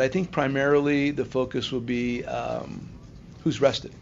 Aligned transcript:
I 0.00 0.08
think 0.08 0.30
primarily 0.32 1.10
the 1.10 1.24
focus 1.24 1.70
will 1.70 1.80
be 1.80 2.24
um, 2.24 2.88
who's 3.44 3.60
rested, 3.60 3.92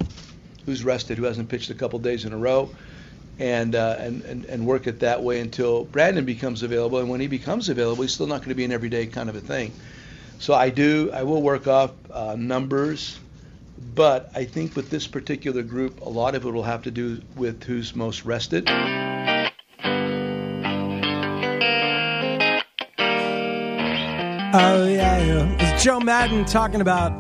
who's 0.65 0.85
rested, 0.85 1.19
who 1.19 1.25
hasn't 1.25 1.49
pitched 1.49 1.69
a 1.71 1.75
couple 1.75 1.99
days 1.99 2.25
in 2.25 2.33
a 2.33 2.39
row, 2.39 2.71
and, 3.39 3.75
uh, 3.75 3.97
and 3.99 4.23
and 4.23 4.45
and 4.45 4.67
work 4.67 4.87
it 4.87 5.01
that 5.01 5.23
way 5.23 5.41
until 5.41 5.85
Brandon 5.85 6.25
becomes 6.25 6.63
available. 6.63 7.01
And 7.01 7.09
when 7.11 7.21
he 7.21 7.27
becomes 7.27 7.69
available, 7.69 8.03
he's 8.03 8.15
still 8.15 8.29
not 8.29 8.39
going 8.39 8.51
to 8.51 8.55
be 8.55 8.65
an 8.65 8.73
everyday 8.73 9.07
kind 9.07 9.29
of 9.29 9.35
a 9.35 9.41
thing. 9.41 9.73
So 10.39 10.55
I 10.55 10.71
do, 10.71 11.11
I 11.13 11.25
will 11.25 11.43
work 11.43 11.67
off 11.67 11.91
uh, 12.11 12.37
numbers, 12.39 13.19
but 13.95 14.31
I 14.35 14.45
think 14.45 14.77
with 14.77 14.91
this 14.91 15.07
particular 15.07 15.63
group, 15.63 16.01
a 16.01 16.09
lot 16.09 16.35
of 16.35 16.47
it 16.47 16.51
will 16.51 16.63
have 16.63 16.85
to 16.85 16.91
do 16.91 17.21
with 17.37 17.65
who's 17.65 17.95
most 17.95 18.25
rested. 18.25 18.71
Oh 24.53 24.85
yeah, 24.85 25.19
yeah. 25.23 25.57
It's 25.61 25.85
Joe 25.85 26.01
Maddon 26.01 26.45
talking 26.45 26.81
about 26.81 27.13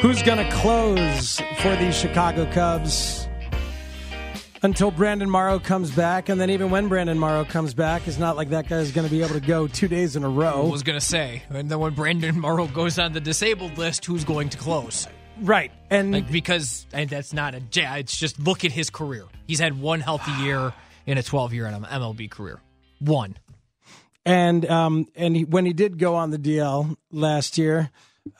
who's 0.00 0.22
going 0.22 0.38
to 0.38 0.50
close 0.56 1.38
for 1.58 1.76
the 1.76 1.92
Chicago 1.92 2.50
Cubs 2.50 3.28
until 4.62 4.90
Brandon 4.90 5.28
Morrow 5.28 5.58
comes 5.58 5.90
back, 5.90 6.30
and 6.30 6.40
then 6.40 6.48
even 6.48 6.70
when 6.70 6.88
Brandon 6.88 7.18
Morrow 7.18 7.44
comes 7.44 7.74
back, 7.74 8.08
it's 8.08 8.16
not 8.16 8.38
like 8.38 8.48
that 8.50 8.68
guy's 8.68 8.90
going 8.90 9.06
to 9.06 9.10
be 9.10 9.22
able 9.22 9.34
to 9.34 9.40
go 9.40 9.66
two 9.66 9.86
days 9.86 10.16
in 10.16 10.24
a 10.24 10.30
row. 10.30 10.66
I 10.66 10.70
was 10.70 10.82
going 10.82 10.98
to 10.98 11.04
say, 11.04 11.42
and 11.50 11.68
then 11.68 11.78
when 11.78 11.92
Brandon 11.92 12.40
Morrow 12.40 12.66
goes 12.68 12.98
on 12.98 13.12
the 13.12 13.20
disabled 13.20 13.76
list, 13.76 14.06
who's 14.06 14.24
going 14.24 14.48
to 14.48 14.56
close? 14.56 15.06
Right, 15.42 15.72
and 15.90 16.12
Like 16.12 16.32
because 16.32 16.86
and 16.94 17.10
that's 17.10 17.34
not 17.34 17.54
a 17.54 17.60
it's 17.98 18.16
just 18.16 18.40
look 18.40 18.64
at 18.64 18.72
his 18.72 18.88
career. 18.88 19.26
He's 19.46 19.60
had 19.60 19.78
one 19.78 20.00
healthy 20.00 20.32
year 20.42 20.72
in 21.04 21.18
a 21.18 21.22
12 21.22 21.52
year 21.52 21.66
MLB 21.66 22.30
career. 22.30 22.62
One. 22.98 23.36
And 24.24 24.68
um, 24.70 25.08
and 25.16 25.36
he, 25.36 25.44
when 25.44 25.66
he 25.66 25.72
did 25.72 25.98
go 25.98 26.14
on 26.14 26.30
the 26.30 26.38
DL 26.38 26.96
last 27.10 27.58
year, 27.58 27.90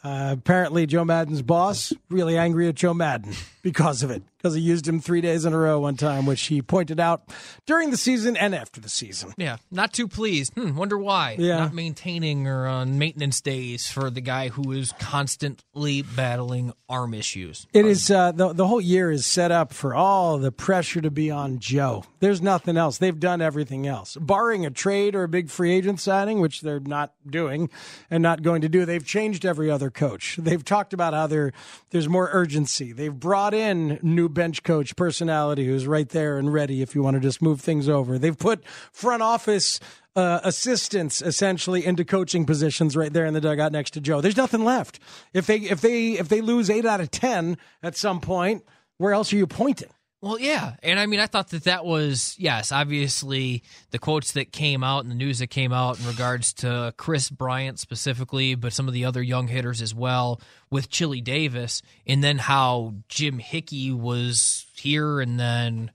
uh, 0.04 0.34
apparently 0.38 0.86
Joe 0.86 1.04
Maddon's 1.04 1.42
boss 1.42 1.92
really 2.08 2.36
angry 2.38 2.68
at 2.68 2.74
Joe 2.74 2.94
Maddon 2.94 3.32
because 3.62 4.02
of 4.02 4.10
it, 4.10 4.22
because 4.36 4.54
he 4.54 4.60
used 4.60 4.86
him 4.86 5.00
three 5.00 5.20
days 5.20 5.44
in 5.44 5.52
a 5.52 5.58
row 5.58 5.80
one 5.80 5.96
time, 5.96 6.26
which 6.26 6.42
he 6.42 6.62
pointed 6.62 7.00
out 7.00 7.22
during 7.66 7.90
the 7.90 7.96
season 7.96 8.36
and 8.36 8.54
after 8.54 8.80
the 8.80 8.88
season. 8.88 9.32
Yeah, 9.36 9.56
not 9.70 9.92
too 9.92 10.08
pleased. 10.08 10.54
Hmm, 10.54 10.76
wonder 10.76 10.98
why. 10.98 11.36
Yeah. 11.38 11.58
Not 11.58 11.74
maintaining 11.74 12.46
or 12.46 12.66
on 12.66 12.98
maintenance 12.98 13.40
days 13.40 13.90
for 13.90 14.10
the 14.10 14.20
guy 14.20 14.48
who 14.48 14.72
is 14.72 14.92
constantly 14.98 16.02
battling 16.02 16.72
arm 16.88 17.14
issues. 17.14 17.66
It 17.72 17.86
is 17.86 18.10
uh, 18.10 18.32
the 18.32 18.52
the 18.52 18.66
whole 18.66 18.80
year 18.80 19.10
is 19.10 19.26
set 19.26 19.50
up 19.50 19.72
for 19.72 19.94
all 19.94 20.38
the 20.38 20.52
pressure 20.52 21.00
to 21.00 21.10
be 21.10 21.30
on 21.30 21.58
Joe. 21.58 22.04
There's 22.20 22.42
nothing 22.42 22.76
else. 22.76 22.98
They've 22.98 23.18
done 23.18 23.40
everything 23.40 23.86
else, 23.86 24.16
barring 24.20 24.64
a 24.64 24.70
trade 24.70 25.14
or 25.14 25.24
a 25.24 25.28
big 25.28 25.50
free 25.50 25.72
agent 25.72 26.00
signing, 26.00 26.40
which 26.40 26.60
they're 26.60 26.80
not 26.80 27.14
doing 27.28 27.68
and 28.10 28.22
not 28.22 28.42
going 28.42 28.62
to 28.62 28.68
do. 28.68 28.84
They've 28.84 29.04
changed 29.04 29.44
every 29.44 29.71
other 29.72 29.90
coach. 29.90 30.36
They've 30.40 30.64
talked 30.64 30.92
about 30.92 31.14
how 31.14 31.26
there 31.26 31.52
there's 31.90 32.08
more 32.08 32.28
urgency. 32.32 32.92
They've 32.92 33.14
brought 33.14 33.54
in 33.54 33.98
new 34.02 34.28
bench 34.28 34.62
coach 34.62 34.94
personality 34.94 35.66
who's 35.66 35.86
right 35.86 36.08
there 36.08 36.38
and 36.38 36.52
ready 36.52 36.82
if 36.82 36.94
you 36.94 37.02
want 37.02 37.14
to 37.14 37.20
just 37.20 37.42
move 37.42 37.60
things 37.60 37.88
over. 37.88 38.18
They've 38.18 38.38
put 38.38 38.64
front 38.92 39.22
office. 39.22 39.80
Uh, 40.14 40.40
assistants 40.44 41.22
essentially 41.22 41.86
into 41.86 42.04
coaching 42.04 42.44
positions 42.44 42.94
right 42.94 43.14
there 43.14 43.24
in 43.24 43.32
the 43.32 43.40
dugout 43.40 43.72
next 43.72 43.92
to 43.92 44.00
Joe. 44.02 44.20
There's 44.20 44.36
nothing 44.36 44.62
left. 44.62 45.00
If 45.32 45.46
they 45.46 45.56
if 45.56 45.80
they 45.80 46.10
if 46.18 46.28
they 46.28 46.42
lose 46.42 46.68
eight 46.68 46.84
out 46.84 47.00
of 47.00 47.10
ten 47.10 47.56
at 47.82 47.96
some 47.96 48.20
point, 48.20 48.62
where 48.98 49.14
else 49.14 49.32
are 49.32 49.36
you 49.36 49.46
pointing? 49.46 49.88
Well, 50.22 50.38
yeah. 50.38 50.76
And 50.84 51.00
I 51.00 51.06
mean, 51.06 51.18
I 51.18 51.26
thought 51.26 51.48
that 51.50 51.64
that 51.64 51.84
was, 51.84 52.36
yes, 52.38 52.70
obviously 52.70 53.64
the 53.90 53.98
quotes 53.98 54.32
that 54.32 54.52
came 54.52 54.84
out 54.84 55.02
and 55.02 55.10
the 55.10 55.16
news 55.16 55.40
that 55.40 55.48
came 55.48 55.72
out 55.72 55.98
in 55.98 56.06
regards 56.06 56.52
to 56.54 56.94
Kris 56.96 57.28
Bryant 57.28 57.80
specifically, 57.80 58.54
but 58.54 58.72
some 58.72 58.86
of 58.86 58.94
the 58.94 59.04
other 59.04 59.20
young 59.20 59.48
hitters 59.48 59.82
as 59.82 59.96
well 59.96 60.40
with 60.70 60.88
Chili 60.88 61.20
Davis, 61.20 61.82
and 62.06 62.22
then 62.22 62.38
how 62.38 62.94
Jim 63.08 63.40
Hickey 63.40 63.90
was 63.90 64.64
here 64.76 65.20
and 65.20 65.40
then 65.40 65.90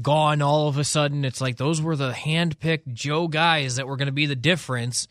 gone 0.00 0.42
all 0.42 0.68
of 0.68 0.78
a 0.78 0.84
sudden. 0.84 1.24
It's 1.24 1.40
like 1.40 1.56
those 1.56 1.82
were 1.82 1.96
the 1.96 2.12
hand-picked 2.12 2.94
Joe 2.94 3.26
guys 3.26 3.76
that 3.76 3.88
were 3.88 3.96
going 3.96 4.06
to 4.06 4.12
be 4.12 4.26
the 4.26 4.36
difference, 4.36 5.08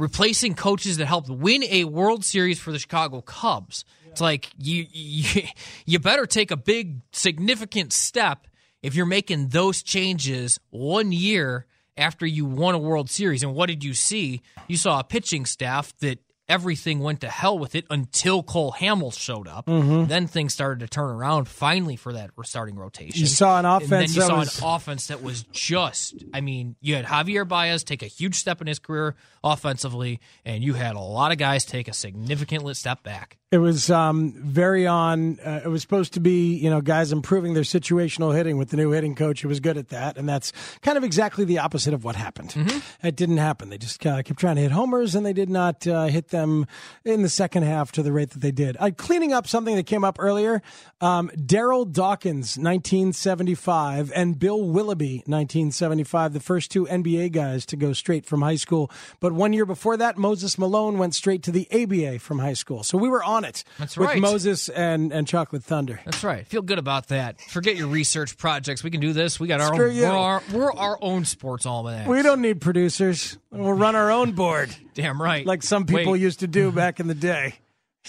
replacing 0.00 0.54
coaches 0.54 0.96
that 0.96 1.06
helped 1.06 1.28
win 1.28 1.62
a 1.64 1.84
World 1.84 2.24
Series 2.24 2.58
for 2.58 2.72
the 2.72 2.78
Chicago 2.78 3.20
Cubs. 3.20 3.84
It's 4.10 4.20
like 4.20 4.50
you, 4.58 4.86
you 4.90 5.42
you 5.86 5.98
better 5.98 6.26
take 6.26 6.50
a 6.50 6.56
big 6.56 7.00
significant 7.12 7.92
step 7.92 8.46
if 8.82 8.94
you're 8.94 9.06
making 9.06 9.48
those 9.48 9.82
changes 9.82 10.58
one 10.70 11.12
year 11.12 11.66
after 11.96 12.26
you 12.26 12.46
won 12.46 12.74
a 12.74 12.78
World 12.78 13.10
Series. 13.10 13.42
And 13.42 13.54
what 13.54 13.68
did 13.68 13.84
you 13.84 13.94
see? 13.94 14.42
You 14.66 14.76
saw 14.76 15.00
a 15.00 15.04
pitching 15.04 15.44
staff 15.44 15.92
that 15.98 16.18
everything 16.50 16.98
went 16.98 17.20
to 17.20 17.28
hell 17.28 17.58
with 17.58 17.74
it 17.74 17.86
until 17.88 18.42
Cole 18.42 18.74
Hamels 18.78 19.18
showed 19.18 19.48
up. 19.48 19.66
Mm-hmm. 19.66 20.06
Then 20.06 20.26
things 20.26 20.52
started 20.52 20.80
to 20.80 20.88
turn 20.88 21.08
around 21.08 21.48
finally 21.48 21.96
for 21.96 22.12
that 22.12 22.30
starting 22.44 22.76
rotation. 22.76 23.20
You 23.20 23.26
saw 23.26 23.58
an 23.58 23.64
offense 23.64 24.14
you 24.14 24.22
saw 24.22 24.38
was- 24.38 24.58
an 24.58 24.66
offense 24.66 25.06
that 25.06 25.22
was 25.22 25.44
just. 25.44 26.24
I 26.34 26.40
mean, 26.40 26.76
you 26.80 26.96
had 26.96 27.06
Javier 27.06 27.46
Baez 27.46 27.84
take 27.84 28.02
a 28.02 28.06
huge 28.06 28.34
step 28.34 28.60
in 28.60 28.66
his 28.66 28.78
career 28.78 29.14
offensively, 29.42 30.20
and 30.44 30.62
you 30.62 30.74
had 30.74 30.96
a 30.96 31.00
lot 31.00 31.32
of 31.32 31.38
guys 31.38 31.64
take 31.64 31.88
a 31.88 31.94
significant 31.94 32.60
step 32.76 33.02
back. 33.02 33.38
It 33.52 33.58
was 33.58 33.90
um, 33.90 34.32
very 34.36 34.86
on. 34.86 35.40
Uh, 35.40 35.62
it 35.64 35.66
was 35.66 35.82
supposed 35.82 36.12
to 36.12 36.20
be, 36.20 36.54
you 36.54 36.70
know, 36.70 36.80
guys 36.80 37.10
improving 37.10 37.54
their 37.54 37.64
situational 37.64 38.32
hitting 38.32 38.58
with 38.58 38.68
the 38.68 38.76
new 38.76 38.92
hitting 38.92 39.16
coach 39.16 39.42
who 39.42 39.48
was 39.48 39.58
good 39.58 39.76
at 39.76 39.88
that, 39.88 40.16
and 40.16 40.28
that's 40.28 40.52
kind 40.82 40.96
of 40.96 41.02
exactly 41.02 41.44
the 41.44 41.58
opposite 41.58 41.92
of 41.92 42.04
what 42.04 42.14
happened. 42.14 42.54
It 43.02 43.16
didn't 43.16 43.38
happen. 43.38 43.68
They 43.68 43.78
just 43.78 44.06
uh, 44.06 44.22
kept 44.22 44.38
trying 44.38 44.54
to 44.54 44.62
hit 44.62 44.70
homers, 44.70 45.16
and 45.16 45.26
they 45.26 45.32
did 45.32 45.50
not 45.50 45.84
uh, 45.84 46.04
hit 46.04 46.28
them 46.28 46.68
in 47.04 47.22
the 47.22 47.28
second 47.28 47.64
half 47.64 47.90
to 47.92 48.04
the 48.04 48.12
rate 48.12 48.30
that 48.30 48.38
they 48.38 48.52
did. 48.52 48.76
Uh, 48.78 48.92
cleaning 48.96 49.32
up 49.32 49.48
something 49.48 49.74
that 49.74 49.86
came 49.86 50.04
up 50.04 50.18
earlier. 50.20 50.62
Um, 51.00 51.28
Darryl 51.30 51.90
Dawkins, 51.90 52.56
1975, 52.56 54.12
and 54.14 54.38
Bill 54.38 54.62
Willoughby, 54.62 55.24
1975, 55.26 56.34
the 56.34 56.38
first 56.38 56.70
two 56.70 56.86
NBA 56.86 57.32
guys 57.32 57.66
to 57.66 57.76
go 57.76 57.94
straight 57.94 58.26
from 58.26 58.42
high 58.42 58.54
school. 58.54 58.92
But 59.18 59.32
one 59.32 59.52
year 59.52 59.66
before 59.66 59.96
that, 59.96 60.18
Moses 60.18 60.56
Malone 60.56 60.98
went 60.98 61.16
straight 61.16 61.42
to 61.44 61.50
the 61.50 61.66
ABA 61.72 62.20
from 62.20 62.38
high 62.38 62.52
school. 62.52 62.84
So 62.84 62.96
we 62.96 63.08
were 63.08 63.24
on 63.24 63.39
it 63.44 63.64
That's 63.78 63.96
with 63.96 64.08
right. 64.08 64.20
Moses 64.20 64.68
and, 64.68 65.12
and 65.12 65.26
Chocolate 65.26 65.62
Thunder. 65.64 66.00
That's 66.04 66.22
right. 66.24 66.46
Feel 66.46 66.62
good 66.62 66.78
about 66.78 67.08
that. 67.08 67.40
Forget 67.40 67.76
your 67.76 67.88
research 67.88 68.36
projects. 68.36 68.82
We 68.84 68.90
can 68.90 69.00
do 69.00 69.12
this. 69.12 69.38
We 69.40 69.48
got 69.48 69.60
our 69.60 69.74
Screw 69.74 69.88
own. 69.88 69.94
you. 69.96 70.02
We're 70.02 70.08
our, 70.08 70.42
we're 70.52 70.72
our 70.72 70.98
own 71.00 71.24
sports 71.24 71.66
almanac. 71.66 72.06
We 72.06 72.22
don't 72.22 72.40
need 72.40 72.60
producers. 72.60 73.38
We'll 73.50 73.72
run 73.72 73.96
our 73.96 74.10
own 74.10 74.32
board 74.32 74.74
Damn 74.94 75.20
right. 75.20 75.44
like 75.46 75.62
some 75.62 75.86
people 75.86 76.12
Wait. 76.12 76.20
used 76.20 76.40
to 76.40 76.46
do 76.46 76.72
back 76.72 77.00
in 77.00 77.06
the 77.06 77.14
day. 77.14 77.54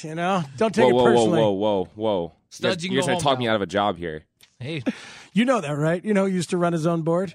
You 0.01 0.15
know, 0.15 0.43
don't 0.57 0.73
take 0.73 0.85
Whoa, 0.85 0.89
it 0.89 0.93
whoa, 0.93 1.03
whoa, 1.03 1.11
personally. 1.11 1.39
whoa, 1.39 1.51
whoa, 1.51 1.89
whoa! 1.95 2.33
Studs, 2.49 2.83
you 2.83 2.89
You're, 2.91 3.01
can 3.01 3.09
you're 3.09 3.15
gonna 3.15 3.23
talk 3.23 3.35
home 3.37 3.39
me 3.39 3.47
out 3.49 3.55
of 3.57 3.61
a 3.61 3.65
job 3.67 3.97
here. 3.97 4.23
Hey, 4.59 4.83
You 5.33 5.45
know 5.45 5.61
that, 5.61 5.77
right? 5.77 6.03
You 6.03 6.13
know, 6.13 6.25
who 6.25 6.31
used 6.31 6.49
to 6.49 6.57
run 6.57 6.73
his 6.73 6.85
own 6.85 7.03
board. 7.03 7.33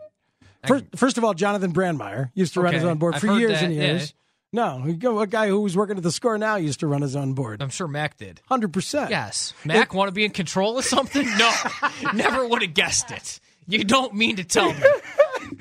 First, 0.66 0.84
first 0.96 1.18
of 1.18 1.24
all, 1.24 1.32
Jonathan 1.32 1.72
Brandmeier 1.72 2.30
used 2.34 2.54
to 2.54 2.60
run 2.60 2.74
his 2.74 2.84
own 2.84 2.98
board 2.98 3.14
I've 3.14 3.20
for 3.20 3.38
years 3.38 3.52
that, 3.52 3.64
and 3.64 3.74
yeah. 3.74 4.04
No, 4.52 4.82
a 5.20 5.26
guy 5.26 5.48
who 5.48 5.60
was 5.60 5.76
working 5.76 5.96
at 5.96 6.02
the 6.02 6.12
score 6.12 6.38
now 6.38 6.56
used 6.56 6.80
to 6.80 6.86
run 6.86 7.02
his 7.02 7.14
own 7.16 7.34
board. 7.34 7.60
I'm 7.62 7.68
sure 7.68 7.88
Mac 7.88 8.16
did. 8.16 8.40
Hundred 8.48 8.72
percent. 8.72 9.10
Yes. 9.10 9.52
Mac 9.64 9.92
want 9.92 10.08
to 10.08 10.12
be 10.12 10.24
in 10.24 10.30
control 10.30 10.78
of 10.78 10.84
something? 10.84 11.26
No. 11.36 11.52
Never 12.14 12.46
would 12.46 12.62
have 12.62 12.72
guessed 12.74 13.10
it. 13.10 13.40
You 13.68 13.82
don't 13.84 14.14
mean 14.14 14.36
to 14.36 14.44
tell 14.44 14.72
me. 14.72 14.80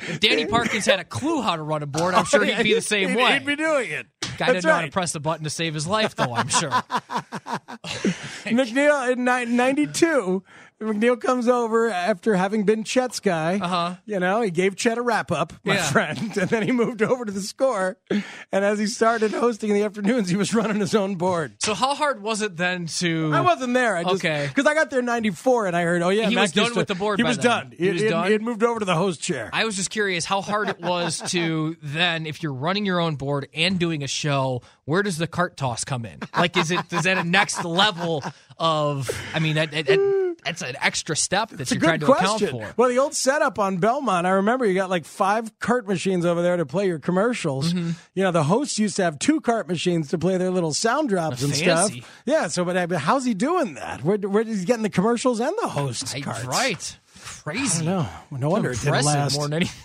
If 0.08 0.20
Danny 0.20 0.46
Parkins 0.46 0.86
had 0.86 1.00
a 1.00 1.04
clue 1.04 1.42
how 1.42 1.56
to 1.56 1.64
run 1.64 1.82
a 1.84 1.88
board, 1.88 2.14
I'm 2.14 2.26
sure 2.26 2.44
he'd 2.46 2.62
be 2.64 2.74
the 2.76 2.82
same 2.96 3.10
He'd- 3.10 3.22
way. 3.22 3.34
He'd 3.34 3.46
be 3.46 3.56
doing 3.56 3.90
it. 3.92 4.06
Guy 4.38 4.48
That's 4.48 4.52
didn't 4.54 4.66
know 4.66 4.74
how 4.74 4.82
to 4.82 4.92
press 4.92 5.14
the 5.14 5.20
button 5.22 5.46
to 5.46 5.50
save 5.50 5.74
his 5.74 5.88
life, 5.88 6.14
though, 6.16 6.34
I'm 6.34 6.50
sure. 6.50 6.70
McNeil 8.46 9.14
in 9.14 9.24
92. 9.56 10.44
McNeil 10.82 11.20
comes 11.20 11.48
over 11.48 11.90
after 11.90 12.36
having 12.36 12.64
been 12.66 12.84
Chet's 12.84 13.22
guy. 13.22 13.60
Uh-huh. 13.62 13.96
You 14.06 14.20
know, 14.20 14.42
he 14.42 14.52
gave 14.52 14.76
Chet 14.76 14.98
a 14.98 15.02
wrap 15.02 15.32
up, 15.32 15.54
my 15.64 15.76
Yeah. 15.76 15.90
friend, 15.90 16.20
and 16.38 16.50
then 16.50 16.64
he 16.64 16.74
moved 16.74 17.02
over 17.02 17.24
to 17.24 17.32
the 17.32 17.40
score. 17.42 17.98
And 18.52 18.66
as 18.66 18.78
he 18.78 18.86
started 18.88 19.32
hosting 19.32 19.70
in 19.70 19.78
the 19.78 19.84
afternoons, 19.84 20.30
he 20.30 20.36
was 20.36 20.54
running 20.54 20.82
his 20.82 20.94
own 20.94 21.16
board. 21.16 21.54
So 21.64 21.74
how 21.74 21.96
hard 21.96 22.22
was 22.22 22.42
it 22.42 22.58
then 22.58 22.88
to? 22.88 23.32
I 23.34 23.40
wasn't 23.40 23.74
there. 23.74 23.96
I 23.96 24.04
just 24.04 24.16
Okay. 24.16 24.48
because 24.50 24.66
I 24.66 24.74
got 24.74 24.90
there 24.90 25.02
'94 25.02 25.68
and 25.68 25.78
I 25.78 25.84
heard, 25.84 26.02
oh 26.02 26.10
yeah, 26.10 26.28
He 26.28 26.36
Mac 26.36 26.42
was 26.44 26.52
done 26.52 26.72
to- 26.74 26.78
with 26.78 26.88
the 26.90 26.96
board 26.96 27.20
He 27.20 27.24
was 27.24 27.38
then. 27.38 27.46
done. 27.46 27.74
He 27.78 27.90
was 27.92 28.02
had- 28.02 28.10
done? 28.12 28.26
He 28.28 28.34
had 28.34 28.42
moved 28.42 28.64
over 28.64 28.80
to 28.80 28.86
the 28.86 28.96
host 28.96 29.22
chair. 29.22 29.50
I 29.54 29.64
was 29.64 29.78
just 29.78 29.90
curious 29.90 30.26
how 30.26 30.42
hard 30.42 30.68
it 30.68 30.82
was 30.82 31.20
to 31.32 31.78
then, 31.84 32.26
if 32.26 32.44
you're 32.44 32.54
running 32.54 32.86
your 32.86 33.00
own 33.00 33.16
board 33.16 33.48
and 33.54 33.80
doing 33.80 34.04
a 34.04 34.08
show, 34.08 34.62
where 34.84 35.04
does 35.04 35.18
the 35.18 35.28
cart 35.28 35.56
toss 35.56 35.86
come 35.86 36.06
in? 36.06 36.20
Like, 36.38 36.58
is 36.58 36.70
it 36.70 36.82
is 36.92 37.04
that 37.04 37.18
a 37.18 37.24
next 37.24 37.64
level 37.64 38.22
of? 38.58 39.10
I 39.34 39.40
mean, 39.40 39.56
that, 39.56 39.72
that, 39.72 39.86
that- 39.88 40.22
that's 40.44 40.62
an 40.62 40.76
extra 40.80 41.16
step 41.16 41.50
that 41.50 41.62
It's 41.62 41.72
you're 41.72 41.80
trying 41.82 42.02
to 42.02 42.06
question. 42.06 42.50
account 42.50 42.68
for. 42.68 42.74
Well, 42.78 42.90
the 42.90 43.00
old 43.00 43.16
setup 43.16 43.58
on 43.58 43.78
Belmont, 43.78 44.28
I 44.28 44.32
remember 44.32 44.68
you 44.68 44.76
got 44.76 44.92
like 44.92 45.04
five 45.06 45.58
cart 45.58 45.88
machines 45.88 46.24
over 46.24 46.44
there 46.44 46.56
to 46.58 46.68
play 46.68 46.86
your 46.86 47.00
commercials. 47.00 47.74
Mm-hmm. 47.74 47.92
You 48.14 48.24
know, 48.24 48.32
the 48.32 48.44
hosts 48.44 48.78
used 48.78 48.96
to 48.98 49.04
have 49.04 49.18
two 49.18 49.42
cart 49.42 49.68
machines 49.68 50.10
to 50.10 50.20
play 50.20 50.38
their 50.38 50.52
little 50.52 50.72
sound 50.72 51.10
drops 51.10 51.42
and 51.42 51.52
Fancy. 51.56 51.64
stuff. 52.02 52.22
Yeah, 52.28 52.46
so 52.48 52.64
but, 52.64 52.90
but 52.90 53.00
how's 53.00 53.26
he 53.26 53.34
doing 53.34 53.74
that? 53.74 54.04
Where, 54.04 54.18
where 54.20 54.44
is 54.48 54.60
he 54.60 54.66
getting 54.66 54.84
the 54.84 54.90
commercials 54.92 55.40
and 55.40 55.56
the 55.64 55.68
hosts 55.68 56.14
I- 56.14 56.22
carts? 56.22 56.44
right, 56.46 57.00
crazy. 57.24 57.84
No, 57.84 58.08
no 58.30 58.50
wonder 58.50 58.70
it 58.70 58.80
didn't 58.82 59.04
last. 59.04 59.36
more 59.36 59.48
than 59.48 59.64
anything. 59.64 59.82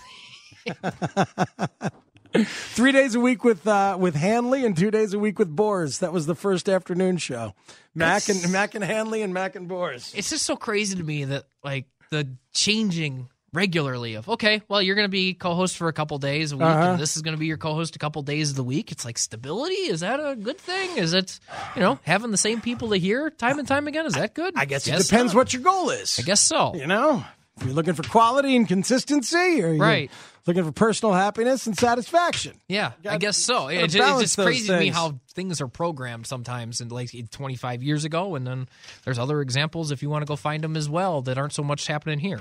Three 2.45 2.91
days 2.91 3.15
a 3.15 3.19
week 3.19 3.43
with 3.43 3.67
uh, 3.67 3.97
with 3.99 4.15
Hanley 4.15 4.65
and 4.65 4.75
two 4.77 4.91
days 4.91 5.13
a 5.13 5.19
week 5.19 5.37
with 5.39 5.53
Boers. 5.55 5.99
That 5.99 6.13
was 6.13 6.25
the 6.25 6.35
first 6.35 6.69
afternoon 6.69 7.17
show. 7.17 7.53
Mac 7.93 8.29
and 8.29 8.51
Mac 8.51 8.73
and 8.75 8.83
Hanley 8.83 9.21
and 9.21 9.33
Mac 9.33 9.55
and 9.55 9.67
Boers. 9.67 10.13
It's 10.15 10.29
just 10.29 10.45
so 10.45 10.55
crazy 10.55 10.95
to 10.95 11.03
me 11.03 11.25
that 11.25 11.43
like 11.63 11.85
the 12.09 12.27
changing 12.53 13.27
regularly 13.53 14.15
of 14.15 14.29
okay, 14.29 14.61
well 14.69 14.81
you're 14.81 14.95
going 14.95 15.07
to 15.07 15.11
be 15.11 15.33
co-host 15.33 15.75
for 15.75 15.89
a 15.89 15.93
couple 15.93 16.17
days 16.19 16.53
a 16.53 16.57
week, 16.57 16.65
Uh-huh. 16.65 16.91
and 16.91 16.99
this 17.01 17.17
is 17.17 17.21
going 17.21 17.35
to 17.35 17.39
be 17.39 17.47
your 17.47 17.57
co-host 17.57 17.97
a 17.97 17.99
couple 17.99 18.21
days 18.21 18.51
of 18.51 18.55
the 18.55 18.63
week. 18.63 18.93
It's 18.93 19.03
like 19.03 19.17
stability. 19.17 19.73
Is 19.73 19.99
that 19.99 20.21
a 20.21 20.37
good 20.37 20.57
thing? 20.57 20.97
Is 20.97 21.13
it 21.13 21.37
you 21.75 21.81
know 21.81 21.99
having 22.03 22.31
the 22.31 22.37
same 22.37 22.61
people 22.61 22.91
to 22.91 22.95
hear 22.97 23.29
time 23.29 23.59
and 23.59 23.67
time 23.67 23.89
again? 23.89 24.05
Is 24.05 24.13
that 24.13 24.33
good? 24.35 24.53
I 24.55 24.63
guess 24.63 24.87
it 24.87 24.91
depends 24.97 25.33
not. 25.33 25.39
what 25.39 25.53
your 25.53 25.63
goal 25.63 25.89
is. 25.89 26.17
I 26.17 26.21
guess 26.23 26.39
so. 26.39 26.75
You 26.75 26.87
know, 26.87 27.25
if 27.57 27.63
you're 27.65 27.73
looking 27.73 27.93
for 27.93 28.03
quality 28.03 28.55
and 28.55 28.67
consistency, 28.67 29.37
or 29.61 29.73
you're 29.73 29.77
Right. 29.77 30.09
looking 30.47 30.63
for 30.63 30.71
personal 30.71 31.13
happiness 31.13 31.67
and 31.67 31.77
satisfaction. 31.77 32.53
Yeah, 32.67 32.93
I 32.99 33.03
Gotta- 33.03 33.17
guess 33.19 33.37
so. 33.37 33.67
It 33.67 33.93
balance 33.93 34.23
it's 34.23 34.35
just 34.35 34.45
crazy 34.45 34.67
to 34.67 34.79
me 34.79 34.89
how 34.89 35.19
things 35.33 35.59
are 35.61 35.67
programmed 35.67 36.27
sometimes, 36.27 36.81
and 36.81 36.91
like 36.91 37.11
25 37.31 37.83
years 37.83 38.05
ago, 38.05 38.35
and 38.35 38.47
then 38.47 38.67
there's 39.03 39.19
other 39.19 39.41
examples 39.41 39.91
if 39.91 40.01
you 40.01 40.09
want 40.09 40.21
to 40.21 40.25
go 40.25 40.35
find 40.35 40.63
them 40.63 40.75
as 40.77 40.89
well 40.89 41.21
that 41.23 41.37
aren't 41.37 41.53
so 41.53 41.63
much 41.63 41.87
happening 41.87 42.19
here. 42.19 42.39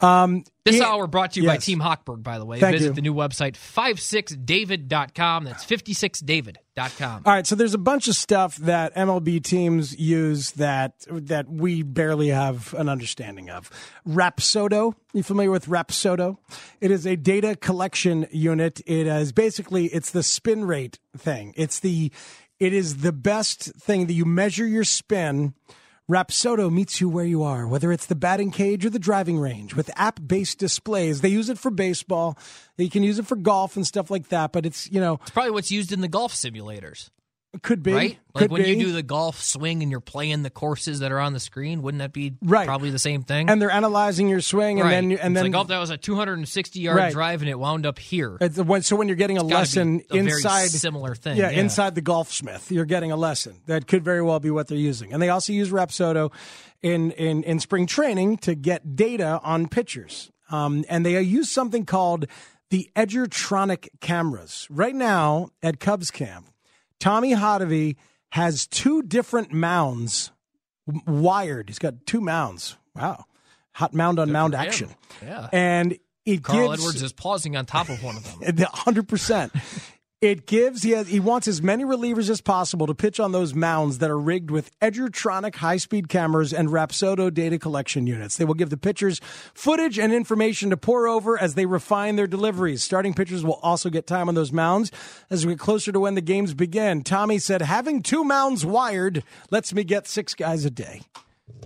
Um, 0.00 0.44
This 0.64 0.80
hour 0.80 1.06
brought 1.06 1.32
to 1.32 1.40
you 1.40 1.46
by. 1.46 1.56
Team 1.56 1.80
Hochberg, 1.80 2.22
by 2.22 2.38
the 2.38 2.44
way. 2.44 2.60
Thank 2.60 2.76
Visit 2.76 2.88
you. 2.88 2.92
the 2.94 3.02
new 3.02 3.14
website, 3.14 3.54
56david.com. 3.54 5.44
That's 5.44 5.64
56david.com. 5.64 7.22
All 7.26 7.32
right, 7.32 7.46
so 7.46 7.54
there's 7.54 7.74
a 7.74 7.78
bunch 7.78 8.08
of 8.08 8.14
stuff 8.14 8.56
that 8.56 8.94
MLB 8.94 9.42
teams 9.42 9.98
use 9.98 10.52
that 10.52 10.94
that 11.10 11.48
we 11.50 11.82
barely 11.82 12.28
have 12.28 12.72
an 12.74 12.88
understanding 12.88 13.50
of. 13.50 13.70
Rapsodo, 14.06 14.94
you 15.12 15.22
familiar 15.22 15.50
with 15.50 15.66
Rapsodo? 15.66 16.38
It 16.80 16.90
is 16.90 17.06
a 17.06 17.16
data 17.16 17.56
collection 17.56 18.26
unit. 18.30 18.80
It 18.86 19.06
is 19.06 19.32
basically 19.32 19.86
it's 19.86 20.10
the 20.10 20.22
spin 20.22 20.64
rate 20.64 20.98
thing. 21.16 21.52
It's 21.56 21.80
the 21.80 22.12
it 22.58 22.72
is 22.72 22.98
the 22.98 23.12
best 23.12 23.74
thing 23.76 24.06
that 24.06 24.12
you 24.14 24.24
measure 24.24 24.66
your 24.66 24.84
spin. 24.84 25.54
Rapsodo 26.10 26.72
meets 26.72 27.00
you 27.00 27.08
where 27.08 27.24
you 27.24 27.44
are, 27.44 27.68
whether 27.68 27.92
it's 27.92 28.06
the 28.06 28.16
batting 28.16 28.50
cage 28.50 28.84
or 28.84 28.90
the 28.90 28.98
driving 28.98 29.38
range, 29.38 29.76
with 29.76 29.88
app-based 29.94 30.58
displays. 30.58 31.20
They 31.20 31.28
use 31.28 31.48
it 31.48 31.56
for 31.56 31.70
baseball. 31.70 32.36
You 32.76 32.90
can 32.90 33.04
use 33.04 33.20
it 33.20 33.28
for 33.28 33.36
golf 33.36 33.76
and 33.76 33.86
stuff 33.86 34.10
like 34.10 34.28
that. 34.30 34.50
But 34.50 34.66
it's 34.66 34.90
you 34.90 35.00
know 35.00 35.20
It's 35.22 35.30
probably 35.30 35.52
what's 35.52 35.70
used 35.70 35.92
in 35.92 36.00
the 36.00 36.08
golf 36.08 36.34
simulators, 36.34 37.10
could 37.62 37.82
be 37.82 37.92
right? 37.92 38.18
Like 38.34 38.42
could 38.42 38.50
when 38.52 38.62
be. 38.62 38.70
you 38.70 38.76
do 38.84 38.92
the 38.92 39.02
golf 39.02 39.42
swing 39.42 39.82
and 39.82 39.90
you're 39.90 40.00
playing 40.00 40.44
the 40.44 40.50
courses 40.50 41.00
that 41.00 41.10
are 41.10 41.18
on 41.18 41.32
the 41.32 41.40
screen, 41.40 41.82
wouldn't 41.82 41.98
that 42.00 42.12
be 42.12 42.34
Right. 42.42 42.64
probably 42.66 42.90
the 42.90 42.98
same 42.98 43.22
thing? 43.24 43.50
and 43.50 43.60
they're 43.60 43.70
analyzing 43.72 44.28
your 44.28 44.40
swing, 44.40 44.78
and 44.80 44.84
right. 44.88 44.94
then 44.94 45.04
and 45.04 45.12
It's 45.12 45.42
then 45.42 45.52
like, 45.52 45.60
oh, 45.60 45.64
that 45.68 45.78
was 45.78 45.90
a 45.90 45.96
260 45.96 46.78
yard 46.80 46.96
Right. 46.96 47.12
drive 47.12 47.42
and 47.42 47.48
it 47.50 47.58
wound 47.58 47.86
up 47.86 47.98
here. 47.98 48.36
when, 48.38 48.82
so 48.82 48.94
when 48.94 49.08
you're 49.08 49.16
getting 49.16 49.36
a 49.38 49.42
Gotta 49.42 49.54
lesson 49.54 50.02
a 50.10 50.14
very 50.14 50.30
inside 50.30 50.68
similar 50.70 51.14
thing. 51.16 51.36
yeah, 51.38 51.50
inside 51.50 51.94
the 51.96 52.02
golfsmith, 52.02 52.70
you're 52.70 52.84
getting 52.84 53.10
a 53.10 53.16
lesson 53.16 53.56
that 53.66 53.86
could 53.88 54.04
very 54.04 54.22
well 54.22 54.38
be 54.38 54.50
what 54.50 54.68
they're 54.68 54.78
using, 54.78 55.12
and 55.12 55.20
they 55.20 55.28
also 55.28 55.52
use 55.52 55.70
Rapsodo 55.70 56.32
in 56.82 57.10
in 57.12 57.42
in 57.42 57.58
spring 57.58 57.86
training 57.86 58.36
to 58.38 58.54
get 58.54 58.94
data 58.94 59.40
on 59.42 59.68
pitchers, 59.68 60.30
um, 60.50 60.84
and 60.88 61.04
they 61.04 61.20
use 61.20 61.50
something 61.50 61.84
called 61.84 62.26
the 62.70 62.88
Edgertronic 62.94 63.88
cameras. 64.00 64.68
Right 64.70 64.94
now 64.94 65.48
at 65.62 65.80
Cubs 65.80 66.10
camp, 66.12 66.46
Tommy 67.00 67.34
Hotovy 67.34 67.96
has 68.30 68.66
two 68.66 69.02
different 69.02 69.52
mounds 69.52 70.30
wired. 71.06 71.68
He's 71.68 71.78
got 71.78 72.06
two 72.06 72.20
mounds. 72.20 72.76
Wow, 72.94 73.24
hot 73.72 73.94
mound 73.94 74.18
on 74.18 74.30
mound 74.30 74.54
action. 74.54 74.90
Yeah. 75.22 75.48
and 75.52 75.98
it 76.26 76.42
Carl 76.42 76.68
gives 76.68 76.80
Edwards 76.80 77.02
is 77.02 77.12
pausing 77.12 77.56
on 77.56 77.66
top 77.66 77.88
of 77.88 78.02
one 78.02 78.16
of 78.16 78.56
them. 78.56 78.66
hundred 78.72 79.08
percent. 79.08 79.52
It 80.20 80.44
gives 80.44 80.82
he 80.82 80.90
has, 80.90 81.08
he 81.08 81.18
wants 81.18 81.48
as 81.48 81.62
many 81.62 81.82
relievers 81.82 82.28
as 82.28 82.42
possible 82.42 82.86
to 82.86 82.94
pitch 82.94 83.18
on 83.18 83.32
those 83.32 83.54
mounds 83.54 83.98
that 83.98 84.10
are 84.10 84.18
rigged 84.18 84.50
with 84.50 84.78
Edgertronic 84.80 85.54
high-speed 85.54 86.10
cameras 86.10 86.52
and 86.52 86.68
Rapsodo 86.68 87.32
data 87.32 87.58
collection 87.58 88.06
units. 88.06 88.36
They 88.36 88.44
will 88.44 88.52
give 88.52 88.68
the 88.68 88.76
pitchers 88.76 89.18
footage 89.54 89.98
and 89.98 90.12
information 90.12 90.68
to 90.68 90.76
pour 90.76 91.08
over 91.08 91.40
as 91.40 91.54
they 91.54 91.64
refine 91.64 92.16
their 92.16 92.26
deliveries. 92.26 92.82
Starting 92.82 93.14
pitchers 93.14 93.42
will 93.42 93.60
also 93.62 93.88
get 93.88 94.06
time 94.06 94.28
on 94.28 94.34
those 94.34 94.52
mounds 94.52 94.92
as 95.30 95.46
we 95.46 95.54
get 95.54 95.58
closer 95.60 95.90
to 95.90 96.00
when 96.00 96.16
the 96.16 96.20
games 96.20 96.52
begin. 96.52 97.02
Tommy 97.02 97.38
said, 97.38 97.62
"Having 97.62 98.02
two 98.02 98.22
mounds 98.22 98.66
wired 98.66 99.24
lets 99.50 99.72
me 99.72 99.84
get 99.84 100.06
six 100.06 100.34
guys 100.34 100.66
a 100.66 100.70
day." 100.70 101.00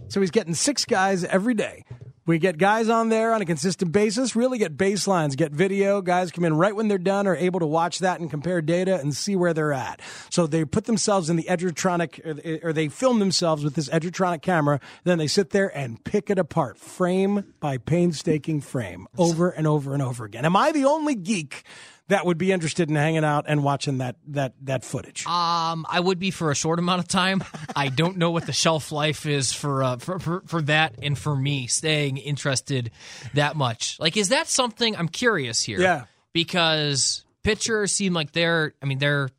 So 0.06 0.20
he's 0.20 0.30
getting 0.30 0.54
six 0.54 0.84
guys 0.84 1.24
every 1.24 1.54
day. 1.54 1.84
We 2.26 2.38
get 2.38 2.56
guys 2.56 2.88
on 2.88 3.10
there 3.10 3.34
on 3.34 3.42
a 3.42 3.44
consistent 3.44 3.92
basis, 3.92 4.34
really 4.34 4.56
get 4.56 4.78
baselines, 4.78 5.36
get 5.36 5.52
video. 5.52 6.00
Guys 6.00 6.30
come 6.30 6.44
in 6.44 6.56
right 6.56 6.74
when 6.74 6.88
they're 6.88 6.96
done, 6.96 7.26
are 7.26 7.36
able 7.36 7.60
to 7.60 7.66
watch 7.66 7.98
that 7.98 8.18
and 8.18 8.30
compare 8.30 8.62
data 8.62 8.98
and 8.98 9.14
see 9.14 9.36
where 9.36 9.52
they're 9.52 9.74
at. 9.74 10.00
So 10.30 10.46
they 10.46 10.64
put 10.64 10.86
themselves 10.86 11.28
in 11.28 11.36
the 11.36 11.42
Edgertronic, 11.44 12.64
or 12.64 12.72
they 12.72 12.88
film 12.88 13.18
themselves 13.18 13.62
with 13.62 13.74
this 13.74 13.90
Edgertronic 13.90 14.40
camera. 14.40 14.80
Then 15.04 15.18
they 15.18 15.26
sit 15.26 15.50
there 15.50 15.76
and 15.76 16.02
pick 16.02 16.30
it 16.30 16.38
apart, 16.38 16.78
frame 16.78 17.44
by 17.60 17.76
painstaking 17.76 18.62
frame, 18.62 19.06
over 19.18 19.50
and 19.50 19.66
over 19.66 19.92
and 19.92 20.02
over 20.02 20.24
again. 20.24 20.46
Am 20.46 20.56
I 20.56 20.72
the 20.72 20.86
only 20.86 21.14
geek 21.14 21.64
that 22.08 22.26
would 22.26 22.36
be 22.38 22.52
interested 22.52 22.90
in 22.90 22.96
hanging 22.96 23.24
out 23.24 23.44
and 23.48 23.64
watching 23.64 23.98
that 23.98 24.16
that 24.28 24.54
that 24.62 24.84
footage? 24.84 25.26
Um, 25.26 25.86
I 25.88 26.00
would 26.00 26.18
be 26.18 26.30
for 26.30 26.50
a 26.50 26.54
short 26.54 26.78
amount 26.78 27.00
of 27.00 27.08
time. 27.08 27.42
I 27.76 27.88
don't 27.88 28.16
know 28.18 28.30
what 28.30 28.46
the 28.46 28.52
shelf 28.52 28.92
life 28.92 29.26
is 29.26 29.52
for, 29.52 29.82
uh, 29.82 29.96
for 29.96 30.18
for 30.18 30.42
for 30.46 30.62
that, 30.62 30.96
and 31.02 31.16
for 31.18 31.34
me 31.34 31.66
staying 31.66 32.18
interested 32.18 32.90
that 33.34 33.56
much. 33.56 33.98
Like, 34.00 34.16
is 34.16 34.28
that 34.28 34.48
something 34.48 34.96
I'm 34.96 35.08
curious 35.08 35.62
here? 35.62 35.80
Yeah. 35.80 36.04
because 36.32 37.24
pitchers 37.42 37.92
seem 37.92 38.12
like 38.12 38.32
they're. 38.32 38.74
I 38.82 38.86
mean, 38.86 38.98
they're 38.98 39.30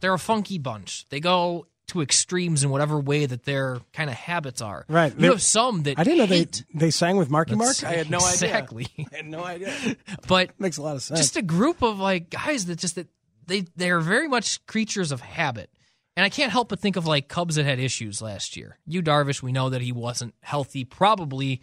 they're 0.00 0.14
a 0.14 0.18
funky 0.18 0.58
bunch. 0.58 1.06
They 1.10 1.20
go 1.20 1.66
to 1.90 2.00
extremes 2.02 2.64
in 2.64 2.70
whatever 2.70 2.98
way 2.98 3.26
that 3.26 3.44
their 3.44 3.78
kind 3.92 4.10
of 4.10 4.16
habits 4.16 4.60
are. 4.60 4.84
Right. 4.88 5.12
You 5.12 5.18
They're- 5.20 5.30
have 5.32 5.42
some 5.42 5.84
that 5.84 5.98
I 5.98 6.04
didn't 6.04 6.18
know 6.18 6.26
they 6.26 6.38
hate- 6.38 6.64
they 6.74 6.90
sang 6.90 7.16
with 7.16 7.30
Marky 7.30 7.54
Mark. 7.54 7.84
I 7.84 7.92
had 7.92 8.10
no 8.10 8.18
idea. 8.18 8.30
exactly. 8.30 8.86
I 9.12 9.16
had 9.16 9.26
no 9.26 9.44
idea. 9.44 9.72
But 10.28 10.50
Makes 10.58 10.78
a 10.78 10.82
lot 10.82 10.96
of 10.96 11.02
sense. 11.02 11.20
just 11.20 11.36
a 11.36 11.42
group 11.42 11.82
of 11.82 11.98
like 12.00 12.30
guys 12.30 12.66
that 12.66 12.78
just 12.78 12.94
that 12.96 13.08
they 13.46 13.66
they 13.76 13.90
are 13.90 14.00
very 14.00 14.28
much 14.28 14.64
creatures 14.66 15.12
of 15.12 15.20
habit. 15.20 15.70
And 16.16 16.24
I 16.24 16.28
can't 16.28 16.50
help 16.52 16.68
but 16.68 16.80
think 16.80 16.96
of 16.96 17.06
like 17.06 17.28
Cubs 17.28 17.54
that 17.54 17.64
had 17.64 17.78
issues 17.78 18.20
last 18.20 18.56
year. 18.56 18.78
You 18.86 19.02
Darvish, 19.02 19.42
we 19.42 19.52
know 19.52 19.70
that 19.70 19.80
he 19.80 19.92
wasn't 19.92 20.34
healthy 20.42 20.84
probably 20.84 21.62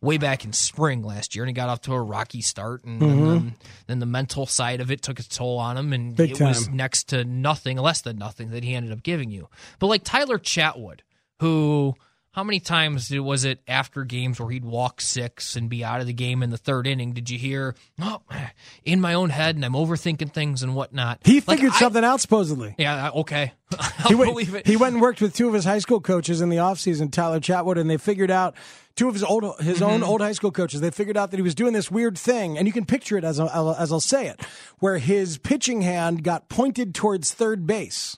way 0.00 0.18
back 0.18 0.44
in 0.44 0.52
spring 0.52 1.02
last 1.02 1.34
year 1.34 1.44
and 1.44 1.48
he 1.48 1.54
got 1.54 1.68
off 1.68 1.80
to 1.82 1.92
a 1.92 2.00
rocky 2.00 2.40
start 2.40 2.84
and, 2.84 3.02
and 3.02 3.10
then, 3.10 3.40
mm-hmm. 3.40 3.48
then 3.86 3.98
the 3.98 4.06
mental 4.06 4.46
side 4.46 4.80
of 4.80 4.90
it 4.90 5.02
took 5.02 5.18
its 5.18 5.28
toll 5.28 5.58
on 5.58 5.76
him 5.76 5.92
and 5.92 6.14
Big 6.16 6.32
it 6.32 6.40
was 6.40 6.68
next 6.68 7.04
to 7.08 7.24
nothing, 7.24 7.78
less 7.78 8.02
than 8.02 8.18
nothing 8.18 8.50
that 8.50 8.62
he 8.62 8.74
ended 8.74 8.92
up 8.92 9.02
giving 9.02 9.30
you. 9.30 9.48
But 9.78 9.86
like 9.86 10.04
Tyler 10.04 10.38
Chatwood, 10.38 11.00
who 11.40 11.94
how 12.36 12.44
many 12.44 12.60
times 12.60 13.08
did, 13.08 13.20
was 13.20 13.46
it 13.46 13.60
after 13.66 14.04
games 14.04 14.38
where 14.38 14.50
he'd 14.50 14.62
walk 14.64 15.00
six 15.00 15.56
and 15.56 15.70
be 15.70 15.82
out 15.82 16.02
of 16.02 16.06
the 16.06 16.12
game 16.12 16.42
in 16.42 16.50
the 16.50 16.58
third 16.58 16.86
inning? 16.86 17.14
Did 17.14 17.30
you 17.30 17.38
hear, 17.38 17.74
oh, 17.98 18.20
in 18.84 19.00
my 19.00 19.14
own 19.14 19.30
head 19.30 19.56
and 19.56 19.64
I'm 19.64 19.72
overthinking 19.72 20.34
things 20.34 20.62
and 20.62 20.74
whatnot? 20.74 21.20
He 21.24 21.36
Like, 21.36 21.56
figured 21.60 21.72
I- 21.72 21.78
something 21.78 22.04
out 22.04 22.20
supposedly. 22.20 22.74
Yeah, 22.76 23.08
okay. 23.08 23.54
I'll 23.78 24.08
He 24.08 24.14
went, 24.14 24.32
believe 24.32 24.54
it. 24.54 24.66
he 24.66 24.76
went 24.76 24.92
and 24.92 25.00
worked 25.00 25.22
with 25.22 25.34
two 25.34 25.48
of 25.48 25.54
his 25.54 25.64
high 25.64 25.78
school 25.78 25.98
coaches 26.02 26.42
in 26.42 26.50
the 26.50 26.58
offseason, 26.58 27.10
Tyler 27.10 27.40
Chatwood, 27.40 27.78
and 27.78 27.88
they 27.88 27.96
figured 27.96 28.30
out 28.30 28.54
two 28.96 29.08
of 29.08 29.14
his 29.14 29.22
old 29.22 29.60
his 29.60 29.80
own 29.82 30.00
Mm-hmm. 30.00 30.08
old 30.10 30.20
high 30.20 30.32
school 30.32 30.50
coaches. 30.50 30.80
They 30.80 30.90
figured 30.90 31.16
out 31.16 31.30
that 31.30 31.36
he 31.36 31.42
was 31.42 31.54
doing 31.54 31.72
this 31.72 31.90
weird 31.90 32.18
thing, 32.18 32.58
and 32.58 32.66
you 32.66 32.72
can 32.72 32.84
picture 32.84 33.16
it 33.16 33.24
as 33.24 33.38
I'll, 33.38 33.74
as 33.78 33.92
I'll 33.92 34.00
say 34.00 34.26
it, 34.28 34.40
where 34.78 34.98
his 34.98 35.38
pitching 35.38 35.82
hand 35.82 36.24
got 36.24 36.48
pointed 36.48 36.94
towards 36.94 37.32
third 37.32 37.66
base. 37.66 38.16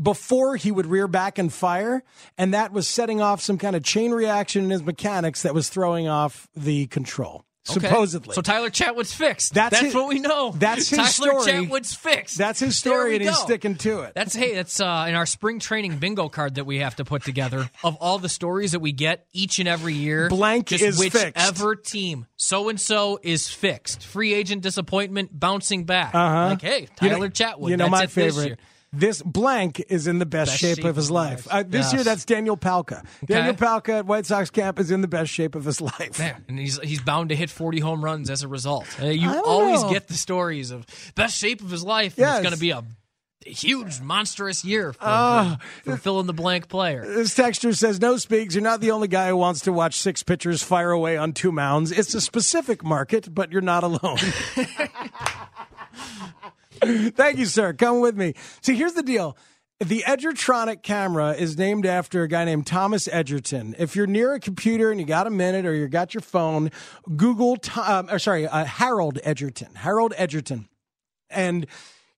before 0.00 0.56
he 0.56 0.70
would 0.70 0.84
rear 0.84 1.08
back 1.08 1.38
and 1.38 1.50
fire, 1.50 2.02
and 2.36 2.52
that 2.52 2.70
was 2.70 2.86
setting 2.86 3.22
off 3.22 3.40
some 3.40 3.56
kind 3.56 3.74
of 3.74 3.82
chain 3.82 4.10
reaction 4.12 4.62
in 4.62 4.68
his 4.70 4.82
mechanics 4.84 5.40
that 5.40 5.54
was 5.54 5.70
throwing 5.70 6.06
off 6.06 6.48
the 6.54 6.86
control. 6.88 7.45
Okay. 7.68 7.80
Supposedly. 7.88 8.34
So 8.34 8.42
Tyler 8.42 8.70
Chatwood's 8.70 9.12
fixed. 9.12 9.54
That's 9.54 9.72
That's, 9.72 9.86
his- 9.86 9.94
what 9.94 10.08
we 10.08 10.20
know. 10.20 10.52
that's 10.52 10.88
his 10.88 10.98
Tyler 10.98 11.40
story. 11.40 11.66
Chatwood's 11.66 11.94
fixed. 11.94 12.38
That's 12.38 12.60
his 12.60 12.78
story, 12.78 13.16
and 13.16 13.24
he's 13.24 13.36
sticking 13.38 13.74
to 13.76 14.00
it. 14.02 14.12
That's 14.14 14.34
hey, 14.34 14.54
that's 14.54 14.78
uh, 14.80 15.06
in 15.08 15.14
our 15.14 15.26
spring 15.26 15.58
training 15.58 15.98
bingo 15.98 16.28
card 16.28 16.54
that 16.56 16.64
we 16.64 16.78
have 16.78 16.96
to 16.96 17.04
put 17.04 17.24
together 17.24 17.68
of 17.82 17.96
all 17.96 18.18
the 18.18 18.28
stories 18.28 18.72
that 18.72 18.80
we 18.80 18.92
get 18.92 19.26
each 19.32 19.58
and 19.58 19.68
every 19.68 19.94
year. 19.94 20.28
Blank 20.28 20.68
just 20.68 20.84
is 20.84 20.98
whichever 20.98 21.74
fixed. 21.76 21.92
team 21.92 22.26
so 22.36 22.68
and 22.68 22.80
so 22.80 23.18
is 23.22 23.48
fixed. 23.48 24.04
Free 24.04 24.32
agent 24.34 24.62
disappointment 24.62 25.30
bouncing 25.38 25.84
back. 25.84 26.14
Uh-huh. 26.14 26.46
Like 26.50 26.62
hey, 26.62 26.80
You 26.82 27.08
Tyler 27.08 27.18
know- 27.18 27.28
Chatwood. 27.30 27.70
You 27.70 27.76
know 27.76 27.84
that's 27.86 27.92
my 27.92 28.02
it 28.04 28.10
this 28.10 28.36
favorite. 28.36 28.60
This 28.92 29.20
blank 29.22 29.82
is 29.88 30.06
in 30.06 30.18
the 30.20 30.26
best, 30.26 30.52
Best 30.52 30.60
shape, 30.60 30.84
of 30.84 30.96
his 30.96 31.10
life. 31.10 31.46
Uh, 31.50 31.62
this 31.66 31.86
Yes. 31.86 31.92
year, 31.92 32.04
that's 32.04 32.24
Daniel 32.24 32.56
Palka. 32.56 33.04
Daniel 33.26 33.54
Palka 33.54 33.98
at 33.98 34.06
White 34.06 34.24
Sox 34.26 34.48
camp 34.48 34.78
is 34.78 34.90
in 34.90 35.00
the 35.02 35.08
best 35.08 35.30
shape 35.30 35.54
of 35.54 35.64
his 35.64 35.80
life. 35.80 36.18
Man, 36.18 36.44
and 36.48 36.58
he's 36.58 36.78
he's 36.80 37.00
bound 37.02 37.28
to 37.30 37.36
hit 37.36 37.50
40 37.50 37.80
home 37.80 38.02
runs 38.02 38.30
as 38.30 38.42
a 38.42 38.48
result. 38.48 38.86
Uh, 39.02 39.06
you 39.06 39.28
always 39.44 39.82
know. 39.82 39.90
get 39.90 40.08
the 40.08 40.14
stories 40.14 40.70
of 40.70 40.86
best 41.14 41.36
shape 41.36 41.60
of 41.62 41.70
his 41.70 41.84
life. 41.84 42.14
Yes. 42.16 42.38
It's 42.38 42.42
going 42.42 42.54
to 42.54 42.60
be 42.60 42.70
a 42.70 42.84
huge, 43.44 44.00
monstrous 44.00 44.64
year 44.64 44.92
for, 44.92 45.04
for, 45.04 45.58
for 45.92 45.96
fill 45.98 46.20
in 46.20 46.26
the 46.26 46.32
blank 46.32 46.68
player. 46.68 47.04
This 47.06 47.34
texture 47.34 47.72
says, 47.74 48.00
No 48.00 48.16
speaks. 48.16 48.54
You're 48.54 48.62
not 48.64 48.80
the 48.80 48.92
only 48.92 49.08
guy 49.08 49.28
who 49.28 49.36
wants 49.36 49.60
to 49.62 49.72
watch 49.72 49.94
six 49.96 50.22
pitchers 50.22 50.62
fire 50.62 50.90
away 50.90 51.16
on 51.16 51.32
two 51.32 51.52
mounds. 51.52 51.92
It's 51.92 52.14
a 52.14 52.20
specific 52.20 52.82
market, 52.82 53.32
but 53.34 53.52
you're 53.52 53.60
not 53.60 53.84
alone. 53.84 54.18
Thank 56.82 57.38
you, 57.38 57.46
sir. 57.46 57.72
Come 57.72 58.00
with 58.00 58.16
me. 58.16 58.34
See, 58.62 58.74
here's 58.74 58.94
the 58.94 59.02
deal. 59.02 59.36
The 59.78 60.04
Edgertronic 60.06 60.82
camera 60.82 61.32
is 61.34 61.58
named 61.58 61.84
after 61.84 62.22
a 62.22 62.28
guy 62.28 62.46
named 62.46 62.66
Thomas 62.66 63.08
Edgerton. 63.12 63.74
If 63.78 63.94
you're 63.94 64.06
near 64.06 64.32
a 64.32 64.40
computer 64.40 64.90
and 64.90 64.98
you 64.98 65.06
got 65.06 65.26
a 65.26 65.30
minute 65.30 65.66
or 65.66 65.74
you 65.74 65.86
got 65.86 66.14
your 66.14 66.22
phone, 66.22 66.70
Google, 67.14 67.56
Tho- 67.56 67.82
um, 67.82 68.08
or 68.10 68.18
sorry, 68.18 68.46
uh, 68.46 68.64
Harold 68.64 69.18
Edgerton. 69.22 69.74
Harold 69.74 70.14
Edgerton. 70.16 70.68
And 71.28 71.66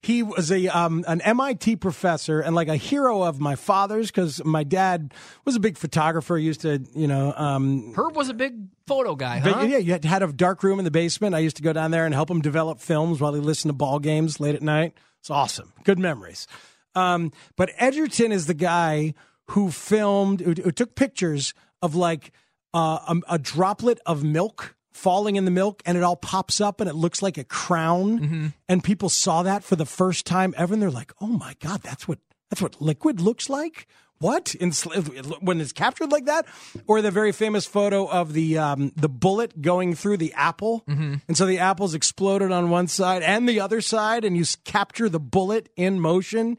he 0.02 0.23
was 0.23 0.52
a 0.52 0.69
um, 0.69 1.05
an 1.09 1.21
MIT 1.23 1.76
professor 1.76 2.40
and 2.40 2.55
like 2.55 2.69
a 2.69 2.76
hero 2.76 3.23
of 3.23 3.40
my 3.40 3.57
father's 3.57 4.09
because 4.09 4.43
my 4.45 4.62
dad 4.62 5.12
was 5.45 5.57
a 5.57 5.61
big 5.61 5.76
photographer. 5.76 6.37
He 6.37 6.45
used 6.45 6.61
to, 6.61 6.85
you 6.95 7.09
know, 7.09 7.35
um, 7.37 7.93
Herb 7.97 8.14
was 8.14 8.28
a 8.28 8.35
big 8.35 8.55
photo 8.87 9.17
guy, 9.17 9.40
but 9.43 9.52
huh? 9.52 9.62
yeah, 9.62 9.78
you 9.78 9.93
had, 9.93 10.05
had 10.05 10.23
a 10.23 10.33
dark 10.33 10.62
room 10.62 10.78
in 10.78 10.85
the 10.85 10.90
basement. 10.90 11.35
I 11.35 11.40
used 11.40 11.57
to 11.57 11.62
go 11.62 11.73
down 11.73 11.90
there 11.90 12.05
and 12.05 12.14
help 12.14 12.31
him 12.31 12.40
develop 12.40 12.81
films 12.81 13.21
while 13.21 13.35
he 13.35 13.40
listened 13.40 13.71
to 13.71 13.76
ball 13.76 13.99
games 13.99 14.38
late 14.38 14.55
at 14.55 14.62
night. 14.62 14.95
It's 15.19 15.31
awesome. 15.31 15.73
Good 15.83 15.99
memories. 15.99 16.47
Um, 16.95 17.33
but 17.57 17.71
Edgerton 17.76 18.33
is 18.33 18.47
the 18.47 18.55
guy 18.55 19.14
who 19.50 19.71
filmed, 19.71 20.40
who, 20.40 20.52
who 20.52 20.71
took 20.71 20.95
pictures 20.95 21.55
of 21.83 21.95
like 21.95 22.33
uh, 22.73 22.99
a, 23.09 23.35
a 23.35 23.38
droplet 23.38 23.99
of 24.07 24.23
milk 24.23 24.76
falling 24.99 25.37
in 25.37 25.45
the 25.45 25.50
milk 25.50 25.83
and 25.87 25.97
it 25.97 26.02
all 26.02 26.17
pops 26.17 26.61
up 26.61 26.81
and 26.81 26.90
it 26.90 26.95
looks 26.95 27.23
like 27.23 27.38
a 27.38 27.45
crown. 27.45 28.52
And 28.69 28.83
people 28.85 29.09
saw 29.09 29.43
that 29.45 29.62
for 29.64 29.76
the 29.76 29.87
first 29.87 30.26
time 30.26 30.52
ever. 30.57 30.75
And 30.75 30.83
they're 30.83 30.90
like, 30.90 31.12
oh 31.21 31.26
my 31.28 31.55
God, 31.61 31.83
that's 31.83 32.07
what, 32.09 32.19
that's 32.50 32.61
what 32.61 32.81
liquid 32.83 33.21
looks 33.21 33.49
like. 33.49 33.87
What 34.21 34.57
in 34.57 34.73
when 35.40 35.61
it's 35.61 35.71
captured 35.73 36.11
like 36.11 36.25
that, 36.25 36.45
or 36.88 37.00
the 37.00 37.12
very 37.12 37.31
famous 37.31 37.67
photo 37.67 38.11
of 38.11 38.33
the 38.33 38.59
um, 38.59 38.90
the 38.97 39.09
bullet 39.09 39.62
going 39.62 39.95
through 39.95 40.17
the 40.17 40.33
apple, 40.35 40.83
and 40.88 41.37
so 41.37 41.47
the 41.47 41.61
apple's 41.61 41.95
exploded 41.95 42.50
on 42.50 42.69
one 42.69 42.88
side 42.88 43.23
and 43.23 43.49
the 43.49 43.61
other 43.61 43.81
side, 43.81 44.25
and 44.25 44.37
you 44.37 44.45
capture 44.64 45.09
the 45.09 45.21
bullet 45.21 45.69
in 45.76 46.00
motion. 46.00 46.59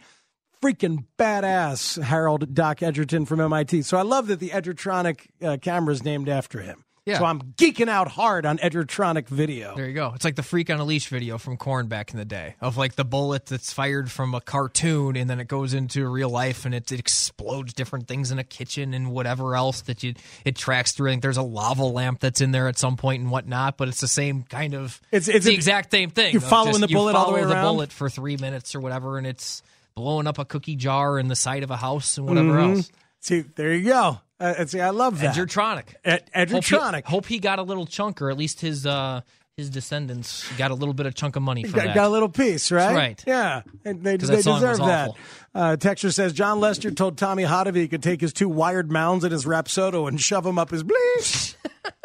Freaking 0.64 1.06
badass, 1.18 2.02
Harold 2.02 2.54
Doc 2.54 2.82
Edgerton 2.82 3.26
from 3.26 3.42
MIT. 3.42 3.82
So 3.82 3.98
I 3.98 4.04
love 4.04 4.28
that 4.28 4.40
the 4.40 4.52
Edgertronic 4.52 5.28
uh, 5.42 5.58
camera 5.62 5.94
is 5.94 6.04
named 6.04 6.30
after 6.30 6.62
him. 6.62 6.86
Yeah. 7.10 7.20
So 7.20 7.26
I'm 7.26 7.42
geeking 7.58 7.90
out 7.90 8.08
hard 8.08 8.46
on 8.46 8.58
Edgertronic 8.60 9.28
video. 9.28 9.76
There 9.76 9.88
you 9.88 9.94
go. 9.94 10.12
It's 10.16 10.24
like 10.26 10.36
the 10.36 10.44
Freak 10.44 10.70
on 10.70 10.80
a 10.80 10.84
Leash 10.86 11.08
video 11.08 11.38
from 11.38 11.58
Korn 11.58 11.88
back 11.88 12.12
in 12.12 12.18
the 12.18 12.26
day 12.26 12.56
of 12.62 12.78
like 12.78 12.96
the 12.96 13.04
bullet 13.06 13.46
that's 13.48 13.74
fired 13.74 14.12
from 14.12 14.34
a 14.36 14.42
cartoon 14.42 15.16
and 15.16 15.30
then 15.30 15.40
it 15.40 15.48
goes 15.48 15.74
into 15.74 16.08
real 16.08 16.30
life 16.30 16.66
and 16.66 16.74
it, 16.76 16.92
it 16.92 17.00
explodes 17.00 17.74
different 17.74 18.08
things 18.08 18.32
in 18.32 18.40
a 18.40 18.44
kitchen 18.44 18.94
and 18.94 19.12
whatever 19.12 19.56
else 19.56 19.82
that 19.82 20.04
you 20.04 20.14
it 20.46 20.56
tracks 20.56 20.92
through. 20.94 21.10
I 21.10 21.12
think 21.14 21.22
there's 21.22 21.38
a 21.38 21.42
lava 21.42 21.84
lamp 21.84 22.20
that's 22.20 22.42
in 22.42 22.52
there 22.52 22.68
at 22.68 22.78
some 22.78 22.96
point 22.98 23.22
and 23.22 23.32
whatnot, 23.32 23.78
but 23.78 23.88
it's 23.88 24.02
the 24.02 24.08
same 24.08 24.44
kind 24.44 24.74
of. 24.74 25.02
It's- 25.12 25.28
it's 25.28 25.46
the 25.46 25.52
a- 25.52 25.56
exact 25.56 25.92
same 25.92 26.10
thing. 26.12 26.32
you're 26.34 26.42
following 26.42 26.74
just 26.80 26.88
the 26.88 26.94
bullet 26.94 27.16
all 27.16 27.28
the 27.28 27.34
way 27.34 27.42
follow 27.42 27.56
The 27.56 27.62
bullet 27.62 27.92
for 27.92 28.10
three 28.10 28.38
minutes 28.38 28.76
or 28.76 28.80
whatever, 28.80 29.18
and 29.18 29.26
it's 29.28 29.64
blowing 29.96 30.28
up 30.28 30.38
a 30.40 30.46
cookie 30.46 30.76
jar 30.76 31.20
in 31.20 31.28
the 31.28 31.36
side 31.36 31.64
of 31.64 31.72
a 31.72 31.78
house 31.78 32.18
and 32.18 32.28
whatever 32.28 32.50
Mm-hmm. 32.54 32.76
else. 32.78 32.92
See, 33.22 33.42
there 33.42 33.74
you 33.74 33.84
go. 33.90 34.20
Uh, 34.40 34.54
and 34.60 34.70
see, 34.70 34.80
I 34.80 34.92
love 34.92 35.20
that. 35.20 35.36
Edgertronic. 35.36 35.96
Ed- 36.06 36.30
Edgertronic. 36.36 37.04
Hope 37.04 37.06
he, 37.06 37.12
hope 37.12 37.26
he 37.28 37.40
got 37.40 37.60
a 37.60 37.64
little 37.64 37.86
chunk, 37.86 38.22
or 38.22 38.30
at 38.30 38.38
least 38.38 38.62
his 38.62 38.86
uh, 38.86 39.22
his 39.58 39.70
descendants 39.70 40.50
got 40.58 40.72
a 40.72 40.74
little 40.74 40.94
bit 40.94 41.06
of 41.06 41.14
chunk 41.16 41.36
of 41.36 41.42
money 41.44 41.64
for 41.66 41.76
got, 41.76 41.86
that. 41.88 41.96
got 41.96 42.06
a 42.06 42.10
little 42.10 42.30
piece, 42.30 42.72
right? 42.72 42.96
right. 42.96 43.24
Yeah, 43.28 43.64
and 43.84 44.02
they, 44.04 44.18
'Cause 44.18 44.30
they 44.30 44.38
that 44.38 44.44
song 44.44 44.56
deserve 44.62 44.80
was 44.80 44.88
that. 44.88 45.10
awful. 45.10 45.18
Uh, 45.54 45.76
Texture 45.76 46.12
says 46.12 46.32
Jon 46.32 46.60
Lester 46.62 46.92
told 46.92 47.18
Tommy 47.18 47.44
Hotovy 47.44 47.76
he 47.78 47.88
could 47.90 48.02
take 48.04 48.22
his 48.22 48.32
two 48.32 48.48
wired 48.48 48.90
mounds 48.92 49.24
and 49.26 49.34
his 49.34 49.46
Rapsodo 49.46 50.08
and 50.08 50.22
shove 50.22 50.46
them 50.46 50.58
up 50.58 50.70
his 50.70 50.84
bleep. 50.84 51.56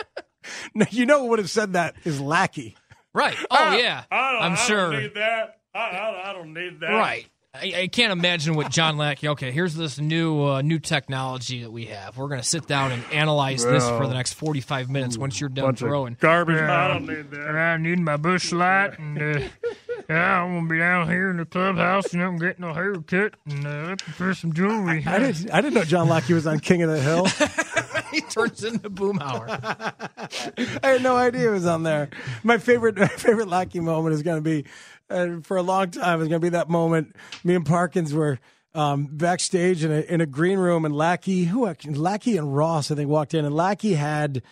no, 0.74 0.86
you 0.90 1.06
know 1.06 1.20
who 1.20 1.26
would 1.28 1.38
have 1.38 1.50
said 1.50 1.74
that 1.74 1.94
is 2.04 2.20
Lackey. 2.20 2.76
Right. 3.12 3.36
Oh 3.50 3.76
yeah. 3.76 4.04
I'm 4.10 4.56
sure. 4.56 4.90
that. 5.10 5.60
I, 5.74 5.78
I, 5.78 6.30
I 6.30 6.32
don't 6.32 6.52
need 6.54 6.80
that. 6.80 6.88
Right. 6.88 7.26
I, 7.54 7.72
I 7.82 7.86
can't 7.86 8.10
imagine 8.10 8.56
what 8.56 8.70
John 8.70 8.96
Lackey. 8.96 9.28
Okay, 9.28 9.52
here's 9.52 9.74
this 9.74 10.00
new 10.00 10.42
uh, 10.42 10.62
new 10.62 10.80
technology 10.80 11.62
that 11.62 11.70
we 11.70 11.86
have. 11.86 12.16
We're 12.16 12.28
gonna 12.28 12.42
sit 12.42 12.66
down 12.66 12.90
and 12.90 13.04
analyze 13.12 13.64
this 13.64 13.86
for 13.88 14.08
the 14.08 14.14
next 14.14 14.32
45 14.32 14.90
minutes 14.90 15.16
once 15.16 15.40
you're 15.40 15.48
done 15.48 15.76
throwing. 15.76 16.16
Garbage. 16.18 16.60
I 16.60 16.88
don't 16.88 17.06
need 17.06 17.30
that. 17.30 17.54
I 17.54 17.76
need 17.76 18.00
my 18.00 18.16
Busch 18.16 18.50
Light, 18.50 18.98
and 18.98 19.18
uh, 19.18 19.48
yeah, 20.10 20.42
I'm 20.42 20.56
gonna 20.56 20.68
be 20.68 20.78
down 20.78 21.08
here 21.08 21.30
in 21.30 21.36
the 21.36 21.44
clubhouse, 21.44 22.12
and 22.12 22.22
I'm 22.22 22.38
getting 22.38 22.64
a 22.64 22.74
haircut, 22.74 23.34
and 23.48 23.64
uh, 23.64 23.90
looking 23.90 24.14
for 24.14 24.34
some 24.34 24.52
jewelry. 24.52 25.04
I 25.06 25.20
didn't. 25.20 25.50
I 25.52 25.60
didn't 25.60 25.74
know 25.74 25.84
John 25.84 26.08
Lackey 26.08 26.34
was 26.34 26.48
on 26.48 26.58
King 26.58 26.82
of 26.82 26.90
the 26.90 27.00
Hill. 27.00 27.26
he 28.14 28.20
turns 28.20 28.64
into 28.64 28.88
Boomhauer. 28.88 29.48
I 30.82 30.88
had 30.88 31.02
no 31.02 31.16
idea 31.16 31.42
he 31.42 31.48
was 31.48 31.66
on 31.66 31.82
there. 31.82 32.08
My 32.42 32.58
favorite, 32.58 32.96
my 32.96 33.08
favorite 33.08 33.48
Lackey 33.48 33.80
moment 33.80 34.14
is 34.14 34.22
going 34.22 34.38
to 34.38 34.42
be, 34.42 34.64
uh, 35.10 35.40
for 35.42 35.56
a 35.56 35.62
long 35.62 35.90
time, 35.90 36.20
is 36.20 36.28
going 36.28 36.40
to 36.40 36.44
be 36.44 36.50
that 36.50 36.68
moment. 36.68 37.14
Me 37.42 37.54
and 37.54 37.66
Parkins 37.66 38.12
were 38.12 38.38
um, 38.74 39.06
backstage 39.06 39.84
in 39.84 39.92
a 39.92 40.00
in 40.00 40.20
a 40.20 40.26
green 40.26 40.58
room, 40.58 40.84
and 40.84 40.94
Lackey, 40.94 41.44
who 41.44 41.66
Lackey 41.86 42.36
and 42.36 42.54
Ross, 42.54 42.90
I 42.90 42.94
think, 42.94 43.08
walked 43.08 43.34
in, 43.34 43.44
and 43.44 43.54
Lackey 43.54 43.94
had, 43.94 44.42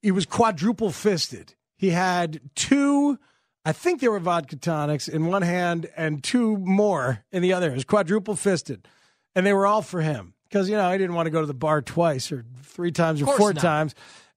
he 0.00 0.10
was 0.10 0.26
quadruple 0.26 0.90
fisted. 0.90 1.54
He 1.76 1.90
had 1.90 2.40
two. 2.54 3.18
I 3.64 3.72
think 3.72 4.00
they 4.00 4.08
were 4.08 4.18
vodka 4.18 4.56
tonics 4.56 5.06
in 5.06 5.26
one 5.26 5.42
hand 5.42 5.88
and 5.96 6.22
two 6.22 6.56
more 6.56 7.24
in 7.30 7.42
the 7.42 7.52
other. 7.52 7.70
It 7.70 7.74
was 7.74 7.84
quadruple 7.84 8.34
fisted, 8.34 8.88
and 9.36 9.46
they 9.46 9.52
were 9.52 9.66
all 9.66 9.82
for 9.82 10.00
him 10.00 10.34
because 10.44 10.68
you 10.68 10.76
know 10.76 10.84
I 10.84 10.98
didn't 10.98 11.14
want 11.14 11.26
to 11.26 11.30
go 11.30 11.40
to 11.40 11.46
the 11.46 11.54
bar 11.54 11.82
twice 11.82 12.32
or 12.32 12.44
three 12.62 12.90
times 12.90 13.22
or 13.22 13.36
four 13.36 13.52
not. 13.52 13.62
times. 13.62 13.94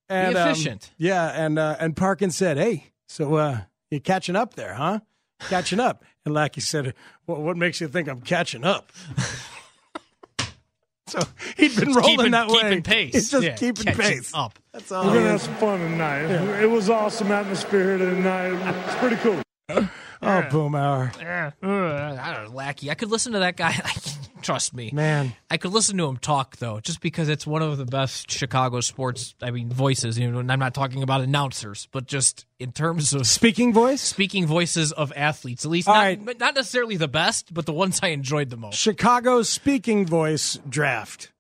And, 0.08 0.38
um, 0.38 0.52
efficient. 0.52 0.92
yeah, 1.00 1.32
and 1.34 1.58
uh, 1.58 1.78
and 1.80 1.98
Parkins 1.98 2.36
said, 2.36 2.58
"Hey, 2.58 2.92
so 3.08 3.36
uh, 3.36 3.62
you 3.90 4.00
catching 4.00 4.36
up 4.36 4.54
there, 4.54 4.76
huh? 4.76 5.00
Catching 5.40 5.80
up?" 5.80 6.04
And 6.26 6.34
Lackey 6.34 6.62
said, 6.62 6.94
well, 7.28 7.42
"What 7.42 7.58
makes 7.58 7.80
you 7.82 7.88
think 7.88 8.08
I'm 8.08 8.22
catching 8.22 8.64
up?" 8.64 8.92
so 11.08 11.20
he'd 11.58 11.76
been 11.76 11.94
rolling 11.94 12.18
keeping, 12.18 12.32
that 12.32 12.48
way. 12.48 12.62
keeping 12.62 12.82
pace. 12.84 13.14
He's 13.14 13.30
just 13.32 13.44
Yeah, 13.44 13.56
keeping 13.56 13.94
pace. 13.94 14.32
up. 14.34 14.58
That's 14.74 14.92
all. 14.92 15.06
We're 15.06 15.14
gonna 15.16 15.30
have 15.30 15.42
some 15.42 15.56
fun 15.56 15.80
tonight. 15.80 16.24
It 16.62 16.70
was 16.70 16.90
awesome 16.90 17.32
atmosphere 17.32 17.98
here 17.98 18.10
tonight. 18.10 18.86
It's 18.88 18.96
pretty 18.96 19.18
cool. 19.18 19.42
Oh, 19.70 20.42
Boomhauer, 20.50 21.22
Yeah, 21.22 21.52
uh, 21.62 22.18
I 22.20 22.34
don't 22.34 22.46
know, 22.50 22.56
Lackey. 22.56 22.90
I 22.90 22.96
could 22.96 23.12
listen 23.12 23.34
to 23.34 23.40
that 23.40 23.56
guy. 23.58 23.76
Trust 24.46 24.76
me. 24.76 24.92
man. 24.94 25.34
I 25.50 25.58
could 25.58 25.72
listen 25.74 25.98
to 25.98 26.06
him 26.06 26.18
talk 26.18 26.58
though, 26.58 26.80
just 26.80 27.02
because 27.02 27.30
it's 27.30 27.48
one 27.48 27.62
of 27.64 27.78
the 27.78 27.86
best 27.86 28.30
Chicago 28.30 28.80
sports. 28.80 29.34
I 29.42 29.50
mean, 29.52 29.70
voices. 29.70 30.20
You 30.20 30.30
know, 30.32 30.40
and 30.40 30.52
I'm 30.52 30.60
not 30.60 30.74
talking 30.76 31.02
about 31.02 31.22
announcers, 31.22 31.88
but 31.92 32.06
just 32.06 32.46
in 32.60 32.72
terms 32.72 33.14
of 33.14 33.26
Speaking 33.26 33.74
voice. 33.74 34.02
speaking 34.02 34.46
voices 34.46 34.92
of 34.92 35.12
athletes. 35.16 35.66
At 35.66 35.72
least 35.72 35.88
not, 35.88 35.96
right. 35.96 36.40
not 36.40 36.54
necessarily 36.56 36.96
the 36.96 37.08
best, 37.08 37.54
but 37.54 37.66
the 37.66 37.74
ones 37.74 38.00
I 38.04 38.10
enjoyed 38.10 38.52
the 38.52 38.58
most. 38.58 38.76
Chicago 38.78 39.42
speaking 39.42 40.06
voice 40.06 40.60
draft. 40.70 41.32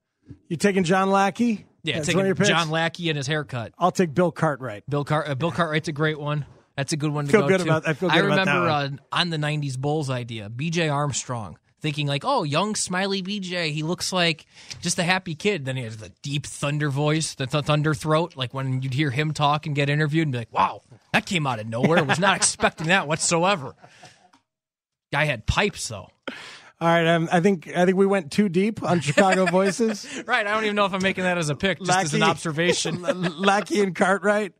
You 0.49 0.57
taking 0.57 0.83
John 0.83 1.11
Lackey? 1.11 1.65
Yeah, 1.83 1.97
That's 1.97 2.07
taking 2.07 2.17
one 2.17 2.25
of 2.25 2.29
your 2.29 2.35
picks? 2.35 2.49
John 2.49 2.71
Lackey 2.71 3.09
and 3.09 3.17
his 3.17 3.27
haircut. 3.27 3.71
I'll 3.77 3.91
take 3.91 4.15
Bill 4.15 4.31
Cartwright. 4.31 4.89
Bill 4.89 5.03
Cart, 5.05 5.29
uh, 5.29 5.35
Bill 5.35 5.51
Cartwright's 5.51 5.87
a 5.87 5.91
great 5.91 6.19
one. 6.19 6.47
That's 6.75 6.91
a 6.93 6.97
good 6.97 7.11
one 7.11 7.25
to 7.27 7.31
Feel 7.31 7.41
go 7.41 7.47
good 7.49 7.57
to. 7.59 7.63
about- 7.65 7.87
I 7.87 7.93
feel 7.93 8.09
good 8.09 8.25
about 8.25 8.45
that 8.45 8.51
remember 8.51 8.69
one. 8.69 8.99
uh, 9.11 9.17
on 9.19 9.29
the 9.29 9.37
'90s 9.37 9.77
Bulls 9.77 10.09
idea, 10.09 10.49
B.J. 10.49 10.89
Armstrong 10.89 11.57
thinking 11.85 12.07
like, 12.07 12.23
"Oh, 12.25 12.43
young 12.43 12.73
smiley 12.73 13.21
B.J. 13.21 13.71
He 13.71 13.83
looks 13.83 14.11
like 14.11 14.45
just 14.81 14.97
a 14.97 15.03
happy 15.03 15.35
kid." 15.35 15.65
Then 15.65 15.77
he 15.77 15.83
has 15.83 15.97
the 15.97 16.09
deep 16.23 16.45
thunder 16.45 16.89
voice, 16.89 17.35
the 17.35 17.45
th- 17.45 17.65
thunder 17.65 17.93
throat. 17.93 18.35
Like 18.35 18.53
when 18.53 18.81
you'd 18.81 18.93
hear 18.95 19.11
him 19.11 19.33
talk 19.33 19.67
and 19.67 19.75
get 19.75 19.89
interviewed, 19.89 20.23
and 20.23 20.31
be 20.31 20.39
like, 20.39 20.51
"Wow, 20.53 20.81
that 21.13 21.25
came 21.25 21.45
out 21.45 21.59
of 21.59 21.67
nowhere. 21.67 21.99
I 21.99 22.01
was 22.01 22.19
not 22.19 22.35
expecting 22.41 22.87
that 22.87 23.07
whatsoever." 23.07 23.75
Guy 25.13 25.25
had 25.25 25.45
pipes 25.45 25.87
though. 25.87 26.09
All 26.81 26.89
right, 26.89 27.07
um, 27.07 27.29
I 27.31 27.39
think 27.39 27.69
I 27.73 27.85
think 27.85 27.95
we 27.97 28.05
went 28.05 28.33
too 28.33 28.49
deep 28.49 28.83
on 28.83 28.99
Chicago 28.99 29.45
voices. 29.51 30.05
Right. 30.25 30.45
I 30.45 30.53
don't 30.53 30.65
even 30.65 30.75
know 30.75 30.85
if 30.85 30.93
I'm 30.93 31.01
making 31.01 31.23
that 31.23 31.37
as 31.37 31.49
a 31.49 31.55
pick, 31.55 31.79
just 31.79 31.89
as 31.97 32.13
an 32.13 32.21
observation. 32.23 33.01
Lackey 33.39 33.79
and 33.79 33.95
Cartwright, 33.95 34.53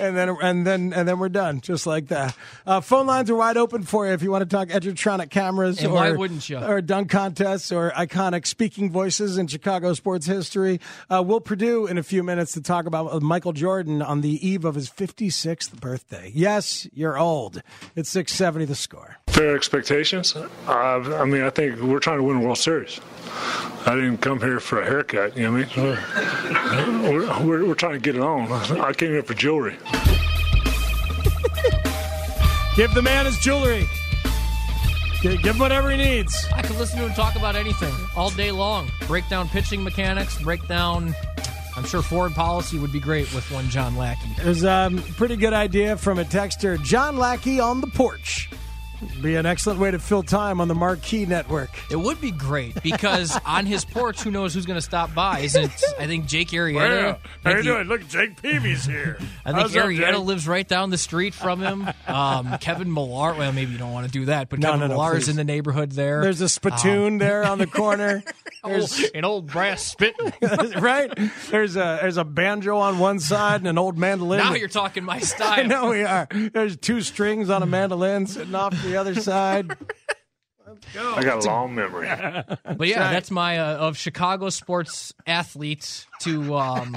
and 0.00 0.16
then 0.16 0.28
and 0.42 0.66
then 0.66 0.92
and 0.92 1.08
then 1.08 1.18
we're 1.18 1.28
done, 1.28 1.60
just 1.60 1.86
like 1.86 2.08
that. 2.08 2.36
Uh, 2.66 2.80
phone 2.80 3.06
lines 3.06 3.28
are 3.30 3.34
wide 3.34 3.56
open 3.56 3.82
for 3.82 4.06
you 4.06 4.12
if 4.12 4.22
you 4.22 4.30
want 4.30 4.48
to 4.48 4.56
talk 4.56 4.68
Edgertronic 4.68 5.30
cameras, 5.30 5.78
And 5.78 5.88
or 5.88 5.94
why 5.94 6.12
wouldn't 6.12 6.48
you? 6.48 6.58
or 6.58 6.80
dunk 6.80 7.10
contests, 7.10 7.72
or 7.72 7.90
iconic 7.92 8.46
speaking 8.46 8.90
voices 8.90 9.36
in 9.38 9.46
Chicago 9.48 9.92
sports 9.94 10.26
history. 10.26 10.80
Uh, 11.10 11.22
Will 11.26 11.40
Perdue 11.40 11.86
in 11.86 11.98
a 11.98 12.02
few 12.02 12.22
minutes 12.22 12.52
to 12.52 12.60
talk 12.62 12.86
about 12.86 13.12
uh, 13.12 13.20
Michael 13.20 13.52
Jordan 13.52 14.00
on 14.02 14.20
the 14.20 14.46
eve 14.46 14.64
of 14.64 14.74
his 14.76 14.88
56th 14.88 15.80
birthday. 15.80 16.30
Yes, 16.34 16.86
you're 16.92 17.18
old. 17.18 17.62
It's 17.96 18.10
670 18.10 18.66
the 18.66 18.74
score. 18.74 19.16
Fair 19.26 19.56
expectations. 19.56 20.34
Uh, 20.36 20.42
I 20.68 21.24
mean, 21.24 21.42
I 21.42 21.50
think 21.50 21.80
we're 21.80 21.98
trying 21.98 22.18
to 22.18 22.22
win 22.22 22.36
a 22.36 22.40
World 22.40 22.58
Series. 22.58 23.00
I 23.86 23.94
didn't 23.94 24.18
come 24.18 24.38
here 24.40 24.60
for 24.60 24.80
a 24.82 24.84
haircut. 24.84 25.36
You 25.36 25.44
know 25.44 25.52
what 25.52 25.76
I 25.78 25.82
mean? 25.82 27.02
We're, 27.02 27.46
we're, 27.46 27.64
we're 27.66 27.74
trying 27.74 27.94
to 27.94 27.98
get 27.98 28.14
it 28.16 28.20
on. 28.22 28.50
I 28.52 28.92
came 28.92 29.10
here 29.10 29.22
for 29.22 29.34
jewelry. 29.50 29.76
Give 32.76 32.94
the 32.94 33.02
man 33.02 33.26
his 33.26 33.36
jewelry. 33.38 33.84
Gi- 35.22 35.38
Give 35.38 35.54
him 35.56 35.58
whatever 35.58 35.90
he 35.90 35.96
needs. 35.96 36.32
I 36.54 36.62
could 36.62 36.76
listen 36.76 37.00
to 37.00 37.06
him 37.08 37.12
talk 37.14 37.34
about 37.34 37.56
anything 37.56 37.92
all 38.14 38.30
day 38.30 38.52
long. 38.52 38.88
Break 39.08 39.28
down 39.28 39.48
pitching 39.48 39.82
mechanics, 39.82 40.40
break 40.40 40.68
down. 40.68 41.16
I'm 41.76 41.82
sure 41.84 42.00
foreign 42.00 42.32
policy 42.32 42.78
would 42.78 42.92
be 42.92 43.00
great 43.00 43.32
with 43.34 43.50
one 43.50 43.68
John 43.70 43.96
Lackey. 43.96 44.28
There's 44.40 44.62
a 44.62 44.70
um, 44.70 44.98
pretty 45.16 45.34
good 45.34 45.52
idea 45.52 45.96
from 45.96 46.20
a 46.20 46.24
texter, 46.24 46.80
John 46.84 47.16
Lackey 47.16 47.58
on 47.58 47.80
the 47.80 47.88
porch. 47.88 48.50
Be 49.22 49.36
an 49.36 49.46
excellent 49.46 49.80
way 49.80 49.90
to 49.90 49.98
fill 49.98 50.22
time 50.22 50.60
on 50.60 50.68
the 50.68 50.74
Marquee 50.74 51.24
Network. 51.26 51.70
It 51.90 51.96
would 51.96 52.20
be 52.20 52.30
great 52.30 52.82
because 52.82 53.38
on 53.46 53.64
his 53.66 53.84
porch, 53.84 54.20
who 54.22 54.30
knows 54.30 54.52
who's 54.54 54.66
going 54.66 54.78
to 54.78 54.82
stop 54.82 55.14
by? 55.14 55.40
Isn't 55.40 55.64
it? 55.64 55.82
I 55.98 56.06
think 56.06 56.26
Jake 56.26 56.48
Arrieta. 56.48 57.18
how 57.42 57.50
you 57.50 57.56
Mickey- 57.56 57.62
doing? 57.68 57.84
Look, 57.88 58.08
Jake 58.08 58.40
Peavy's 58.42 58.84
here. 58.84 59.16
I 59.44 59.52
think 59.52 59.62
How's 59.62 59.76
up, 59.76 59.84
Arrieta 59.86 60.12
Jake? 60.12 60.18
lives 60.24 60.46
right 60.48 60.66
down 60.68 60.90
the 60.90 60.98
street 60.98 61.34
from 61.34 61.60
him. 61.60 61.88
Um, 62.06 62.58
Kevin 62.60 62.92
Millar. 62.92 63.34
Well, 63.34 63.52
maybe 63.52 63.72
you 63.72 63.78
don't 63.78 63.92
want 63.92 64.06
to 64.06 64.12
do 64.12 64.26
that, 64.26 64.48
but 64.48 64.58
No, 64.58 64.68
Kevin 64.72 64.80
no, 64.80 64.86
no, 64.88 64.94
Millar 64.94 65.16
is 65.16 65.28
in 65.28 65.36
the 65.36 65.44
neighborhood 65.44 65.92
there. 65.92 66.20
There's 66.22 66.40
a 66.40 66.48
spittoon 66.48 67.18
there 67.18 67.44
on 67.44 67.58
the 67.58 67.66
corner. 67.66 68.22
There's, 68.62 68.98
an 69.14 69.24
old 69.24 69.46
brass 69.46 69.82
spit. 69.82 70.14
right? 70.78 71.10
There's 71.50 71.76
a 71.76 71.98
there's 72.02 72.18
a 72.18 72.24
banjo 72.24 72.76
on 72.76 72.98
one 72.98 73.18
side 73.18 73.62
and 73.62 73.68
an 73.68 73.78
old 73.78 73.96
mandolin. 73.96 74.38
now 74.38 74.52
you're 74.54 74.68
talking 74.68 75.02
my 75.02 75.18
style. 75.20 75.48
I 75.48 75.56
style. 75.64 75.66
know 75.68 75.90
we 75.90 76.04
are. 76.04 76.28
There's 76.30 76.76
two 76.76 77.00
strings 77.00 77.48
on 77.48 77.62
a 77.62 77.66
mandolin 77.66 78.26
sitting 78.26 78.54
off 78.54 78.72
the 78.82 78.89
other 78.96 79.14
side. 79.14 79.76
I 80.96 81.22
got 81.24 81.44
a 81.44 81.46
long 81.48 81.74
memory. 81.74 82.08
But 82.80 82.88
yeah, 82.88 83.10
that's 83.10 83.30
my 83.30 83.58
uh, 83.58 83.76
of 83.76 83.96
Chicago 83.96 84.48
sports 84.50 85.12
athletes 85.26 86.06
to 86.20 86.54
um 86.56 86.96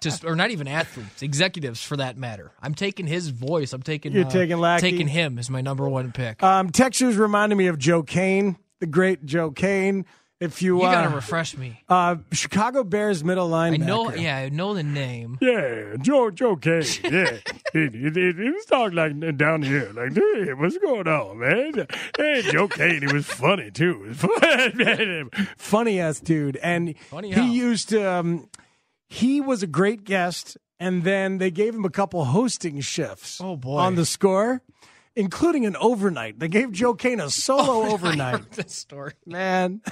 to 0.00 0.20
or 0.24 0.36
not 0.36 0.50
even 0.50 0.68
athletes, 0.68 1.22
executives 1.22 1.82
for 1.82 1.96
that 1.96 2.16
matter. 2.16 2.52
I'm 2.62 2.74
taking 2.74 3.06
his 3.06 3.28
voice. 3.28 3.72
I'm 3.72 3.82
taking 3.82 4.12
You're 4.12 4.26
uh, 4.26 4.30
taking 4.30 4.58
Lackey? 4.58 4.90
taking 4.90 5.08
him 5.08 5.38
as 5.38 5.50
my 5.50 5.60
number 5.60 5.88
one 5.88 6.12
pick. 6.12 6.42
Um, 6.42 6.70
textures 6.70 7.16
reminded 7.16 7.56
me 7.56 7.66
of 7.66 7.78
Joe 7.78 8.02
Cain, 8.02 8.56
the 8.80 8.86
great 8.86 9.24
Joe 9.26 9.50
Cain. 9.50 10.06
If 10.40 10.62
you, 10.62 10.78
you 10.78 10.84
uh, 10.84 10.92
gotta 10.92 11.14
refresh 11.16 11.56
me. 11.56 11.82
uh, 11.88 12.16
Chicago 12.30 12.84
Bears 12.84 13.24
middle 13.24 13.50
linebacker. 13.50 13.82
I 13.82 13.86
know. 13.86 14.14
Yeah, 14.14 14.36
I 14.36 14.48
know 14.50 14.72
the 14.72 14.84
name. 14.84 15.36
Yeah, 15.40 15.96
Joe 16.00 16.30
Joe 16.30 16.54
Cain. 16.54 16.84
Yeah, 17.02 17.38
he, 17.72 18.50
was 18.52 18.64
talking 18.66 18.94
like 18.94 19.36
down 19.36 19.62
here, 19.62 19.90
like, 19.94 20.14
hey, 20.14 20.52
what's 20.54 20.78
going 20.78 21.08
on, 21.08 21.38
man? 21.40 21.88
Hey, 22.16 22.42
Joe 22.42 22.68
Cain, 22.68 23.00
he 23.08 23.12
was 23.12 23.26
funny 23.26 23.72
too. 23.72 24.14
Funny. 24.14 25.24
funny 25.56 26.00
ass 26.00 26.20
dude, 26.20 26.56
and 26.58 26.96
Funny 27.10 27.28
he 27.28 27.34
how? 27.34 27.44
used 27.44 27.88
to. 27.88 28.08
Um, 28.08 28.48
he 29.08 29.40
was 29.40 29.62
a 29.64 29.66
great 29.66 30.04
guest, 30.04 30.56
and 30.78 31.02
then 31.02 31.38
they 31.38 31.50
gave 31.50 31.74
him 31.74 31.84
a 31.84 31.90
couple 31.90 32.24
hosting 32.26 32.80
shifts. 32.80 33.40
Oh, 33.40 33.56
boy. 33.56 33.78
on 33.78 33.96
the 33.96 34.04
score, 34.06 34.62
including 35.18 35.66
an 35.66 35.74
overnight. 35.76 36.38
They 36.38 36.46
gave 36.46 36.70
Joe 36.70 36.94
Cain 36.94 37.18
a 37.18 37.28
solo 37.28 37.88
overnight. 37.92 38.52
This 38.52 38.72
story. 38.72 39.12
Man, 39.26 39.82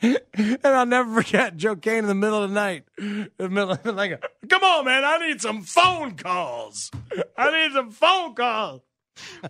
and 0.02 0.58
I'll 0.64 0.84
never 0.84 1.22
forget 1.22 1.56
Joe 1.56 1.76
Cain 1.76 1.98
in 1.98 2.06
the 2.06 2.14
middle 2.14 2.42
of 2.42 2.50
the 2.50 2.54
night. 2.54 2.84
In 2.98 3.30
the 3.38 3.48
middle 3.48 3.70
of 3.70 3.82
the 3.82 3.92
like, 3.92 4.22
come 4.48 4.62
on, 4.62 4.84
man, 4.84 5.04
I 5.04 5.26
need 5.26 5.40
some 5.40 5.62
phone 5.62 6.16
calls. 6.16 6.90
I 7.36 7.50
need 7.66 7.72
some 7.72 7.92
phone 7.92 8.34
calls. 8.34 8.82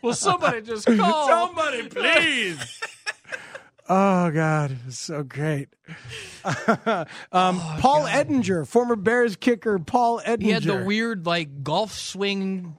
Well, 0.02 0.14
somebody 0.14 0.62
just 0.62 0.87
call. 0.97 1.28
Somebody, 1.28 1.88
please. 1.88 2.80
oh 3.88 4.30
God, 4.30 4.73
it 4.73 4.78
was 4.85 4.99
so 4.99 5.23
great. 5.23 5.68
um, 6.45 7.59
Paul 7.80 8.04
Edinger, 8.04 8.67
former 8.67 8.97
Bears 8.97 9.36
kicker, 9.36 9.78
Paul 9.78 10.21
Edinger. 10.21 10.43
He 10.43 10.50
had 10.50 10.62
the 10.62 10.84
weird 10.84 11.25
like 11.26 11.62
golf 11.62 11.93
swing 11.93 12.76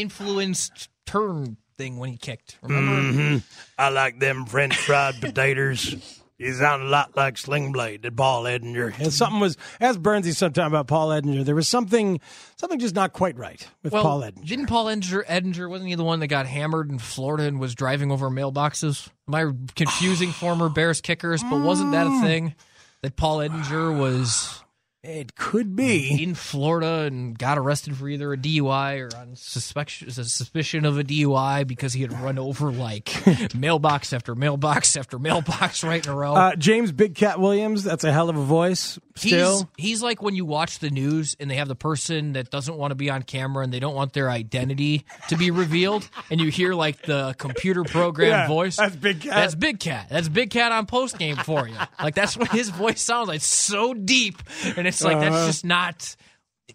influenced 0.00 0.88
turn 1.06 1.56
thing 1.76 1.98
when 1.98 2.10
he 2.10 2.16
kicked. 2.16 2.58
Remember? 2.62 2.92
Mm-hmm. 2.92 3.36
I 3.78 3.88
like 3.88 4.18
them 4.20 4.46
French 4.46 4.76
fried 4.76 5.20
potatoes. 5.20 5.96
He 6.40 6.50
sounded 6.52 6.86
a 6.86 6.88
lot 6.88 7.18
like 7.18 7.36
Sling 7.36 7.70
Blade, 7.70 8.00
did 8.00 8.16
Paul 8.16 8.44
Edinger. 8.44 8.98
And 8.98 9.12
something 9.12 9.40
was, 9.40 9.58
as 9.78 9.98
Bernsey 9.98 10.34
sometime 10.34 10.68
about 10.68 10.86
Paul 10.86 11.10
Edinger, 11.10 11.44
there 11.44 11.54
was 11.54 11.68
something, 11.68 12.18
something 12.56 12.78
just 12.78 12.94
not 12.94 13.12
quite 13.12 13.36
right 13.36 13.68
with 13.82 13.92
Well, 13.92 14.02
Paul 14.02 14.22
Edinger. 14.22 14.46
didn't 14.46 14.66
Paul 14.66 14.86
Edinger, 14.86 15.22
Edinger 15.26 15.68
wasn't 15.68 15.90
he 15.90 15.96
the 15.96 16.04
one 16.04 16.20
that 16.20 16.28
got 16.28 16.46
hammered 16.46 16.88
in 16.88 16.98
Florida 16.98 17.44
and 17.44 17.60
was 17.60 17.74
driving 17.74 18.10
over 18.10 18.30
mailboxes? 18.30 19.10
Am 19.28 19.34
I 19.34 19.52
confusing 19.74 20.32
former 20.32 20.70
Bears 20.70 21.02
kickers? 21.02 21.42
But 21.42 21.60
wasn't 21.60 21.92
that 21.92 22.06
a 22.06 22.20
thing 22.22 22.54
that 23.02 23.16
Paul 23.16 23.38
Edinger 23.38 23.98
was 23.98 24.62
It 25.02 25.34
could 25.34 25.74
be. 25.74 26.22
in 26.22 26.34
Florida 26.34 27.04
and 27.06 27.38
got 27.38 27.56
arrested 27.56 27.96
for 27.96 28.06
either 28.06 28.34
a 28.34 28.36
DUI 28.36 29.00
or 29.00 29.16
on 29.16 29.34
suspicion, 29.34 30.10
suspicion 30.10 30.84
of 30.84 30.98
a 30.98 31.04
DUI 31.04 31.66
because 31.66 31.94
he 31.94 32.02
had 32.02 32.12
run 32.12 32.38
over 32.38 32.70
like 32.70 33.10
mailbox 33.54 34.12
after 34.12 34.34
mailbox 34.34 34.98
after 34.98 35.18
mailbox 35.18 35.82
right 35.82 36.04
in 36.04 36.12
a 36.12 36.14
row? 36.14 36.34
Uh, 36.34 36.54
James 36.54 36.92
Big 36.92 37.14
Cat 37.14 37.40
Williams, 37.40 37.82
that's 37.82 38.04
a 38.04 38.12
hell 38.12 38.28
of 38.28 38.36
a 38.36 38.44
voice. 38.44 38.98
Still, 39.20 39.68
He's, 39.76 39.86
he's 39.86 40.02
like 40.02 40.22
when 40.22 40.34
you 40.34 40.44
watch 40.44 40.78
the 40.78 40.90
news 40.90 41.36
and 41.38 41.50
they 41.50 41.56
have 41.56 41.68
the 41.68 41.74
person 41.74 42.32
that 42.32 42.50
doesn't 42.50 42.76
want 42.76 42.90
to 42.92 42.94
be 42.94 43.10
on 43.10 43.22
camera 43.22 43.62
and 43.64 43.72
they 43.72 43.80
don't 43.80 43.94
want 43.94 44.12
their 44.12 44.30
identity 44.30 45.04
to 45.28 45.36
be 45.36 45.50
revealed, 45.50 46.08
and 46.30 46.40
you 46.40 46.50
hear 46.50 46.74
like 46.74 47.02
the 47.02 47.34
computer 47.38 47.84
program 47.84 48.28
Yeah, 48.30 48.48
voice. 48.48 48.76
that's 48.76 48.96
Big 48.96 49.20
Cat. 49.20 49.34
That's 49.34 49.54
Big 49.54 49.80
Cat. 49.80 50.06
That's 50.10 50.28
Big 50.28 50.50
Cat 50.50 50.72
on 50.72 50.86
post 50.86 51.18
game 51.18 51.36
for 51.36 51.68
you. 51.68 51.74
Like 52.02 52.14
that's 52.14 52.36
what 52.36 52.48
his 52.48 52.70
voice 52.70 53.00
sounds 53.02 53.28
like. 53.28 53.36
It's 53.36 53.46
so 53.46 53.94
deep, 53.94 54.42
and 54.76 54.86
it's 54.86 55.02
like 55.02 55.16
Uh-huh. 55.18 55.30
that's 55.30 55.46
just 55.46 55.64
not. 55.64 56.16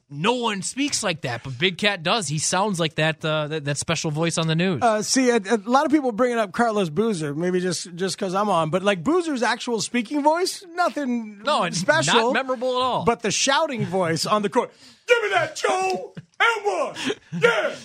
No 0.10 0.34
one 0.36 0.62
speaks 0.62 1.04
like 1.04 1.22
that, 1.22 1.44
but 1.44 1.58
Big 1.58 1.78
Cat 1.78 2.04
does. 2.04 2.28
He 2.28 2.40
sounds 2.40 2.80
like 2.80 2.96
that 2.96 3.24
uh, 3.24 3.48
that, 3.48 3.66
that 3.66 3.78
special 3.78 4.12
voice 4.12 4.38
on 4.38 4.48
the 4.48 4.56
news. 4.56 4.82
Uh, 4.82 5.02
see, 5.02 5.30
a, 5.30 5.38
a 5.38 5.58
lot 5.66 5.86
of 5.86 5.92
people 5.92 6.12
bringing 6.12 6.38
up 6.38 6.52
Carlos 6.52 6.90
Boozer, 6.90 7.34
maybe 7.36 7.60
just 7.60 7.94
just 7.96 8.18
because 8.18 8.34
I'm 8.34 8.50
on, 8.50 8.70
but 8.70 8.84
like 8.84 9.04
Boozer's 9.04 9.44
actual 9.44 9.82
speaking 9.82 10.24
voice, 10.24 10.64
nothing 10.74 11.40
no, 11.44 11.64
it's 11.64 11.80
special, 11.80 12.34
not 12.34 12.34
memorable 12.34 12.76
at 12.78 12.82
all. 12.82 13.04
But 13.06 13.22
the 13.22 13.32
shouting 13.32 13.86
voice 13.86 14.26
on 14.26 14.42
the 14.42 14.50
court, 14.50 14.72
give 15.08 15.22
me 15.24 15.30
that, 15.30 15.56
Joe, 15.56 16.14
and 16.40 16.66
one, 16.66 16.96
yeah, 17.42 17.76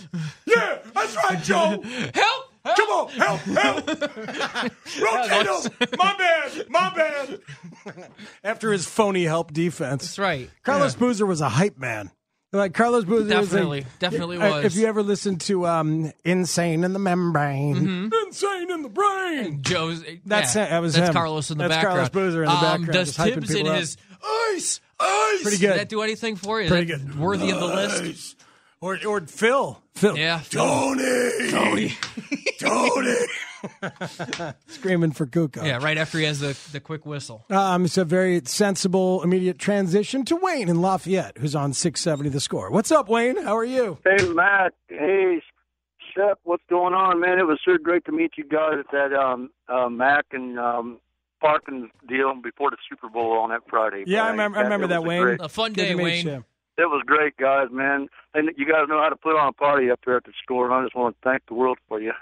yeah, 0.46 0.79
that's 0.94 1.16
right, 1.16 1.42
Joe. 1.42 1.83
help! 2.14 2.46
Come 2.62 2.88
on, 2.90 3.09
help, 3.09 3.40
help. 3.40 3.87
Rotato, 5.01 5.96
my 5.96 5.96
bad, 5.96 5.99
my 5.99 6.14
bad. 6.18 6.20
After 8.45 8.73
his 8.73 8.87
phony 8.87 9.25
help 9.25 9.53
defense. 9.53 10.03
That's 10.03 10.19
right. 10.19 10.51
Carlos 10.63 10.95
Boozer 10.95 11.27
was 11.27 11.41
a 11.41 11.49
hype 11.49 11.79
man. 11.79 12.11
Like 12.53 12.75
Carlos 12.75 13.05
Boozer 13.05 13.29
Definitely, 13.29 13.81
was 13.81 13.87
a, 13.87 13.99
definitely 14.01 14.37
Uh, 14.39 14.57
was. 14.57 14.65
If 14.65 14.75
you 14.75 14.87
ever 14.89 15.05
listen 15.05 15.39
to 15.39 15.69
um, 15.69 16.13
"Insane 16.25 16.83
in 16.83 16.93
the 16.93 16.99
Membrane," 16.99 17.77
Mm-hmm. 17.77 18.27
insane 18.27 18.71
in 18.73 18.83
the 18.83 18.89
brain. 18.89 19.63
Joe's. 19.63 20.03
That's 20.27 20.57
yeah. 20.57 20.69
That 20.71 20.83
was 20.83 20.95
that's 20.95 21.09
him. 21.11 21.15
Carlos 21.15 21.53
in 21.53 21.59
the 21.59 21.69
That's 21.69 21.77
background. 21.77 21.95
Carlos 21.95 22.09
Boozer 22.09 22.43
in 22.43 22.49
the 22.49 22.55
um, 22.57 22.61
background, 22.61 22.93
Does 22.93 23.15
Tibbs 23.17 23.55
in 23.55 23.67
his 23.67 23.97
ice, 24.53 24.81
ice? 24.99 25.43
Pretty 25.43 25.59
good. 25.59 25.69
Did 25.69 25.79
that 25.79 25.89
do 25.91 26.03
anything 26.03 26.35
for 26.35 26.61
you? 26.61 26.67
Pretty 26.69 26.91
that 26.93 27.07
good. 27.07 27.19
Worthy 27.21 27.51
of 27.53 27.61
the 27.61 27.67
list. 27.67 28.35
Or 28.81 28.99
or 29.07 29.21
Phil, 29.21 29.81
Phil, 29.95 30.19
Yeah. 30.19 30.41
Tony, 30.51 31.51
Tony, 31.51 31.97
Tony, 32.59 33.15
screaming 34.68 35.12
for 35.12 35.27
Kukoc. 35.27 35.64
Yeah, 35.64 35.79
right 35.83 35.99
after 35.99 36.18
he 36.18 36.25
has 36.25 36.40
the, 36.40 36.57
the 36.73 36.81
quick 36.81 37.05
whistle. 37.07 37.44
Um, 37.51 37.85
it's 37.85 37.96
a 37.99 38.05
very 38.05 38.40
sensible, 38.44 39.23
immediate 39.23 39.59
transition 39.59 40.25
to 40.27 40.37
Wayne 40.37 40.68
in 40.68 40.81
Lafayette, 40.81 41.38
who's 41.38 41.55
on 41.55 41.73
670 41.73 42.31
the 42.31 42.40
score. 42.40 42.70
What's 42.70 42.90
up, 42.92 43.09
Wayne? 43.09 43.42
How 43.42 43.57
are 43.57 43.64
you? 43.64 43.99
Hey, 44.05 44.27
Matt. 44.29 44.75
Hey, 44.88 45.40
Shep. 46.14 46.38
What's 46.44 46.64
going 46.68 46.94
on, 46.94 47.20
man? 47.20 47.38
It 47.38 47.46
was 47.46 47.61
so 47.64 47.77
great 47.83 48.05
to 48.07 48.12
meet 48.12 48.33
you 48.37 48.44
guys 48.44 48.75
at 48.81 48.90
that 48.92 49.12
um, 49.16 49.51
uh, 49.68 49.88
Mac 49.88 50.27
and 50.33 50.59
um, 50.59 50.99
Parkins 51.40 51.88
deal 52.09 52.35
before 52.42 52.70
the 52.70 52.77
Super 52.88 53.09
Bowl 53.09 53.38
on 53.38 53.51
that 53.51 53.61
Friday. 53.68 54.03
Yeah, 54.07 54.18
I 54.18 54.27
Friday. 54.27 54.33
remember, 54.33 54.59
I 54.59 54.62
remember 54.62 54.85
it 54.87 54.88
that, 54.88 55.05
Wayne. 55.05 55.23
great- 55.23 55.40
A 55.40 55.49
fun 55.49 55.73
Good 55.73 55.83
day, 55.83 55.94
Wayne. 55.94 56.27
you. 56.27 56.44
It 56.81 56.88
was 56.88 57.03
great, 57.07 57.37
guys, 57.37 57.69
man. 57.71 58.09
And 58.35 58.51
you 58.57 58.66
guys 58.66 58.87
know 58.88 59.01
how 59.01 59.09
to 59.09 59.16
put 59.16 59.37
on 59.37 59.49
a 59.49 59.53
party 59.53 59.90
up 59.90 60.01
there 60.05 60.16
at 60.16 60.25
the 60.25 60.33
score. 60.43 60.64
And 60.66 60.75
I 60.75 60.83
just 60.83 60.95
want 60.97 61.16
to 61.16 61.29
thank 61.29 61.47
the 61.47 61.55
world 61.55 61.79
for 61.88 62.01
you. 62.01 62.12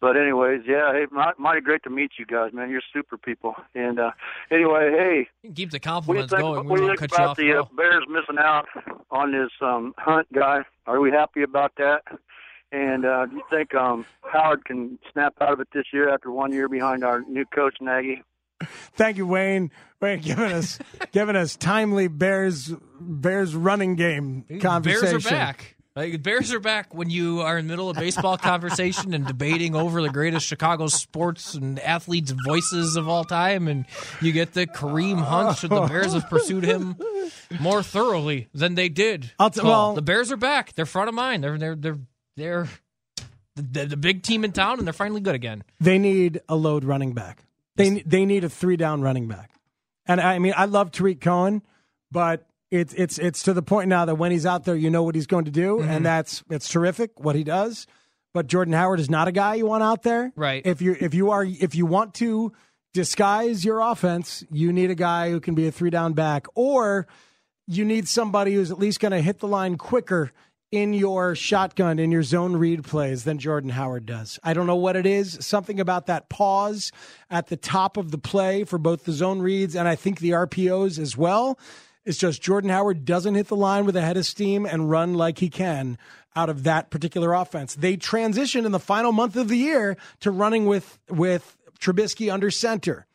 But 0.00 0.16
anyways, 0.16 0.62
yeah, 0.66 0.92
hey, 0.92 1.06
mighty 1.38 1.60
great 1.60 1.82
to 1.84 1.90
meet 1.90 2.12
you 2.18 2.26
guys, 2.26 2.52
man. 2.52 2.70
You're 2.70 2.82
super 2.92 3.16
people. 3.16 3.54
And 3.74 3.98
uh 3.98 4.10
anyway, 4.50 4.90
hey, 5.42 5.50
keep 5.54 5.70
the 5.70 5.80
compliments 5.80 6.32
what 6.32 6.38
do 6.38 6.44
you 6.44 6.54
think, 6.54 6.56
going. 6.56 6.68
What 6.68 6.76
do 6.76 6.82
you 6.82 6.88
think 6.88 7.00
won't 7.00 7.12
cut 7.12 7.18
you 7.18 7.24
about 7.24 7.36
the 7.36 7.52
uh. 7.60 7.76
Bears 7.76 8.04
missing 8.08 8.38
out 8.38 8.66
on 9.10 9.32
this 9.32 9.50
um 9.60 9.94
Hunt 9.98 10.26
guy? 10.32 10.62
Are 10.86 11.00
we 11.00 11.10
happy 11.10 11.42
about 11.42 11.72
that? 11.76 12.02
And 12.70 13.06
uh, 13.06 13.26
do 13.26 13.36
you 13.36 13.42
think 13.48 13.74
um, 13.74 14.04
Howard 14.30 14.66
can 14.66 14.98
snap 15.12 15.34
out 15.40 15.54
of 15.54 15.60
it 15.60 15.68
this 15.72 15.86
year 15.92 16.12
after 16.12 16.30
one 16.30 16.52
year 16.52 16.68
behind 16.68 17.02
our 17.02 17.22
new 17.22 17.46
coach 17.46 17.76
Nagy? 17.80 18.22
Thank 18.94 19.16
you, 19.16 19.26
Wayne. 19.26 19.70
Wayne 20.00 20.20
giving 20.20 20.52
us 20.52 20.78
giving 21.12 21.36
us 21.36 21.56
timely 21.56 22.08
Bears 22.08 22.72
Bears 23.00 23.54
running 23.54 23.96
game 23.96 24.44
conversation. 24.60 25.10
Bears 25.10 25.26
are 25.26 25.30
back. 25.30 25.74
Like 25.96 26.22
Bears 26.22 26.52
are 26.52 26.60
back 26.60 26.94
when 26.94 27.10
you 27.10 27.40
are 27.40 27.58
in 27.58 27.66
the 27.66 27.72
middle 27.72 27.90
of 27.90 27.96
baseball 27.96 28.38
conversation 28.38 29.14
and 29.14 29.26
debating 29.26 29.74
over 29.74 30.00
the 30.00 30.10
greatest 30.10 30.46
Chicago 30.46 30.86
sports 30.86 31.54
and 31.54 31.80
athletes' 31.80 32.32
voices 32.46 32.94
of 32.94 33.08
all 33.08 33.24
time, 33.24 33.66
and 33.66 33.84
you 34.20 34.30
get 34.30 34.54
the 34.54 34.66
Kareem 34.68 35.18
Hunt. 35.20 35.58
Should 35.58 35.70
the 35.70 35.86
Bears 35.86 36.12
have 36.12 36.28
pursued 36.30 36.62
him 36.62 36.96
more 37.58 37.82
thoroughly 37.82 38.46
than 38.54 38.76
they 38.76 38.88
did? 38.88 39.32
I'll 39.40 39.50
t- 39.50 39.60
well- 39.60 39.94
the 39.94 40.02
Bears 40.02 40.30
are 40.30 40.36
back. 40.36 40.74
They're 40.74 40.86
front 40.86 41.08
of 41.08 41.14
mind. 41.16 41.42
They're 41.42 41.58
they're 41.58 41.74
they're 41.74 41.98
they're 42.36 42.68
the, 43.56 43.86
the 43.86 43.96
big 43.96 44.22
team 44.22 44.44
in 44.44 44.52
town, 44.52 44.78
and 44.78 44.86
they're 44.86 44.92
finally 44.92 45.20
good 45.20 45.34
again. 45.34 45.64
They 45.80 45.98
need 45.98 46.40
a 46.48 46.54
load 46.54 46.84
running 46.84 47.12
back. 47.12 47.42
They 47.78 48.00
they 48.00 48.26
need 48.26 48.44
a 48.44 48.48
three 48.50 48.76
down 48.76 49.00
running 49.02 49.28
back. 49.28 49.50
And 50.06 50.20
I 50.20 50.38
mean, 50.38 50.52
I 50.56 50.66
love 50.66 50.90
Tarik 50.90 51.20
Cohen, 51.20 51.62
but 52.10 52.46
it's 52.70 52.92
it's 52.94 53.18
it's 53.18 53.42
to 53.44 53.54
the 53.54 53.62
point 53.62 53.88
now 53.88 54.04
that 54.04 54.16
when 54.16 54.30
he's 54.32 54.44
out 54.46 54.64
there, 54.64 54.76
you 54.76 54.90
know 54.90 55.02
what 55.02 55.14
he's 55.14 55.26
going 55.26 55.46
to 55.46 55.50
do, 55.50 55.78
Mm-hmm. 55.78 55.90
and 55.90 56.04
that's 56.06 56.42
it's 56.50 56.68
terrific 56.68 57.18
what 57.18 57.34
he 57.36 57.44
does. 57.44 57.86
But 58.34 58.46
Jordan 58.46 58.74
Howard 58.74 59.00
is 59.00 59.08
not 59.08 59.26
a 59.28 59.32
guy 59.32 59.54
you 59.54 59.64
want 59.66 59.82
out 59.82 60.02
there, 60.02 60.32
Right. 60.36 60.62
If 60.64 60.82
you 60.82 60.96
if 61.00 61.14
you 61.14 61.30
are 61.30 61.44
if 61.44 61.74
you 61.74 61.86
want 61.86 62.12
to 62.14 62.52
disguise 62.94 63.64
your 63.64 63.80
offense, 63.80 64.44
you 64.50 64.72
need 64.72 64.90
a 64.90 64.94
guy 64.94 65.30
who 65.30 65.40
can 65.40 65.54
be 65.54 65.66
a 65.66 65.72
three 65.72 65.90
down 65.90 66.12
back, 66.12 66.46
or 66.54 67.06
you 67.66 67.84
need 67.84 68.08
somebody 68.08 68.54
who's 68.54 68.70
at 68.70 68.78
least 68.78 69.00
going 69.00 69.12
to 69.12 69.20
hit 69.20 69.38
the 69.40 69.48
line 69.48 69.76
quicker 69.76 70.32
in 70.70 70.92
your 70.92 71.34
shotgun, 71.34 71.98
in 71.98 72.12
your 72.12 72.22
zone 72.22 72.56
read 72.56 72.84
plays 72.84 73.24
than 73.24 73.38
Jordan 73.38 73.70
Howard 73.70 74.06
does. 74.06 74.38
I 74.42 74.52
don't 74.52 74.66
know 74.66 74.76
what 74.76 74.96
it 74.96 75.06
is. 75.06 75.38
Something 75.40 75.80
about 75.80 76.06
that 76.06 76.28
pause 76.28 76.92
at 77.30 77.46
the 77.46 77.56
top 77.56 77.96
of 77.96 78.10
the 78.10 78.18
play 78.18 78.64
for 78.64 78.78
both 78.78 79.04
the 79.04 79.12
zone 79.12 79.40
reads 79.40 79.74
and 79.74 79.88
I 79.88 79.94
think 79.94 80.20
the 80.20 80.30
RPOs 80.30 80.98
as 80.98 81.16
well. 81.16 81.58
It's 82.04 82.18
just 82.18 82.42
Jordan 82.42 82.70
Howard 82.70 83.04
doesn't 83.04 83.34
hit 83.34 83.48
the 83.48 83.56
line 83.56 83.84
with 83.84 83.96
a 83.96 84.02
head 84.02 84.16
of 84.16 84.26
steam 84.26 84.66
and 84.66 84.90
run 84.90 85.14
like 85.14 85.38
he 85.38 85.50
can 85.50 85.98
out 86.36 86.48
of 86.48 86.64
that 86.64 86.90
particular 86.90 87.34
offense. 87.34 87.74
They 87.74 87.96
transition 87.96 88.64
in 88.64 88.72
the 88.72 88.78
final 88.78 89.12
month 89.12 89.36
of 89.36 89.48
the 89.48 89.56
year 89.56 89.96
to 90.20 90.30
running 90.30 90.66
with 90.66 90.98
with 91.10 91.56
Trubisky 91.80 92.32
under 92.32 92.50
center 92.50 93.06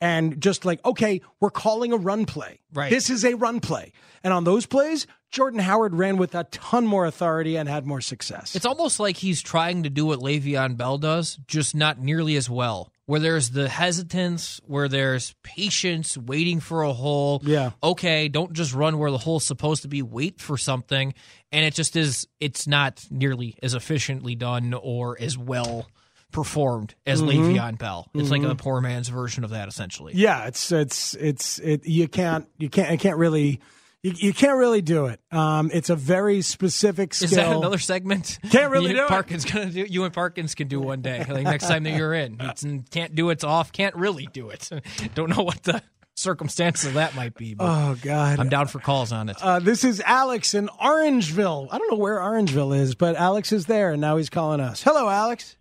and 0.00 0.40
just 0.40 0.64
like, 0.64 0.84
okay, 0.84 1.22
we're 1.40 1.50
calling 1.50 1.92
a 1.92 1.96
run 1.96 2.26
play. 2.26 2.60
Right. 2.72 2.90
This 2.90 3.10
is 3.10 3.24
a 3.24 3.34
run 3.34 3.60
play. 3.60 3.92
And 4.22 4.32
on 4.32 4.44
those 4.44 4.66
plays, 4.66 5.06
Jordan 5.30 5.60
Howard 5.60 5.94
ran 5.94 6.16
with 6.16 6.34
a 6.34 6.44
ton 6.44 6.86
more 6.86 7.04
authority 7.04 7.56
and 7.56 7.68
had 7.68 7.86
more 7.86 8.00
success. 8.00 8.54
It's 8.54 8.66
almost 8.66 9.00
like 9.00 9.16
he's 9.16 9.42
trying 9.42 9.82
to 9.82 9.90
do 9.90 10.06
what 10.06 10.20
Le'Veon 10.20 10.76
Bell 10.76 10.98
does, 10.98 11.38
just 11.46 11.74
not 11.74 11.98
nearly 11.98 12.36
as 12.36 12.48
well. 12.48 12.90
Where 13.06 13.20
there's 13.20 13.50
the 13.50 13.68
hesitance, 13.68 14.60
where 14.66 14.88
there's 14.88 15.34
patience, 15.44 16.18
waiting 16.18 16.58
for 16.58 16.82
a 16.82 16.92
hole. 16.92 17.40
Yeah. 17.44 17.70
Okay, 17.82 18.28
don't 18.28 18.52
just 18.52 18.74
run 18.74 18.98
where 18.98 19.12
the 19.12 19.18
hole's 19.18 19.44
supposed 19.44 19.82
to 19.82 19.88
be. 19.88 20.02
Wait 20.02 20.40
for 20.40 20.58
something, 20.58 21.14
and 21.52 21.64
it 21.64 21.74
just 21.74 21.94
is. 21.94 22.26
It's 22.40 22.66
not 22.66 23.06
nearly 23.10 23.56
as 23.62 23.74
efficiently 23.74 24.34
done 24.34 24.74
or 24.74 25.16
as 25.20 25.38
well 25.38 25.86
performed 26.32 26.94
as 27.06 27.22
mm-hmm. 27.22 27.54
Le'Veon 27.54 27.78
Bell. 27.78 28.10
It's 28.12 28.30
like 28.30 28.42
mm-hmm. 28.42 28.50
a 28.50 28.56
poor 28.56 28.80
man's 28.80 29.08
version 29.08 29.44
of 29.44 29.50
that, 29.50 29.68
essentially. 29.68 30.14
yeah, 30.16 30.46
it's 30.46 30.72
it's 30.72 31.14
it's 31.14 31.58
it 31.60 31.86
you 31.86 32.08
can't 32.08 32.48
you 32.58 32.68
can't 32.68 32.90
you 32.90 32.98
can't 32.98 33.18
really 33.18 33.60
you, 34.06 34.12
you 34.28 34.32
can't 34.32 34.56
really 34.56 34.82
do 34.82 35.06
it. 35.06 35.20
Um, 35.32 35.70
it's 35.72 35.90
a 35.90 35.96
very 35.96 36.42
specific 36.42 37.12
skill. 37.14 37.26
Is 37.30 37.34
that 37.36 37.56
another 37.56 37.78
segment? 37.78 38.38
Can't 38.50 38.70
really 38.70 38.90
you 38.90 38.96
do 38.96 39.04
it. 39.04 39.08
Parkins 39.08 39.44
gonna 39.44 39.70
do. 39.70 39.84
You 39.88 40.04
and 40.04 40.12
Parkins 40.14 40.54
can 40.54 40.68
do 40.68 40.80
one 40.80 41.02
day. 41.02 41.24
Like 41.28 41.44
next 41.44 41.66
time 41.68 41.82
that 41.84 41.96
you're 41.96 42.14
in, 42.14 42.34
It's- 42.34 42.64
can't 42.90 43.14
do 43.14 43.30
it's 43.30 43.44
off. 43.44 43.72
Can't 43.72 43.94
really 43.96 44.26
do 44.32 44.50
it. 44.50 44.68
Don't 45.14 45.36
know 45.36 45.42
what 45.42 45.62
the 45.64 45.82
circumstances 46.14 46.86
of 46.86 46.94
that 46.94 47.14
might 47.14 47.34
be. 47.34 47.54
But 47.54 47.64
Oh 47.66 47.96
God. 48.00 48.38
I'm 48.38 48.48
down 48.48 48.68
for 48.68 48.78
calls 48.78 49.12
on 49.12 49.28
it. 49.28 49.36
Uh, 49.42 49.58
this 49.58 49.84
is 49.84 50.00
Alex 50.00 50.54
in 50.54 50.68
Orangeville. 50.68 51.68
I 51.70 51.78
don't 51.78 51.90
know 51.90 51.98
where 51.98 52.18
Orangeville 52.18 52.78
is, 52.78 52.94
but 52.94 53.16
Alex 53.16 53.52
is 53.52 53.66
there, 53.66 53.90
and 53.92 54.00
now 54.00 54.16
he's 54.16 54.30
calling 54.30 54.60
us. 54.60 54.82
Hello, 54.82 55.08
Alex. 55.08 55.56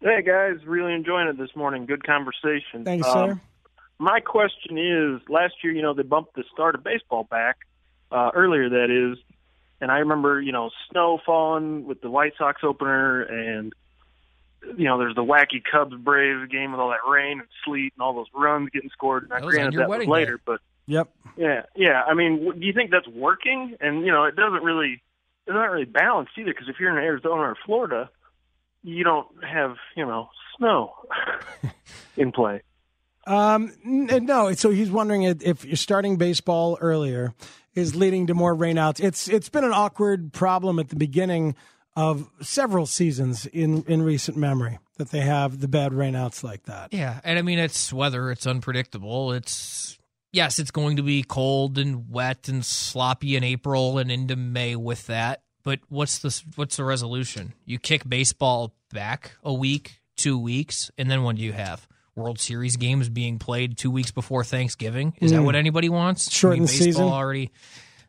Hey 0.00 0.22
guys, 0.22 0.64
really 0.66 0.94
enjoying 0.94 1.28
it 1.28 1.36
this 1.38 1.54
morning. 1.54 1.86
Good 1.86 2.04
conversation. 2.04 2.84
Thanks, 2.84 3.06
Um, 3.06 3.12
sir. 3.30 3.40
My 3.98 4.20
question 4.20 4.78
is, 4.78 5.20
last 5.28 5.54
year, 5.62 5.74
you 5.74 5.82
know, 5.82 5.92
they 5.92 6.02
bumped 6.02 6.34
the 6.34 6.42
start 6.52 6.74
of 6.74 6.82
baseball 6.82 7.24
back 7.30 7.58
uh, 8.10 8.30
earlier. 8.34 8.68
That 8.70 8.90
is, 8.90 9.18
and 9.80 9.90
I 9.90 9.98
remember, 9.98 10.40
you 10.40 10.52
know, 10.52 10.70
snow 10.90 11.18
falling 11.24 11.86
with 11.86 12.00
the 12.00 12.10
White 12.10 12.32
Sox 12.38 12.62
opener, 12.64 13.22
and 13.22 13.72
you 14.76 14.84
know, 14.84 14.98
there's 14.98 15.14
the 15.14 15.24
wacky 15.24 15.62
Cubs 15.70 15.94
Braves 15.96 16.50
game 16.50 16.72
with 16.72 16.80
all 16.80 16.90
that 16.90 17.08
rain 17.10 17.40
and 17.40 17.48
sleet 17.64 17.94
and 17.96 18.02
all 18.02 18.14
those 18.14 18.26
runs 18.34 18.68
getting 18.70 18.90
scored. 18.90 19.28
Now, 19.30 19.36
That 19.36 19.44
was 19.46 19.54
on 19.54 19.58
granted, 19.60 19.74
your 19.74 19.82
that 19.88 19.98
was 19.98 20.06
later, 20.08 20.36
day. 20.36 20.42
but 20.44 20.60
Yep. 20.86 21.08
yeah, 21.36 21.62
yeah. 21.76 22.02
I 22.06 22.14
mean, 22.14 22.58
do 22.58 22.66
you 22.66 22.72
think 22.72 22.90
that's 22.90 23.08
working? 23.08 23.76
And 23.80 24.04
you 24.04 24.12
know, 24.12 24.24
it 24.24 24.36
doesn't 24.36 24.62
really, 24.62 25.02
it's 25.46 25.54
not 25.54 25.70
really 25.70 25.84
balanced 25.86 26.32
either. 26.38 26.52
Because 26.52 26.68
if 26.68 26.76
you're 26.80 26.90
in 26.90 27.02
Arizona 27.02 27.42
or 27.42 27.56
Florida, 27.64 28.10
you 28.82 29.02
don't 29.04 29.28
have 29.44 29.76
you 29.96 30.04
know 30.04 30.28
snow 30.58 30.94
in 32.16 32.32
play. 32.32 32.62
Um, 33.26 33.72
n- 33.84 34.24
no, 34.26 34.52
so 34.54 34.70
he's 34.70 34.90
wondering 34.90 35.22
if- 35.22 35.42
if 35.42 35.64
you're 35.64 35.76
starting 35.76 36.16
baseball 36.16 36.76
earlier 36.80 37.32
is 37.74 37.94
leading 37.94 38.26
to 38.26 38.34
more 38.34 38.54
rainouts. 38.54 39.02
It's 39.02 39.28
it's 39.28 39.48
been 39.48 39.64
an 39.64 39.72
awkward 39.72 40.32
problem 40.32 40.78
at 40.78 40.88
the 40.88 40.96
beginning 40.96 41.54
of 41.96 42.30
several 42.40 42.86
seasons 42.86 43.46
in 43.46 43.82
in 43.84 44.02
recent 44.02 44.36
memory 44.36 44.78
that 44.96 45.10
they 45.10 45.20
have 45.20 45.60
the 45.60 45.68
bad 45.68 45.92
rainouts 45.92 46.42
like 46.42 46.64
that. 46.64 46.92
Yeah, 46.92 47.20
and 47.24 47.38
I 47.38 47.42
mean 47.42 47.58
it's 47.58 47.92
weather. 47.92 48.30
It's 48.30 48.46
unpredictable. 48.46 49.32
It's 49.32 49.98
yes, 50.32 50.58
it's 50.58 50.70
going 50.70 50.96
to 50.96 51.02
be 51.02 51.22
cold 51.22 51.78
and 51.78 52.10
wet 52.10 52.48
and 52.48 52.64
sloppy 52.64 53.36
in 53.36 53.44
April 53.44 53.98
and 53.98 54.10
into 54.10 54.36
May 54.36 54.76
with 54.76 55.06
that. 55.06 55.42
But 55.62 55.80
what's 55.88 56.18
the 56.18 56.42
what's 56.56 56.76
the 56.76 56.84
resolution? 56.84 57.54
You 57.64 57.78
kick 57.78 58.08
baseball 58.08 58.74
back 58.92 59.32
a 59.42 59.52
week, 59.52 60.00
two 60.16 60.38
weeks, 60.38 60.90
and 60.96 61.10
then 61.10 61.22
what 61.22 61.36
do 61.36 61.42
you 61.42 61.52
have? 61.52 61.86
World 62.14 62.38
Series 62.38 62.76
games 62.76 63.08
being 63.08 63.38
played 63.38 63.76
two 63.76 63.90
weeks 63.90 64.10
before 64.10 64.44
Thanksgiving. 64.44 65.14
Is 65.20 65.32
that 65.32 65.42
what 65.42 65.54
anybody 65.54 65.88
wants? 65.88 66.44
I 66.44 66.48
mean, 66.50 66.60
baseball 66.62 66.84
season. 66.84 67.04
already 67.04 67.50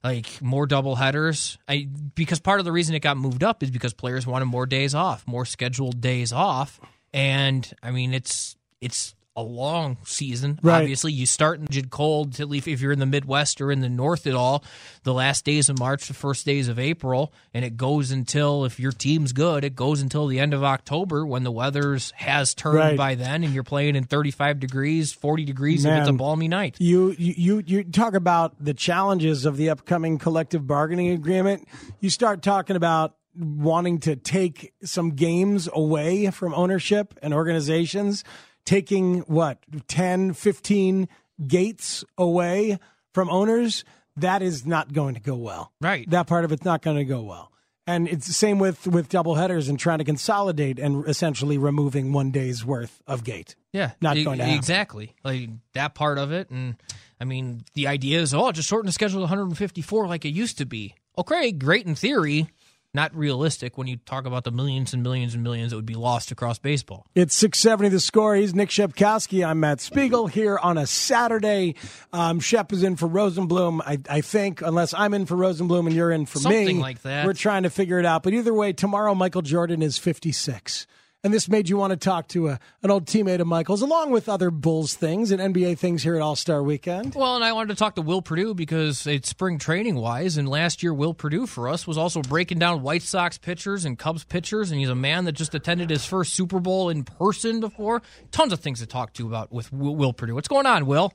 like 0.03 0.41
more 0.41 0.65
double 0.65 0.95
headers. 0.95 1.57
I 1.67 1.87
because 2.15 2.39
part 2.39 2.59
of 2.59 2.65
the 2.65 2.71
reason 2.71 2.95
it 2.95 2.99
got 3.01 3.17
moved 3.17 3.43
up 3.43 3.63
is 3.63 3.71
because 3.71 3.93
players 3.93 4.25
wanted 4.25 4.45
more 4.45 4.65
days 4.65 4.95
off, 4.95 5.25
more 5.27 5.45
scheduled 5.45 6.01
days 6.01 6.33
off. 6.33 6.79
And 7.13 7.71
I 7.83 7.91
mean 7.91 8.13
it's 8.13 8.55
it's 8.79 9.15
a 9.35 9.41
long 9.41 9.97
season. 10.03 10.59
Right. 10.61 10.81
Obviously, 10.81 11.13
you 11.13 11.25
start 11.25 11.59
in 11.59 11.65
rigid 11.65 11.89
cold 11.89 12.33
to 12.33 12.45
leave 12.45 12.67
if 12.67 12.81
you're 12.81 12.91
in 12.91 12.99
the 12.99 13.05
Midwest 13.05 13.61
or 13.61 13.71
in 13.71 13.79
the 13.79 13.89
North 13.89 14.27
at 14.27 14.35
all. 14.35 14.63
The 15.03 15.13
last 15.13 15.45
days 15.45 15.69
of 15.69 15.79
March, 15.79 16.07
the 16.07 16.13
first 16.13 16.45
days 16.45 16.67
of 16.67 16.77
April, 16.77 17.31
and 17.53 17.63
it 17.63 17.77
goes 17.77 18.11
until 18.11 18.65
if 18.65 18.79
your 18.79 18.91
team's 18.91 19.31
good, 19.31 19.63
it 19.63 19.75
goes 19.75 20.01
until 20.01 20.27
the 20.27 20.39
end 20.39 20.53
of 20.53 20.63
October 20.63 21.25
when 21.25 21.43
the 21.43 21.51
weather's 21.51 22.11
has 22.17 22.53
turned 22.53 22.75
Right. 22.77 22.97
by 22.97 23.15
then, 23.15 23.43
and 23.43 23.53
you're 23.53 23.63
playing 23.63 23.95
in 23.95 24.03
35 24.03 24.59
degrees, 24.59 25.13
40 25.13 25.45
degrees 25.45 25.85
if 25.85 25.91
it's 25.99 26.09
a 26.09 26.13
balmy 26.13 26.47
night. 26.49 26.75
You 26.79 27.15
you 27.17 27.63
you 27.65 27.83
talk 27.85 28.13
about 28.13 28.53
the 28.63 28.73
challenges 28.73 29.45
of 29.45 29.55
the 29.55 29.69
upcoming 29.69 30.17
collective 30.17 30.67
bargaining 30.67 31.09
agreement. 31.11 31.67
You 32.01 32.09
start 32.09 32.41
talking 32.41 32.75
about 32.75 33.15
wanting 33.33 33.97
to 34.01 34.17
take 34.17 34.73
some 34.83 35.11
games 35.11 35.69
away 35.71 36.29
from 36.31 36.53
ownership 36.53 37.17
and 37.21 37.33
organizations, 37.33 38.25
taking 38.65 39.19
what 39.21 39.59
10, 39.87 40.33
15 40.33 41.07
gates 41.47 42.03
away 42.17 42.79
from 43.13 43.29
owners. 43.29 43.83
That 44.17 44.41
is 44.41 44.65
not 44.65 44.91
going 44.93 45.15
to 45.15 45.21
go 45.21 45.35
well. 45.35 45.71
Right. 45.81 46.09
That 46.09 46.27
part 46.27 46.45
of 46.45 46.51
it's 46.51 46.65
not 46.65 46.81
going 46.81 46.97
to 46.97 47.05
go 47.05 47.21
well. 47.21 47.51
And 47.87 48.07
it's 48.07 48.27
the 48.27 48.33
same 48.33 48.59
with 48.59 48.85
with 48.85 49.09
double 49.09 49.35
headers 49.35 49.67
and 49.67 49.79
trying 49.79 49.97
to 49.97 50.03
consolidate 50.03 50.77
and 50.79 51.05
essentially 51.07 51.57
removing 51.57 52.13
one 52.13 52.29
day's 52.31 52.63
worth 52.63 53.01
of 53.07 53.23
gate. 53.23 53.55
Yeah, 53.73 53.91
Not 54.01 54.17
e- 54.17 54.23
going 54.23 54.37
to 54.37 54.43
happen. 54.45 54.57
exactly 54.57 55.15
like 55.23 55.49
that 55.73 55.95
part 55.95 56.17
of 56.19 56.31
it. 56.31 56.49
And 56.51 56.75
I 57.19 57.25
mean, 57.25 57.63
the 57.73 57.87
idea 57.87 58.19
is, 58.21 58.33
oh, 58.35 58.51
just 58.51 58.69
shorten 58.69 58.85
the 58.85 58.91
schedule 58.91 59.17
to 59.19 59.23
154 59.23 60.07
like 60.07 60.25
it 60.25 60.29
used 60.29 60.59
to 60.59 60.65
be. 60.65 60.93
Okay, 61.17 61.51
great 61.51 61.85
in 61.87 61.95
theory, 61.95 62.49
not 62.93 63.15
realistic 63.15 63.77
when 63.77 63.87
you 63.87 63.97
talk 63.97 64.25
about 64.25 64.43
the 64.43 64.51
millions 64.51 64.93
and 64.93 65.01
millions 65.01 65.33
and 65.33 65.43
millions 65.43 65.71
that 65.71 65.77
would 65.77 65.85
be 65.85 65.95
lost 65.95 66.31
across 66.31 66.59
baseball. 66.59 67.05
It's 67.15 67.35
670 67.35 67.89
the 67.89 67.99
score. 67.99 68.35
He's 68.35 68.53
Nick 68.53 68.69
Shepkowski. 68.69 69.45
I'm 69.47 69.59
Matt 69.61 69.79
Spiegel 69.79 70.27
here 70.27 70.57
on 70.57 70.77
a 70.77 70.85
Saturday. 70.85 71.75
Um, 72.11 72.39
Shep 72.39 72.73
is 72.73 72.83
in 72.83 72.97
for 72.97 73.07
Rosenbloom, 73.07 73.81
I, 73.85 73.97
I 74.09 74.21
think, 74.21 74.61
unless 74.61 74.93
I'm 74.93 75.13
in 75.13 75.25
for 75.25 75.35
Rosenbloom 75.37 75.87
and 75.87 75.93
you're 75.95 76.11
in 76.11 76.25
for 76.25 76.39
Something 76.39 76.77
me. 76.77 76.81
like 76.81 77.01
that. 77.03 77.25
We're 77.25 77.33
trying 77.33 77.63
to 77.63 77.69
figure 77.69 77.99
it 77.99 78.05
out. 78.05 78.23
But 78.23 78.33
either 78.33 78.53
way, 78.53 78.73
tomorrow 78.73 79.15
Michael 79.15 79.41
Jordan 79.41 79.81
is 79.81 79.97
56. 79.97 80.85
And 81.23 81.31
this 81.31 81.47
made 81.47 81.69
you 81.69 81.77
want 81.77 81.91
to 81.91 81.97
talk 81.97 82.27
to 82.29 82.47
a, 82.47 82.59
an 82.81 82.89
old 82.89 83.05
teammate 83.05 83.41
of 83.41 83.45
Michael's, 83.45 83.83
along 83.83 84.09
with 84.09 84.27
other 84.27 84.49
Bulls 84.49 84.95
things 84.95 85.29
and 85.29 85.39
NBA 85.39 85.77
things 85.77 86.01
here 86.01 86.15
at 86.15 86.21
All 86.21 86.35
Star 86.35 86.63
Weekend. 86.63 87.13
Well, 87.13 87.35
and 87.35 87.45
I 87.45 87.53
wanted 87.53 87.69
to 87.69 87.75
talk 87.75 87.93
to 87.95 88.01
Will 88.01 88.23
Perdue 88.23 88.55
because 88.55 89.05
it's 89.05 89.29
spring 89.29 89.59
training 89.59 89.97
wise, 89.97 90.37
and 90.37 90.49
last 90.49 90.81
year 90.81 90.95
Will 90.95 91.13
Perdue 91.13 91.45
for 91.45 91.69
us 91.69 91.85
was 91.85 91.95
also 91.95 92.23
breaking 92.23 92.57
down 92.57 92.81
White 92.81 93.03
Sox 93.03 93.37
pitchers 93.37 93.85
and 93.85 93.99
Cubs 93.99 94.23
pitchers, 94.23 94.71
and 94.71 94.79
he's 94.79 94.89
a 94.89 94.95
man 94.95 95.25
that 95.25 95.33
just 95.33 95.53
attended 95.53 95.91
his 95.91 96.07
first 96.07 96.33
Super 96.33 96.59
Bowl 96.59 96.89
in 96.89 97.03
person 97.03 97.59
before. 97.59 98.01
Tons 98.31 98.51
of 98.51 98.59
things 98.59 98.79
to 98.79 98.87
talk 98.87 99.13
to 99.13 99.27
about 99.27 99.51
with 99.51 99.71
Will, 99.71 99.95
Will 99.95 100.13
Perdue. 100.13 100.33
What's 100.33 100.47
going 100.47 100.65
on, 100.65 100.87
Will? 100.87 101.13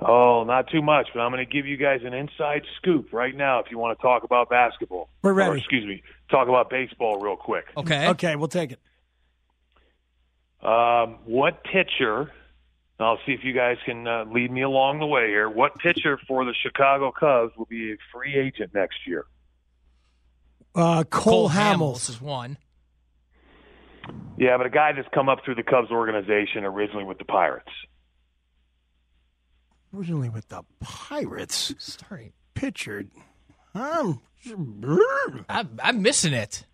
Oh, 0.00 0.44
not 0.46 0.70
too 0.70 0.80
much, 0.80 1.08
but 1.12 1.22
I'm 1.22 1.32
going 1.32 1.44
to 1.44 1.52
give 1.52 1.66
you 1.66 1.76
guys 1.76 2.02
an 2.04 2.14
inside 2.14 2.62
scoop 2.76 3.12
right 3.12 3.34
now 3.34 3.58
if 3.58 3.66
you 3.72 3.78
want 3.78 3.98
to 3.98 4.02
talk 4.02 4.22
about 4.22 4.48
basketball. 4.48 5.08
We're 5.22 5.32
ready. 5.32 5.50
Or, 5.50 5.56
excuse 5.56 5.84
me, 5.84 6.04
talk 6.30 6.46
about 6.46 6.70
baseball 6.70 7.18
real 7.18 7.34
quick. 7.34 7.64
Okay. 7.76 8.06
Okay, 8.10 8.36
we'll 8.36 8.46
take 8.46 8.70
it. 8.70 8.78
Um, 10.62 11.18
what 11.24 11.62
pitcher? 11.64 12.32
I'll 13.00 13.18
see 13.24 13.32
if 13.32 13.44
you 13.44 13.52
guys 13.52 13.76
can 13.84 14.08
uh, 14.08 14.24
lead 14.24 14.50
me 14.50 14.62
along 14.62 14.98
the 14.98 15.06
way 15.06 15.28
here. 15.28 15.48
What 15.48 15.76
pitcher 15.78 16.18
for 16.26 16.44
the 16.44 16.54
Chicago 16.62 17.12
Cubs 17.12 17.56
will 17.56 17.66
be 17.66 17.92
a 17.92 17.96
free 18.12 18.34
agent 18.34 18.74
next 18.74 19.06
year? 19.06 19.24
Uh, 20.74 21.04
Cole, 21.04 21.48
Hamels 21.48 21.76
Hamels. 21.78 22.10
is 22.10 22.20
one. 22.20 22.58
Yeah, 24.36 24.56
but 24.56 24.66
a 24.66 24.70
guy 24.70 24.92
that's 24.92 25.08
come 25.14 25.28
up 25.28 25.44
through 25.44 25.56
the 25.56 25.62
Cubs 25.62 25.90
organization 25.90 26.64
originally 26.64 27.04
with 27.04 27.18
the 27.18 27.24
Pirates. 27.24 27.70
Originally 29.94 30.28
with 30.28 30.48
the 30.48 30.62
Pirates. 30.80 31.74
Sorry, 31.78 32.32
Pitchered. 32.54 33.10
Um, 33.74 34.20
I'm, 35.48 35.78
I'm 35.82 36.02
missing 36.02 36.32
it. 36.32 36.64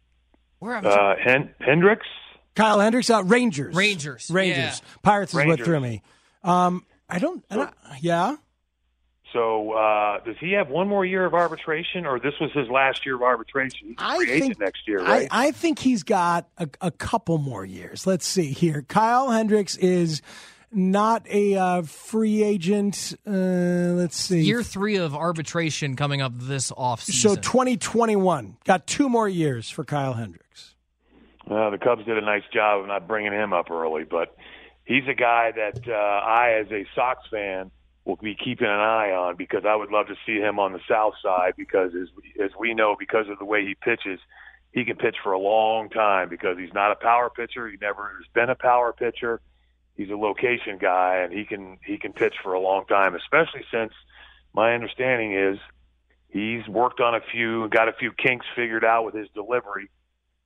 Where 0.58 0.74
am 0.74 0.86
I? 0.86 0.90
Uh, 0.90 1.14
Hen- 1.22 1.54
Hendricks? 1.60 2.06
Kyle 2.54 2.80
Hendricks 2.80 3.10
out 3.10 3.28
Rangers. 3.30 3.74
Rangers, 3.74 4.30
Rangers. 4.30 4.80
yeah. 4.82 4.88
Pirates 5.02 5.34
is 5.34 5.44
what 5.44 5.60
threw 5.60 5.80
me. 5.80 6.02
Um, 6.42 6.84
I 7.08 7.18
don't. 7.18 7.44
I 7.50 7.56
don't 7.56 7.74
yeah. 8.00 8.36
So 9.32 9.72
uh, 9.72 10.20
does 10.20 10.36
he 10.38 10.52
have 10.52 10.68
one 10.68 10.86
more 10.86 11.04
year 11.04 11.24
of 11.24 11.34
arbitration, 11.34 12.06
or 12.06 12.20
this 12.20 12.34
was 12.40 12.52
his 12.52 12.68
last 12.68 13.04
year 13.04 13.16
of 13.16 13.22
arbitration? 13.22 13.88
He's 13.88 13.96
a 13.98 14.04
I 14.04 14.24
think 14.24 14.60
next 14.60 14.86
year, 14.86 15.02
right? 15.02 15.26
I, 15.28 15.48
I 15.48 15.50
think 15.50 15.80
he's 15.80 16.04
got 16.04 16.48
a, 16.56 16.68
a 16.80 16.92
couple 16.92 17.38
more 17.38 17.64
years. 17.64 18.06
Let's 18.06 18.26
see 18.26 18.52
here. 18.52 18.82
Kyle 18.82 19.30
Hendricks 19.30 19.76
is 19.76 20.22
not 20.70 21.26
a 21.28 21.56
uh, 21.56 21.82
free 21.82 22.44
agent. 22.44 23.14
Uh, 23.26 23.30
let's 23.30 24.16
see. 24.16 24.42
Year 24.42 24.62
three 24.62 24.96
of 24.96 25.16
arbitration 25.16 25.96
coming 25.96 26.22
up 26.22 26.32
this 26.36 26.70
offseason. 26.70 27.14
so 27.14 27.34
2021. 27.34 28.56
Got 28.64 28.86
two 28.86 29.08
more 29.08 29.28
years 29.28 29.68
for 29.68 29.84
Kyle 29.84 30.14
Hendricks. 30.14 30.73
Well, 31.46 31.70
the 31.70 31.78
Cubs 31.78 32.04
did 32.04 32.16
a 32.16 32.22
nice 32.22 32.44
job 32.52 32.80
of 32.80 32.86
not 32.86 33.06
bringing 33.06 33.32
him 33.32 33.52
up 33.52 33.70
early, 33.70 34.04
but 34.04 34.36
he's 34.84 35.06
a 35.08 35.14
guy 35.14 35.52
that 35.52 35.86
uh, 35.86 35.92
I, 35.92 36.60
as 36.60 36.70
a 36.70 36.86
Sox 36.94 37.20
fan, 37.30 37.70
will 38.04 38.16
be 38.16 38.34
keeping 38.34 38.66
an 38.66 38.72
eye 38.80 39.12
on 39.12 39.36
because 39.36 39.64
I 39.66 39.74
would 39.74 39.90
love 39.90 40.06
to 40.08 40.16
see 40.26 40.38
him 40.38 40.58
on 40.58 40.72
the 40.72 40.80
South 40.88 41.14
Side 41.22 41.54
because, 41.56 41.92
as 41.94 42.08
as 42.42 42.50
we 42.58 42.74
know, 42.74 42.96
because 42.98 43.28
of 43.28 43.38
the 43.38 43.44
way 43.44 43.64
he 43.64 43.74
pitches, 43.74 44.20
he 44.72 44.84
can 44.84 44.96
pitch 44.96 45.16
for 45.22 45.32
a 45.32 45.38
long 45.38 45.90
time 45.90 46.28
because 46.28 46.58
he's 46.58 46.72
not 46.72 46.92
a 46.92 46.96
power 46.96 47.30
pitcher. 47.30 47.68
He 47.68 47.76
never 47.80 48.08
has 48.18 48.26
been 48.34 48.50
a 48.50 48.54
power 48.54 48.92
pitcher. 48.92 49.40
He's 49.96 50.10
a 50.10 50.16
location 50.16 50.78
guy, 50.78 51.18
and 51.18 51.32
he 51.32 51.44
can 51.44 51.78
he 51.84 51.98
can 51.98 52.12
pitch 52.12 52.34
for 52.42 52.54
a 52.54 52.60
long 52.60 52.86
time. 52.86 53.14
Especially 53.14 53.64
since 53.70 53.92
my 54.54 54.74
understanding 54.74 55.34
is 55.34 55.58
he's 56.28 56.66
worked 56.68 57.00
on 57.00 57.14
a 57.14 57.20
few, 57.32 57.68
got 57.68 57.88
a 57.88 57.92
few 57.92 58.12
kinks 58.12 58.46
figured 58.56 58.84
out 58.84 59.04
with 59.04 59.14
his 59.14 59.28
delivery 59.34 59.90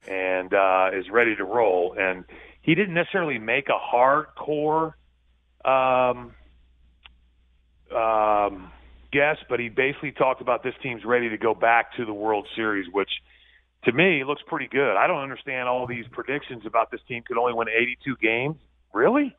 and 0.07 0.53
uh, 0.53 0.89
is 0.93 1.09
ready 1.09 1.35
to 1.35 1.43
roll. 1.43 1.95
And 1.97 2.25
he 2.61 2.75
didn't 2.75 2.93
necessarily 2.93 3.39
make 3.39 3.67
a 3.69 3.95
hardcore 3.95 4.93
um, 5.65 6.33
um, 7.95 8.71
guess, 9.11 9.37
but 9.49 9.59
he 9.59 9.69
basically 9.69 10.11
talked 10.11 10.41
about 10.41 10.63
this 10.63 10.73
team's 10.81 11.03
ready 11.03 11.29
to 11.29 11.37
go 11.37 11.53
back 11.53 11.95
to 11.97 12.05
the 12.05 12.13
World 12.13 12.47
Series, 12.55 12.87
which 12.91 13.09
to 13.85 13.91
me 13.91 14.23
looks 14.23 14.41
pretty 14.47 14.67
good. 14.67 14.95
I 14.95 15.07
don't 15.07 15.21
understand 15.21 15.67
all 15.67 15.87
these 15.87 16.05
predictions 16.11 16.65
about 16.65 16.91
this 16.91 17.01
team 17.07 17.23
could 17.25 17.37
only 17.37 17.53
win 17.53 17.67
82 17.69 18.15
games. 18.21 18.57
Really? 18.93 19.35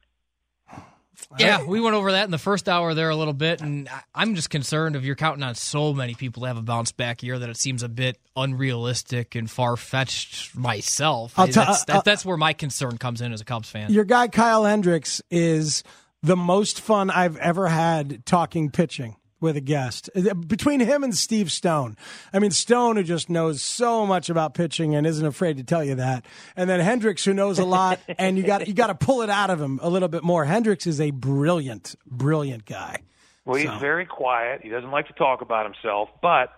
Yeah, 1.39 1.65
we 1.65 1.81
went 1.81 1.95
over 1.95 2.13
that 2.13 2.25
in 2.25 2.31
the 2.31 2.39
first 2.39 2.69
hour 2.69 2.95
there 2.95 3.11
a 3.11 3.17
little 3.17 3.35
bit, 3.35 3.61
and 3.61 3.89
I'm 4.15 4.35
just 4.35 4.51
concerned 4.51 4.97
if 4.97 5.05
you're 5.05 5.17
counting 5.17 5.43
on 5.43 5.55
so 5.55 5.93
many 5.93 6.15
people 6.15 6.43
to 6.43 6.49
have 6.49 6.57
a 6.57 6.63
bounce 6.63 6.93
back 6.93 7.23
year 7.23 7.39
that 7.39 7.49
it 7.49 7.57
seems 7.57 7.83
a 7.83 7.89
bit 7.89 8.19
unrealistic 8.37 9.35
and 9.35 9.51
far 9.51 9.77
fetched 9.77 10.57
myself. 10.57 11.35
Tell- 11.35 11.47
that's, 11.47 11.85
that, 11.85 12.05
that's 12.05 12.25
where 12.25 12.37
my 12.37 12.53
concern 12.53 12.99
comes 12.99 13.21
in 13.21 13.33
as 13.33 13.41
a 13.41 13.45
Cubs 13.45 13.69
fan. 13.71 13.93
Your 13.93 14.05
guy 14.05 14.29
Kyle 14.29 14.65
Hendricks 14.65 15.23
is 15.31 15.85
the 16.23 16.37
most 16.37 16.81
fun 16.81 17.11
I've 17.11 17.37
ever 17.37 17.69
had 17.69 18.25
talking 18.27 18.71
pitching 18.71 19.17
with 19.41 19.57
a 19.57 19.61
guest. 19.61 20.11
Uh, 20.15 20.35
between 20.35 20.81
him 20.81 21.03
and 21.03 21.17
Steve 21.17 21.51
Stone. 21.51 21.97
I 22.33 22.39
mean, 22.39 22.51
Stone, 22.51 22.97
who 22.97 23.03
just 23.03 23.31
knows 23.31 23.63
so 23.63 24.07
much 24.07 24.29
about 24.31 24.55
pitching 24.55 24.95
and 24.95 25.07
isn't 25.07 25.25
afraid 25.27 25.57
to 25.57 25.65
tell 25.65 25.83
you 25.85 25.95
that. 25.97 26.25
And 26.57 26.69
then 26.69 26.81
Hendricks, 26.81 27.25
who 27.25 27.33
knows 27.35 27.59
a 27.59 27.65
lot, 27.65 28.01
and 28.19 28.37
you 28.37 28.45
got 28.45 28.69
you 28.69 28.75
got 28.75 28.89
to 28.89 28.95
pull 28.95 29.23
it 29.23 29.31
out 29.31 29.51
of 29.51 29.61
him 29.61 29.79
a 29.83 29.89
little 29.89 30.09
bit 30.09 30.23
more. 30.23 30.45
Hendricks 30.45 30.87
is 30.87 31.01
a 31.01 31.11
brilliant, 31.11 31.95
brilliant 32.07 32.65
guy. 32.67 32.99
Well, 33.45 33.57
he's 33.57 33.67
So- 33.69 33.79
very 33.79 34.07
quiet. 34.07 34.61
He 34.63 34.69
doesn't 34.69 34.91
like 34.91 35.07
to 35.09 35.15
talk 35.15 35.41
about 35.41 35.65
himself, 35.65 36.11
but 36.23 36.51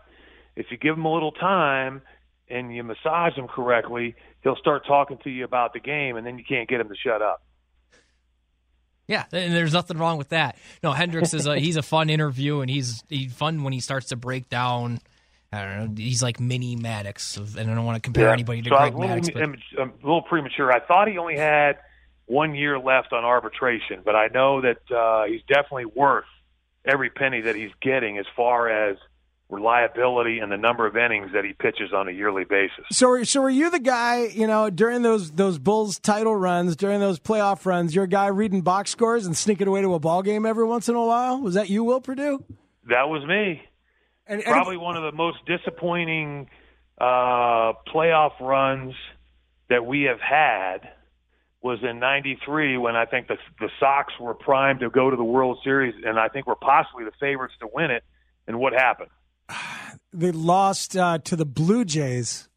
if 0.56 0.66
you 0.70 0.76
give 0.76 0.96
him 0.96 1.04
a 1.04 1.12
little 1.12 1.32
time 1.32 2.02
and 2.48 2.74
you 2.74 2.82
massage 2.82 3.34
him 3.34 3.46
correctly, 3.48 4.14
he'll 4.42 4.56
start 4.56 4.84
talking 4.86 5.16
to 5.24 5.30
you 5.30 5.44
about 5.44 5.72
the 5.72 5.80
game, 5.80 6.16
and 6.16 6.26
then 6.26 6.36
you 6.38 6.44
can't 6.46 6.68
get 6.68 6.80
him 6.80 6.88
to 6.88 6.96
shut 6.96 7.22
up. 7.22 7.42
Yeah, 9.12 9.24
and 9.30 9.54
there's 9.54 9.74
nothing 9.74 9.98
wrong 9.98 10.16
with 10.16 10.30
that. 10.30 10.56
No, 10.82 10.92
Hendricks 10.92 11.34
is 11.34 11.46
a 11.46 11.58
he's 11.58 11.76
a 11.76 11.82
fun 11.82 12.08
interview, 12.08 12.60
and 12.60 12.70
he's 12.70 13.04
he's 13.10 13.30
fun 13.30 13.62
when 13.62 13.74
he 13.74 13.80
starts 13.80 14.06
to 14.08 14.16
break 14.16 14.48
down. 14.48 15.00
I 15.52 15.60
don't 15.62 15.78
know. 15.94 16.02
He's 16.02 16.22
like 16.22 16.40
mini 16.40 16.76
Maddux, 16.76 17.36
of- 17.36 17.58
and 17.58 17.70
I 17.70 17.74
don't 17.74 17.84
want 17.84 17.96
to 17.96 18.00
compare 18.00 18.30
anybody 18.30 18.62
to 18.62 18.70
so 18.70 18.76
Greg 18.78 18.94
Maddux. 18.94 19.30
But 19.34 19.42
im- 19.42 19.56
a 19.78 19.84
little 20.06 20.22
premature. 20.22 20.72
I 20.72 20.80
thought 20.80 21.08
he 21.08 21.18
only 21.18 21.36
had 21.36 21.76
one 22.24 22.54
year 22.54 22.78
left 22.78 23.12
on 23.12 23.22
arbitration, 23.22 24.00
but 24.02 24.16
I 24.16 24.28
know 24.28 24.62
that 24.62 24.90
uh, 24.90 25.24
he's 25.24 25.42
definitely 25.46 25.84
worth 25.84 26.24
every 26.86 27.10
penny 27.10 27.42
that 27.42 27.54
he's 27.54 27.70
getting 27.82 28.16
as 28.16 28.24
far 28.34 28.70
as 28.70 28.96
reliability 29.52 30.38
and 30.38 30.50
the 30.50 30.56
number 30.56 30.86
of 30.86 30.96
innings 30.96 31.30
that 31.34 31.44
he 31.44 31.52
pitches 31.52 31.92
on 31.94 32.08
a 32.08 32.10
yearly 32.10 32.44
basis. 32.44 32.84
So, 32.90 33.22
so 33.22 33.42
were 33.42 33.50
you 33.50 33.70
the 33.70 33.78
guy? 33.78 34.24
You 34.24 34.46
know, 34.46 34.70
during 34.70 35.02
those 35.02 35.30
those 35.32 35.58
Bulls 35.58 35.98
title 35.98 36.34
runs, 36.34 36.74
during 36.74 37.00
those 37.00 37.20
playoff 37.20 37.64
runs, 37.66 37.94
you're 37.94 38.04
a 38.04 38.08
guy 38.08 38.26
reading 38.28 38.62
box 38.62 38.90
scores 38.90 39.26
and 39.26 39.36
sneaking 39.36 39.68
away 39.68 39.82
to 39.82 39.94
a 39.94 40.00
ball 40.00 40.22
game 40.22 40.46
every 40.46 40.64
once 40.64 40.88
in 40.88 40.94
a 40.94 41.04
while. 41.04 41.40
Was 41.40 41.54
that 41.54 41.68
you, 41.68 41.84
Will 41.84 42.00
Perdue? 42.00 42.42
That 42.88 43.08
was 43.08 43.24
me. 43.26 43.62
And, 44.26 44.40
and 44.40 44.44
Probably 44.44 44.78
one 44.78 44.96
of 44.96 45.02
the 45.02 45.12
most 45.12 45.38
disappointing 45.46 46.48
uh, 46.98 47.74
playoff 47.94 48.40
runs 48.40 48.94
that 49.68 49.84
we 49.84 50.02
have 50.02 50.20
had 50.20 50.88
was 51.60 51.78
in 51.82 51.98
'93 51.98 52.78
when 52.78 52.96
I 52.96 53.04
think 53.04 53.28
the 53.28 53.36
the 53.60 53.68
Sox 53.78 54.14
were 54.18 54.34
primed 54.34 54.80
to 54.80 54.88
go 54.88 55.10
to 55.10 55.16
the 55.16 55.24
World 55.24 55.58
Series, 55.62 55.94
and 56.04 56.18
I 56.18 56.28
think 56.28 56.46
were 56.46 56.56
possibly 56.56 57.04
the 57.04 57.12
favorites 57.20 57.54
to 57.60 57.68
win 57.70 57.90
it. 57.90 58.02
And 58.48 58.58
what 58.58 58.72
happened? 58.72 59.10
They 60.12 60.30
lost 60.32 60.96
uh, 60.96 61.18
to 61.18 61.36
the 61.36 61.44
Blue 61.46 61.84
Jays. 61.84 62.48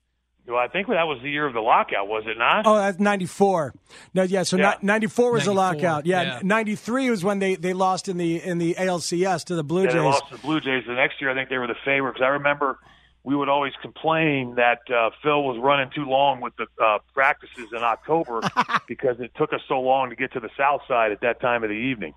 Well, 0.48 0.58
I 0.58 0.68
think 0.68 0.88
that 0.90 1.04
was 1.08 1.20
the 1.24 1.30
year 1.32 1.48
of 1.48 1.54
the 1.54 1.60
lockout, 1.60 2.08
was 2.08 2.24
it 2.28 2.38
not? 2.38 2.68
Oh, 2.68 2.76
that's 2.76 3.00
ninety 3.00 3.26
four. 3.26 3.74
No, 4.14 4.22
yeah. 4.22 4.44
So 4.44 4.58
Yeah. 4.58 4.76
ninety 4.82 5.08
four 5.08 5.32
was 5.32 5.46
the 5.46 5.54
lockout. 5.54 6.06
Yeah, 6.06 6.22
yeah. 6.22 6.40
ninety 6.44 6.76
three 6.76 7.10
was 7.10 7.24
when 7.24 7.40
they, 7.40 7.56
they 7.56 7.74
lost 7.74 8.08
in 8.08 8.18
the 8.18 8.44
in 8.44 8.60
the 8.60 8.76
ALCS 8.76 9.46
to 9.46 9.56
the 9.56 9.64
Blue 9.64 9.86
Yeah, 9.86 9.88
they 9.88 9.94
Jays. 9.94 10.04
lost 10.04 10.28
to 10.30 10.36
the 10.36 10.42
Blue 10.44 10.60
Jays. 10.62 10.84
The 10.86 10.94
next 10.94 11.20
year, 11.20 11.32
I 11.32 11.34
think 11.34 11.50
they 11.50 11.58
were 11.58 11.66
the 11.66 11.74
favorite. 11.84 12.14
Because 12.14 12.26
I 12.26 12.30
remember 12.30 12.78
we 13.26 13.36
would 13.36 13.50
always 13.50 13.74
complain 13.82 14.56
that 14.56 14.80
uh, 14.90 15.10
Phil 15.24 15.44
was 15.44 15.58
running 15.60 15.90
too 15.96 16.06
long 16.06 16.42
with 16.42 16.54
the 16.58 16.68
uh, 16.82 17.00
practices 17.14 17.70
in 17.76 17.80
October 17.82 18.42
because 18.88 19.20
it 19.20 19.32
took 19.36 19.52
us 19.52 19.62
so 19.68 19.82
long 19.82 20.12
to 20.12 20.16
get 20.16 20.32
to 20.34 20.40
the 20.40 20.50
South 20.56 20.82
Side 20.88 21.12
at 21.12 21.22
that 21.22 21.42
time 21.42 21.64
of 21.64 21.70
the 21.70 21.76
evening. 21.76 22.14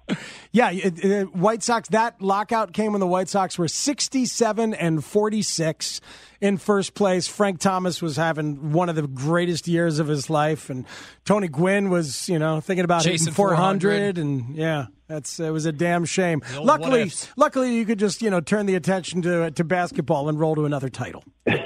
Yeah, 0.53 0.71
it, 0.71 1.03
it, 1.03 1.35
White 1.35 1.63
Sox. 1.63 1.89
That 1.89 2.21
lockout 2.21 2.75
came 2.75 2.93
when 2.93 3.01
the 3.01 3.07
White 3.07 3.31
Sox 3.31 3.59
were 3.59 3.69
sixty-seven 3.69 4.75
and 4.75 5.03
forty-six 5.03 6.03
in 6.43 6.59
first 6.59 6.93
place. 6.95 7.27
Frank 7.27 7.59
Thomas 7.61 8.03
was 8.03 8.17
having 8.17 8.73
one 8.73 8.91
of 8.91 8.97
the 8.97 9.07
greatest 9.07 9.67
years 9.67 9.99
of 9.99 10.09
his 10.09 10.29
life, 10.29 10.69
and 10.69 10.85
Tony 11.25 11.49
Gwynn 11.49 11.89
was, 11.89 12.29
you 12.29 12.39
know, 12.39 12.61
thinking 12.61 12.85
about 12.85 13.03
Chasing 13.03 13.27
hitting 13.27 13.35
400. 13.35 14.19
and 14.19 14.55
yeah, 14.55 14.87
that's 15.09 15.41
it 15.41 15.51
was 15.51 15.67
a 15.67 15.73
damn 15.73 16.05
shame. 16.05 16.43
old 16.57 16.67
Luckily, 16.67 17.11
luckily, 17.37 17.75
you 17.75 17.85
could 17.85 17.99
just 17.99 18.23
you 18.23 18.31
know 18.31 18.41
turn 18.41 18.67
the 18.67 18.75
attention 18.75 19.23
to 19.23 19.51
to 19.51 19.65
basketball 19.65 20.29
and 20.29 20.39
roll 20.39 20.55
to 20.55 20.67
another 20.67 20.89
title. 20.89 21.25
Those 21.47 21.59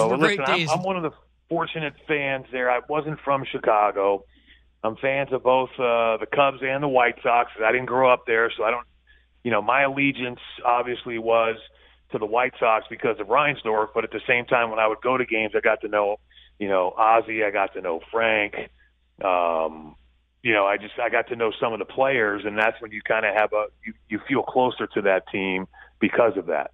so, 0.00 0.08
were 0.08 0.16
listen, 0.16 0.36
great 0.36 0.40
I'm- 0.40 0.58
days. 0.58 0.68
I'm, 0.70 0.82
one 0.82 0.96
of 0.96 1.02
the 1.04 1.12
fortunate 1.48 1.94
fans 2.08 2.46
there. 2.50 2.70
I 2.70 2.80
wasn't 2.88 3.20
from 3.20 3.44
Chicago. 3.50 4.24
I'm 4.82 4.96
fans 4.96 5.32
of 5.32 5.42
both 5.42 5.70
uh, 5.78 6.18
the 6.18 6.26
Cubs 6.32 6.58
and 6.62 6.82
the 6.82 6.88
White 6.88 7.16
Sox. 7.22 7.50
I 7.64 7.72
didn't 7.72 7.86
grow 7.86 8.12
up 8.12 8.24
there, 8.26 8.50
so 8.56 8.64
I 8.64 8.70
don't. 8.70 8.86
You 9.44 9.52
know, 9.52 9.62
my 9.62 9.82
allegiance 9.82 10.40
obviously 10.64 11.18
was 11.18 11.56
to 12.10 12.18
the 12.18 12.26
White 12.26 12.54
Sox 12.58 12.84
because 12.90 13.20
of 13.20 13.28
Reinsdorf. 13.28 13.88
But 13.94 14.02
at 14.02 14.10
the 14.10 14.20
same 14.26 14.44
time, 14.46 14.70
when 14.70 14.80
I 14.80 14.88
would 14.88 15.00
go 15.02 15.16
to 15.16 15.24
games, 15.24 15.52
I 15.56 15.60
got 15.60 15.80
to 15.82 15.88
know, 15.88 16.16
you 16.58 16.68
know, 16.68 16.92
Ozzie. 16.96 17.44
I 17.44 17.52
got 17.52 17.72
to 17.74 17.80
know 17.80 18.00
Frank. 18.10 18.54
Um, 19.24 19.94
you 20.46 20.52
know, 20.52 20.64
I 20.64 20.76
just 20.76 20.94
I 21.02 21.08
got 21.08 21.26
to 21.30 21.36
know 21.36 21.50
some 21.58 21.72
of 21.72 21.80
the 21.80 21.84
players, 21.84 22.44
and 22.44 22.56
that's 22.56 22.80
when 22.80 22.92
you 22.92 23.02
kind 23.02 23.26
of 23.26 23.34
have 23.34 23.52
a 23.52 23.66
you, 23.84 23.94
you 24.08 24.20
feel 24.28 24.44
closer 24.44 24.86
to 24.86 25.02
that 25.02 25.26
team 25.26 25.66
because 25.98 26.36
of 26.36 26.46
that. 26.46 26.70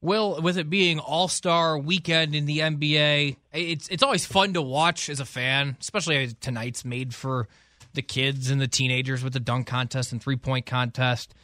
Will, 0.00 0.40
with 0.40 0.56
it 0.56 0.70
being 0.70 0.98
All 0.98 1.28
Star 1.28 1.78
Weekend 1.78 2.34
in 2.34 2.46
the 2.46 2.60
NBA, 2.60 3.36
it's 3.52 3.88
it's 3.88 4.02
always 4.02 4.24
fun 4.24 4.54
to 4.54 4.62
watch 4.62 5.10
as 5.10 5.20
a 5.20 5.26
fan, 5.26 5.76
especially 5.78 6.32
tonight's 6.40 6.86
made 6.86 7.14
for 7.14 7.48
the 7.92 8.00
kids 8.00 8.48
and 8.50 8.62
the 8.62 8.68
teenagers 8.68 9.22
with 9.22 9.34
the 9.34 9.40
dunk 9.40 9.66
contest 9.66 10.12
and 10.12 10.22
three 10.22 10.36
point 10.36 10.64
contest. 10.64 11.34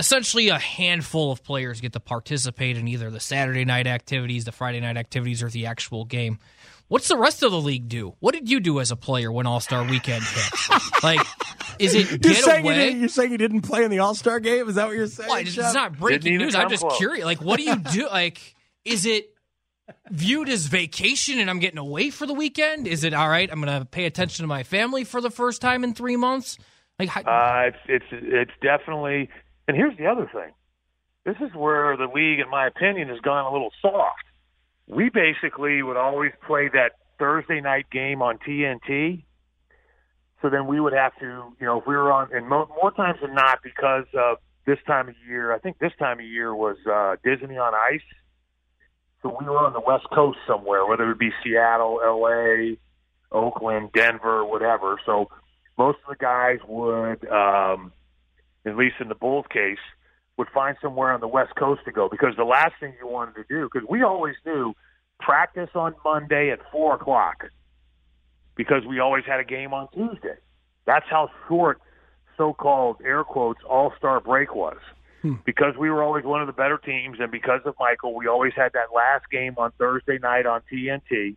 Essentially, 0.00 0.48
a 0.48 0.58
handful 0.58 1.30
of 1.30 1.44
players 1.44 1.82
get 1.82 1.92
to 1.92 2.00
participate 2.00 2.78
in 2.78 2.88
either 2.88 3.10
the 3.10 3.20
Saturday 3.20 3.66
night 3.66 3.86
activities, 3.86 4.46
the 4.46 4.52
Friday 4.52 4.80
night 4.80 4.96
activities, 4.96 5.42
or 5.42 5.50
the 5.50 5.66
actual 5.66 6.06
game. 6.06 6.38
What's 6.94 7.08
the 7.08 7.16
rest 7.18 7.42
of 7.42 7.50
the 7.50 7.60
league 7.60 7.88
do? 7.88 8.14
What 8.20 8.34
did 8.34 8.48
you 8.48 8.60
do 8.60 8.78
as 8.78 8.92
a 8.92 8.96
player 8.96 9.32
when 9.32 9.46
All 9.46 9.58
Star 9.58 9.82
Weekend 9.82 10.22
hit? 10.22 11.02
like, 11.02 11.18
is 11.80 11.92
it 11.92 12.08
You're 12.10 12.18
get 12.18 12.36
saying, 12.44 12.64
you 12.64 12.70
away? 12.70 12.84
didn't, 12.84 13.00
you're 13.00 13.08
saying 13.08 13.32
you 13.32 13.38
didn't 13.38 13.62
play 13.62 13.82
in 13.82 13.90
the 13.90 13.98
All 13.98 14.14
Star 14.14 14.38
game? 14.38 14.68
Is 14.68 14.76
that 14.76 14.86
what 14.86 14.94
you're 14.94 15.08
saying? 15.08 15.28
Well, 15.28 15.38
it's, 15.40 15.50
Shep? 15.50 15.64
it's 15.64 15.74
not 15.74 15.98
breaking 15.98 16.36
news. 16.38 16.54
I'm 16.54 16.68
just 16.70 16.82
close. 16.82 16.96
curious. 16.96 17.24
Like, 17.24 17.40
what 17.40 17.56
do 17.56 17.64
you 17.64 17.74
do? 17.74 18.06
Like, 18.06 18.54
is 18.84 19.06
it 19.06 19.34
viewed 20.08 20.48
as 20.48 20.66
vacation 20.66 21.40
and 21.40 21.50
I'm 21.50 21.58
getting 21.58 21.78
away 21.80 22.10
for 22.10 22.26
the 22.26 22.32
weekend? 22.32 22.86
Is 22.86 23.02
it 23.02 23.12
all 23.12 23.28
right? 23.28 23.50
I'm 23.50 23.60
going 23.60 23.76
to 23.80 23.84
pay 23.84 24.04
attention 24.04 24.44
to 24.44 24.46
my 24.46 24.62
family 24.62 25.02
for 25.02 25.20
the 25.20 25.30
first 25.30 25.60
time 25.60 25.82
in 25.82 25.94
three 25.94 26.16
months. 26.16 26.58
Like, 27.00 27.08
how, 27.08 27.22
Uh, 27.22 27.70
it's 27.70 27.78
it's 27.88 28.06
it's 28.12 28.52
definitely. 28.62 29.30
And 29.66 29.76
here's 29.76 29.98
the 29.98 30.06
other 30.06 30.30
thing. 30.32 30.52
This 31.24 31.34
is 31.40 31.52
where 31.56 31.96
the 31.96 32.06
league, 32.06 32.38
in 32.38 32.48
my 32.50 32.68
opinion, 32.68 33.08
has 33.08 33.18
gone 33.18 33.46
a 33.46 33.52
little 33.52 33.72
soft. 33.82 34.22
We 34.86 35.10
basically 35.10 35.82
would 35.82 35.96
always 35.96 36.32
play 36.46 36.68
that 36.68 36.92
Thursday 37.18 37.60
night 37.60 37.86
game 37.90 38.22
on 38.22 38.38
TNT. 38.38 39.24
So 40.42 40.50
then 40.50 40.66
we 40.66 40.78
would 40.78 40.92
have 40.92 41.18
to, 41.20 41.54
you 41.58 41.66
know, 41.66 41.80
if 41.80 41.86
we 41.86 41.94
were 41.94 42.12
on, 42.12 42.28
and 42.32 42.46
mo- 42.48 42.68
more 42.80 42.90
times 42.90 43.18
than 43.22 43.34
not, 43.34 43.60
because 43.62 44.04
of 44.14 44.38
this 44.66 44.78
time 44.86 45.08
of 45.08 45.14
year, 45.26 45.54
I 45.54 45.58
think 45.58 45.78
this 45.78 45.92
time 45.98 46.20
of 46.20 46.26
year 46.26 46.54
was 46.54 46.76
uh, 46.86 47.16
Disney 47.24 47.56
on 47.56 47.72
Ice. 47.74 48.02
So 49.22 49.34
we 49.40 49.46
were 49.46 49.58
on 49.58 49.72
the 49.72 49.80
West 49.80 50.06
Coast 50.14 50.38
somewhere, 50.46 50.84
whether 50.84 51.10
it 51.10 51.18
be 51.18 51.30
Seattle, 51.42 51.98
LA, 52.04 52.74
Oakland, 53.32 53.90
Denver, 53.94 54.44
whatever. 54.44 55.00
So 55.06 55.30
most 55.78 55.98
of 56.06 56.10
the 56.10 56.22
guys 56.22 56.58
would, 56.68 57.26
um, 57.30 57.92
at 58.66 58.76
least 58.76 58.96
in 59.00 59.08
the 59.08 59.14
Bulls 59.14 59.46
case, 59.50 59.78
would 60.36 60.48
find 60.52 60.76
somewhere 60.82 61.12
on 61.12 61.20
the 61.20 61.28
West 61.28 61.54
Coast 61.56 61.82
to 61.84 61.92
go 61.92 62.08
because 62.08 62.34
the 62.36 62.44
last 62.44 62.72
thing 62.80 62.94
you 63.00 63.08
wanted 63.08 63.34
to 63.34 63.44
do, 63.48 63.68
because 63.72 63.88
we 63.88 64.02
always 64.02 64.34
knew 64.44 64.74
practice 65.20 65.70
on 65.74 65.94
Monday 66.04 66.50
at 66.50 66.58
four 66.72 66.94
o'clock 66.94 67.44
because 68.56 68.84
we 68.88 68.98
always 68.98 69.24
had 69.24 69.40
a 69.40 69.44
game 69.44 69.72
on 69.72 69.88
Tuesday. 69.92 70.36
That's 70.86 71.06
how 71.08 71.30
short 71.48 71.80
so-called 72.36 72.96
air 73.04 73.24
quotes 73.24 73.60
all-star 73.68 74.20
break 74.20 74.54
was. 74.54 74.78
Hmm. 75.22 75.34
Because 75.46 75.74
we 75.78 75.88
were 75.88 76.02
always 76.02 76.24
one 76.24 76.40
of 76.40 76.46
the 76.46 76.52
better 76.52 76.78
teams, 76.78 77.18
and 77.20 77.30
because 77.30 77.60
of 77.64 77.74
Michael, 77.78 78.14
we 78.14 78.26
always 78.26 78.52
had 78.54 78.72
that 78.74 78.94
last 78.94 79.24
game 79.30 79.54
on 79.56 79.72
Thursday 79.78 80.18
night 80.18 80.46
on 80.46 80.60
TNT, 80.70 81.36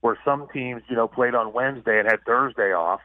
where 0.00 0.18
some 0.24 0.48
teams, 0.52 0.82
you 0.88 0.96
know, 0.96 1.06
played 1.06 1.34
on 1.34 1.52
Wednesday 1.52 2.00
and 2.00 2.08
had 2.08 2.24
Thursday 2.26 2.72
off. 2.72 3.00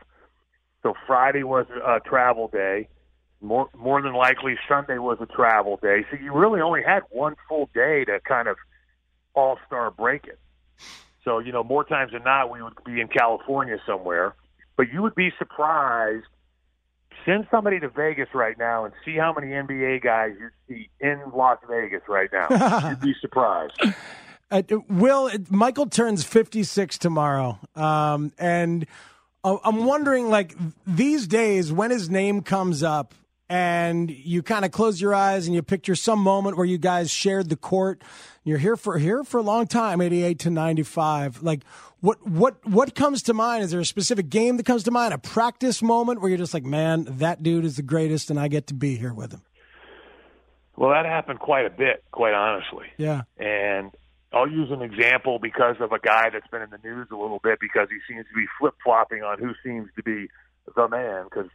So 0.82 0.96
Friday 1.06 1.44
was 1.44 1.68
a 1.70 2.00
travel 2.00 2.48
day. 2.48 2.88
More 3.41 3.69
more 3.78 4.02
than 4.02 4.13
likely, 4.13 4.56
Sunday 4.67 4.97
was 4.97 5.19
a 5.21 5.28
travel 5.28 5.80
day. 5.82 6.06
So 6.10 6.17
you 6.17 6.34
really 6.34 6.60
only 6.60 6.82
had 6.84 7.04
one 7.10 7.36
full 7.47 7.69
day 7.73 8.04
to 8.06 8.19
kind 8.28 8.47
of 8.47 8.58
all 9.36 9.60
star 9.67 9.91
break 9.91 10.26
it. 10.26 10.39
So 11.23 11.39
you 11.39 11.52
know, 11.52 11.63
more 11.63 11.84
times 11.84 12.13
than 12.13 12.23
not, 12.23 12.50
we 12.50 12.62
would 12.62 12.73
be 12.86 13.00
in 13.00 13.08
California 13.08 13.78
somewhere. 13.86 14.34
But 14.76 14.91
you 14.91 15.02
would 15.02 15.15
be 15.15 15.32
surprised. 15.38 16.26
Send 17.26 17.47
somebody 17.52 17.80
to 17.80 17.89
Vegas 17.89 18.30
right 18.34 18.58
now 18.58 18.86
and 18.86 18.93
see 19.04 19.17
how 19.17 19.34
many 19.34 19.47
NBA 19.47 20.02
guys 20.02 20.32
you 20.39 20.50
see 20.67 20.89
in 21.00 21.19
Las 21.36 21.58
Vegas 21.69 22.02
right 22.08 22.30
now. 22.32 22.89
You'd 22.89 23.02
be 23.02 23.15
surprised. 23.19 23.73
Uh, 24.50 24.62
Will 24.88 25.30
Michael 25.50 25.88
turns 25.88 26.23
fifty 26.23 26.63
six 26.63 26.97
tomorrow, 26.97 27.60
um, 27.76 28.32
and 28.39 28.88
uh, 29.43 29.58
I'm 29.63 29.86
wondering, 29.86 30.30
like 30.30 30.56
these 30.86 31.28
days, 31.28 31.71
when 31.71 31.91
his 31.91 32.10
name 32.10 32.41
comes 32.41 32.84
up, 32.84 33.13
and 33.49 34.12
you 34.12 34.43
kind 34.43 34.65
of 34.65 34.71
close 34.71 34.99
your 34.99 35.15
eyes 35.15 35.47
and 35.47 35.55
you 35.55 35.62
picture 35.62 35.95
some 35.95 36.19
moment 36.19 36.57
where 36.57 36.65
you 36.65 36.77
guys 36.77 37.10
shared 37.10 37.49
the 37.49 37.55
court. 37.55 38.03
You're 38.43 38.57
here 38.57 38.75
for 38.75 38.97
here 38.97 39.23
for 39.23 39.38
a 39.38 39.43
long 39.43 39.67
time, 39.67 40.01
eighty 40.01 40.23
eight 40.23 40.39
to 40.39 40.49
ninety 40.49 40.83
five. 40.83 41.41
Like 41.43 41.63
what 42.01 42.25
what 42.27 42.65
what 42.65 42.95
comes 42.95 43.23
to 43.23 43.33
mind? 43.33 43.63
Is 43.63 43.71
there 43.71 43.79
a 43.79 43.86
specific 43.86 44.29
game 44.29 44.57
that 44.57 44.65
comes 44.65 44.83
to 44.83 44.91
mind? 44.91 45.13
A 45.13 45.17
practice 45.17 45.81
moment 45.81 46.21
where 46.21 46.29
you're 46.29 46.38
just 46.38 46.53
like, 46.53 46.65
man, 46.65 47.05
that 47.17 47.43
dude 47.43 47.65
is 47.65 47.75
the 47.75 47.81
greatest, 47.81 48.29
and 48.29 48.39
I 48.39 48.47
get 48.47 48.67
to 48.67 48.73
be 48.73 48.95
here 48.95 49.13
with 49.13 49.31
him. 49.31 49.41
Well, 50.75 50.91
that 50.91 51.05
happened 51.05 51.39
quite 51.39 51.65
a 51.65 51.71
bit, 51.71 52.03
quite 52.12 52.36
honestly. 52.36 52.86
Yeah. 52.97 53.23
And 53.38 53.91
I'll 54.31 54.49
use 54.49 54.69
an 54.69 54.83
example 54.83 55.39
because 55.39 55.77
of 55.79 55.91
a 55.91 55.99
guy 55.99 56.29
that's 56.29 56.47
been 56.47 56.62
in 56.62 56.69
the 56.69 56.77
news 56.83 57.07
a 57.12 57.15
little 57.15 57.39
bit 57.43 57.60
because 57.60 57.88
he 57.89 57.97
seems 58.07 58.27
to 58.27 58.36
be 58.36 58.45
flip 58.60 58.75
flopping 58.83 59.23
on 59.23 59.39
who 59.39 59.53
seems 59.63 59.89
to 59.95 60.03
be 60.03 60.27
the 60.75 60.88
man. 60.88 61.23
Because 61.23 61.49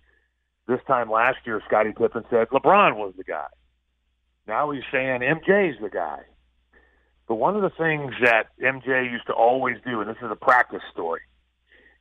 this 0.66 0.80
time 0.86 1.10
last 1.10 1.38
year, 1.44 1.60
Scottie 1.66 1.92
Pippen 1.92 2.24
said 2.30 2.48
LeBron 2.48 2.96
was 2.96 3.14
the 3.16 3.24
guy. 3.24 3.46
Now 4.46 4.70
he's 4.70 4.82
saying 4.92 5.20
MJ's 5.20 5.80
the 5.80 5.90
guy. 5.90 6.20
But 7.28 7.36
one 7.36 7.56
of 7.56 7.62
the 7.62 7.70
things 7.70 8.12
that 8.22 8.48
MJ 8.60 9.10
used 9.10 9.26
to 9.26 9.32
always 9.32 9.76
do, 9.86 10.00
and 10.00 10.10
this 10.10 10.16
is 10.22 10.30
a 10.30 10.36
practice 10.36 10.82
story, 10.92 11.20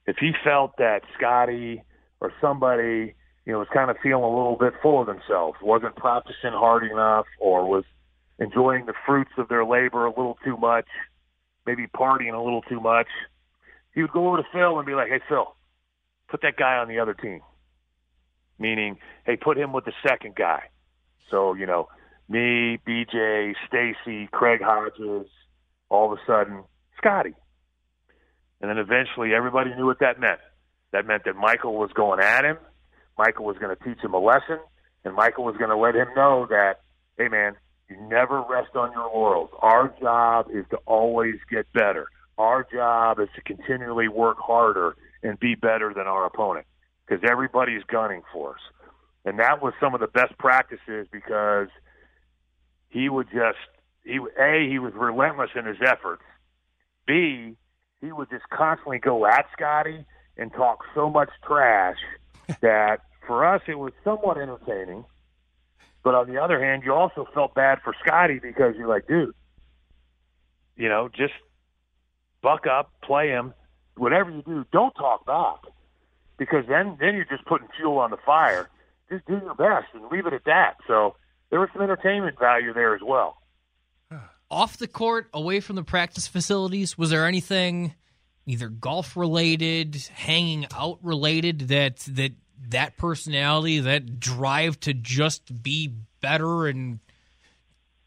if 0.05 0.17
he 0.17 0.31
felt 0.43 0.77
that 0.77 1.01
Scotty 1.17 1.83
or 2.19 2.33
somebody, 2.41 3.15
you 3.45 3.53
know, 3.53 3.59
was 3.59 3.67
kind 3.73 3.89
of 3.91 3.97
feeling 4.01 4.23
a 4.23 4.27
little 4.27 4.57
bit 4.59 4.73
full 4.81 5.01
of 5.01 5.07
themselves, 5.07 5.57
wasn't 5.61 5.95
practicing 5.95 6.51
hard 6.51 6.83
enough, 6.83 7.25
or 7.39 7.69
was 7.69 7.83
enjoying 8.39 8.87
the 8.87 8.93
fruits 9.05 9.31
of 9.37 9.47
their 9.47 9.63
labor 9.63 10.05
a 10.05 10.09
little 10.09 10.37
too 10.43 10.57
much, 10.57 10.87
maybe 11.65 11.87
partying 11.87 12.33
a 12.33 12.41
little 12.41 12.63
too 12.63 12.79
much, 12.79 13.07
he 13.93 14.01
would 14.01 14.11
go 14.11 14.27
over 14.27 14.37
to 14.37 14.43
Phil 14.51 14.77
and 14.77 14.85
be 14.85 14.95
like, 14.95 15.09
"Hey, 15.09 15.19
Phil, 15.27 15.55
put 16.29 16.41
that 16.41 16.55
guy 16.55 16.77
on 16.77 16.87
the 16.87 16.99
other 16.99 17.13
team." 17.13 17.41
Meaning, 18.61 18.99
hey, 19.25 19.37
put 19.37 19.57
him 19.57 19.73
with 19.73 19.85
the 19.85 19.93
second 20.07 20.35
guy. 20.35 20.69
So 21.31 21.55
you 21.55 21.65
know, 21.65 21.89
me, 22.29 22.79
BJ, 22.87 23.55
Stacy, 23.67 24.29
Craig 24.31 24.61
Hodges, 24.63 25.27
all 25.89 26.13
of 26.13 26.17
a 26.17 26.21
sudden, 26.27 26.63
Scotty. 26.97 27.33
And 28.61 28.69
then 28.69 28.77
eventually 28.77 29.33
everybody 29.33 29.73
knew 29.73 29.87
what 29.87 29.99
that 29.99 30.19
meant. 30.19 30.39
That 30.91 31.07
meant 31.07 31.23
that 31.25 31.35
Michael 31.35 31.73
was 31.73 31.89
going 31.93 32.19
at 32.19 32.45
him. 32.45 32.57
Michael 33.17 33.45
was 33.45 33.57
going 33.57 33.75
to 33.75 33.83
teach 33.83 34.03
him 34.03 34.13
a 34.13 34.19
lesson. 34.19 34.59
And 35.03 35.15
Michael 35.15 35.43
was 35.43 35.57
going 35.57 35.71
to 35.71 35.77
let 35.77 35.95
him 35.95 36.07
know 36.15 36.45
that, 36.49 36.81
hey, 37.17 37.27
man, 37.27 37.53
you 37.89 37.97
never 38.07 38.43
rest 38.47 38.75
on 38.75 38.91
your 38.91 39.09
laurels. 39.11 39.49
Our 39.59 39.93
job 39.99 40.47
is 40.53 40.65
to 40.69 40.77
always 40.85 41.35
get 41.49 41.71
better. 41.73 42.05
Our 42.37 42.67
job 42.71 43.19
is 43.19 43.29
to 43.35 43.41
continually 43.41 44.07
work 44.07 44.37
harder 44.39 44.95
and 45.23 45.39
be 45.39 45.55
better 45.55 45.91
than 45.95 46.05
our 46.07 46.25
opponent 46.25 46.65
because 47.11 47.29
everybody's 47.29 47.83
gunning 47.83 48.21
for 48.31 48.51
us. 48.51 48.61
And 49.25 49.37
that 49.39 49.61
was 49.61 49.73
some 49.81 49.93
of 49.93 49.99
the 49.99 50.07
best 50.07 50.37
practices 50.37 51.07
because 51.11 51.67
he 52.89 53.09
would 53.09 53.27
just 53.27 53.57
he 54.05 54.17
a 54.39 54.67
he 54.69 54.79
was 54.79 54.93
relentless 54.95 55.49
in 55.55 55.65
his 55.65 55.77
efforts. 55.85 56.23
B 57.05 57.57
he 57.99 58.11
would 58.13 58.29
just 58.29 58.49
constantly 58.49 58.97
go 58.97 59.25
at 59.25 59.45
Scotty 59.51 60.05
and 60.37 60.53
talk 60.53 60.85
so 60.95 61.09
much 61.09 61.29
trash 61.45 61.97
that 62.61 63.01
for 63.27 63.45
us 63.45 63.61
it 63.67 63.77
was 63.77 63.91
somewhat 64.05 64.37
entertaining. 64.37 65.03
But 66.03 66.15
on 66.15 66.31
the 66.31 66.41
other 66.41 66.63
hand, 66.63 66.83
you 66.85 66.93
also 66.93 67.27
felt 67.33 67.53
bad 67.53 67.79
for 67.83 67.93
Scotty 68.03 68.39
because 68.39 68.75
you're 68.77 68.87
like, 68.87 69.07
dude, 69.07 69.35
you 70.77 70.87
know, 70.87 71.09
just 71.09 71.33
buck 72.41 72.65
up, 72.65 72.91
play 73.03 73.27
him, 73.27 73.53
whatever 73.97 74.31
you 74.31 74.41
do, 74.43 74.65
don't 74.71 74.93
talk 74.93 75.25
back 75.25 75.71
because 76.37 76.65
then 76.67 76.97
then 76.99 77.15
you're 77.15 77.25
just 77.25 77.45
putting 77.45 77.67
fuel 77.77 77.97
on 77.99 78.11
the 78.11 78.17
fire. 78.17 78.69
Just 79.09 79.25
do 79.25 79.33
your 79.33 79.55
best 79.55 79.87
and 79.93 80.05
leave 80.11 80.25
it 80.25 80.33
at 80.33 80.45
that. 80.45 80.77
So 80.87 81.15
there 81.49 81.59
was 81.59 81.69
some 81.73 81.81
entertainment 81.81 82.39
value 82.39 82.73
there 82.73 82.95
as 82.95 83.01
well. 83.03 83.37
Off 84.51 84.77
the 84.77 84.87
court, 84.87 85.27
away 85.33 85.59
from 85.59 85.75
the 85.75 85.83
practice 85.83 86.27
facilities, 86.27 86.97
was 86.97 87.09
there 87.09 87.25
anything 87.25 87.95
either 88.45 88.69
golf 88.69 89.15
related, 89.15 89.95
hanging 90.13 90.65
out 90.73 90.99
related 91.01 91.67
that 91.69 91.97
that 92.07 92.31
that 92.69 92.97
personality, 92.97 93.79
that 93.79 94.19
drive 94.19 94.79
to 94.81 94.93
just 94.93 95.63
be 95.63 95.93
better 96.21 96.67
and 96.67 96.99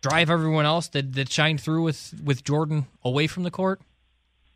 drive 0.00 0.30
everyone 0.30 0.66
else 0.66 0.88
that 0.88 1.12
that 1.14 1.30
shined 1.30 1.60
through 1.60 1.82
with 1.82 2.20
with 2.22 2.44
Jordan 2.44 2.86
away 3.04 3.26
from 3.26 3.42
the 3.42 3.50
court? 3.50 3.80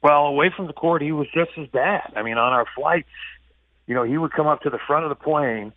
Well, 0.02 0.26
away 0.26 0.52
from 0.54 0.66
the 0.66 0.72
court, 0.72 1.02
he 1.02 1.10
was 1.10 1.26
just 1.34 1.50
as 1.56 1.66
bad. 1.68 2.12
I 2.14 2.22
mean, 2.22 2.38
on 2.38 2.52
our 2.52 2.66
flights, 2.76 3.08
you 3.88 3.94
know, 3.94 4.04
he 4.04 4.18
would 4.18 4.32
come 4.32 4.46
up 4.46 4.60
to 4.60 4.70
the 4.70 4.78
front 4.86 5.04
of 5.04 5.08
the 5.08 5.16
plane 5.16 5.72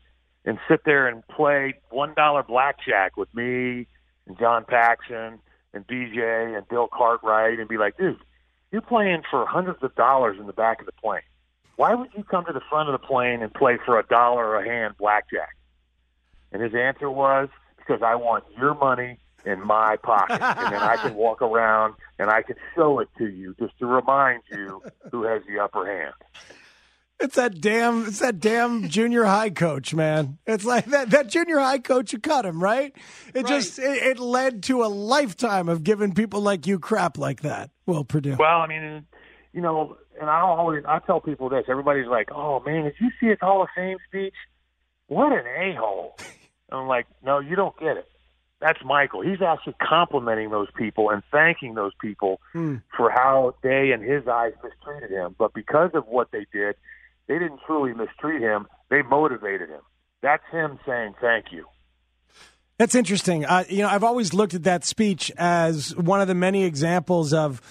and 0.46 0.60
sit 0.70 0.82
there 0.86 1.08
and 1.08 1.26
play 1.30 1.76
one 1.90 2.14
dollar 2.14 2.44
blackjack 2.44 3.16
with 3.16 3.34
me 3.34 3.88
and 4.28 4.38
John 4.38 4.66
Paxson 4.66 5.40
and 5.74 5.88
BJ 5.88 6.56
and 6.56 6.68
Bill 6.68 6.90
Cartwright 6.92 7.58
and 7.58 7.70
be 7.70 7.78
like, 7.78 7.98
dude, 7.98 8.20
you're 8.72 8.82
playing 8.82 9.24
for 9.32 9.46
hundreds 9.46 9.82
of 9.82 9.96
dollars 9.96 10.38
in 10.40 10.46
the 10.46 10.54
back 10.54 10.82
of 10.82 10.86
the 10.86 10.92
plane. 10.92 11.22
Why 11.78 11.96
would 11.96 12.10
you 12.16 12.24
come 12.24 12.46
to 12.46 12.54
the 12.54 12.62
front 12.70 12.90
of 12.90 12.94
the 12.94 13.08
plane 13.08 13.42
and 13.42 13.52
play 13.54 13.78
for 13.86 13.98
a 13.98 14.04
dollar 14.04 14.58
a 14.58 14.66
hand 14.68 14.96
blackjack? 15.00 15.56
And 16.52 16.62
his 16.62 16.76
answer 16.76 17.10
was, 17.10 17.48
because 17.78 18.02
I 18.04 18.16
want 18.16 18.44
your 18.58 18.76
money 18.76 19.18
in 19.46 19.66
my 19.66 19.96
pocket. 19.98 20.42
and 20.42 20.74
then 20.74 20.82
I 20.82 20.98
can 20.98 21.16
walk 21.16 21.42
around 21.42 21.96
and 22.20 22.30
I 22.30 22.42
can 22.42 22.58
show 22.76 23.00
it 23.00 23.08
to 23.18 23.28
you 23.28 23.56
just 23.58 23.78
to 23.80 23.86
remind 23.86 24.44
you 24.52 24.84
who 25.12 25.24
has 25.24 25.44
the 25.48 25.60
upper 25.60 25.86
hand. 25.86 26.14
It's 27.22 27.36
that 27.36 27.62
damn 27.62 28.08
it's 28.08 28.18
that 28.20 28.40
damn 28.40 28.90
junior 28.90 29.26
high 29.26 29.52
coach, 29.52 29.94
man. 29.94 30.40
It's 30.48 30.66
like 30.66 30.86
that 30.88 31.12
that 31.12 31.28
junior 31.28 31.60
high 31.60 31.78
coach 31.78 32.12
who 32.12 32.20
cut 32.20 32.46
him, 32.46 32.62
right? 32.62 32.96
It 33.36 33.44
right. 33.44 33.46
just 33.46 33.78
it, 33.78 34.04
it, 34.04 34.20
led 34.20 34.64
to 34.64 34.84
a 34.84 34.88
lifetime 34.88 35.70
of 35.70 35.84
giving 35.84 36.16
people 36.16 36.42
like 36.42 36.66
you 36.66 36.80
crap 36.80 37.20
like 37.20 37.42
that. 37.42 37.70
Well, 37.86 38.04
Perdue. 38.04 38.38
Well, 38.40 38.62
I 38.62 38.68
mean, 38.68 39.06
you 39.54 39.62
know, 39.62 39.98
and 40.20 40.32
I 40.32 40.40
always 40.42 40.84
I 40.88 40.98
tell 40.98 41.22
people 41.22 41.48
this. 41.48 41.66
Everybody's 41.70 42.08
like, 42.08 42.30
"Oh 42.32 42.60
man, 42.62 42.86
did 42.86 42.96
you 43.00 43.12
see 43.20 43.28
his 43.28 43.38
Hall 43.40 43.62
of 43.62 43.70
Fame 43.76 43.98
speech? 44.08 44.34
What 45.06 45.32
an 45.32 45.46
a 45.46 45.76
hole!" 45.76 46.18
I'm 46.72 46.88
like, 46.88 47.06
"No, 47.24 47.38
you 47.38 47.56
don't 47.56 47.78
get 47.80 47.98
it. 47.98 48.08
That's 48.62 48.80
Michael. 48.84 49.22
He's 49.22 49.44
actually 49.44 49.76
complimenting 49.80 50.50
those 50.50 50.70
people 50.76 51.12
and 51.12 51.22
thanking 51.32 51.76
those 51.76 51.94
people 52.02 52.42
hmm. 52.54 52.78
for 52.98 53.12
how 53.12 53.56
they, 53.62 53.92
in 53.92 54.02
his 54.02 54.28
eyes, 54.28 54.54
mistreated 54.64 55.12
him. 55.12 55.36
But 55.38 55.54
because 55.54 55.92
of 55.94 56.08
what 56.08 56.32
they 56.32 56.48
did." 56.52 56.76
They 57.32 57.40
didn't 57.40 57.62
truly 57.66 57.94
mistreat 57.94 58.42
him. 58.42 58.68
They 58.90 59.04
motivated 59.04 59.70
him. 59.70 59.80
That's 60.22 60.44
him 60.52 60.78
saying 60.86 61.14
thank 61.22 61.46
you. 61.54 61.66
That's 62.78 62.94
interesting. 62.94 63.46
Uh, 63.46 63.64
you 63.70 63.84
know, 63.84 63.88
I've 63.88 64.04
always 64.04 64.34
looked 64.34 64.54
at 64.54 64.64
that 64.64 64.84
speech 64.84 65.32
as 65.38 65.96
one 65.96 66.20
of 66.20 66.28
the 66.28 66.36
many 66.36 66.66
examples 66.66 67.32
of, 67.32 67.62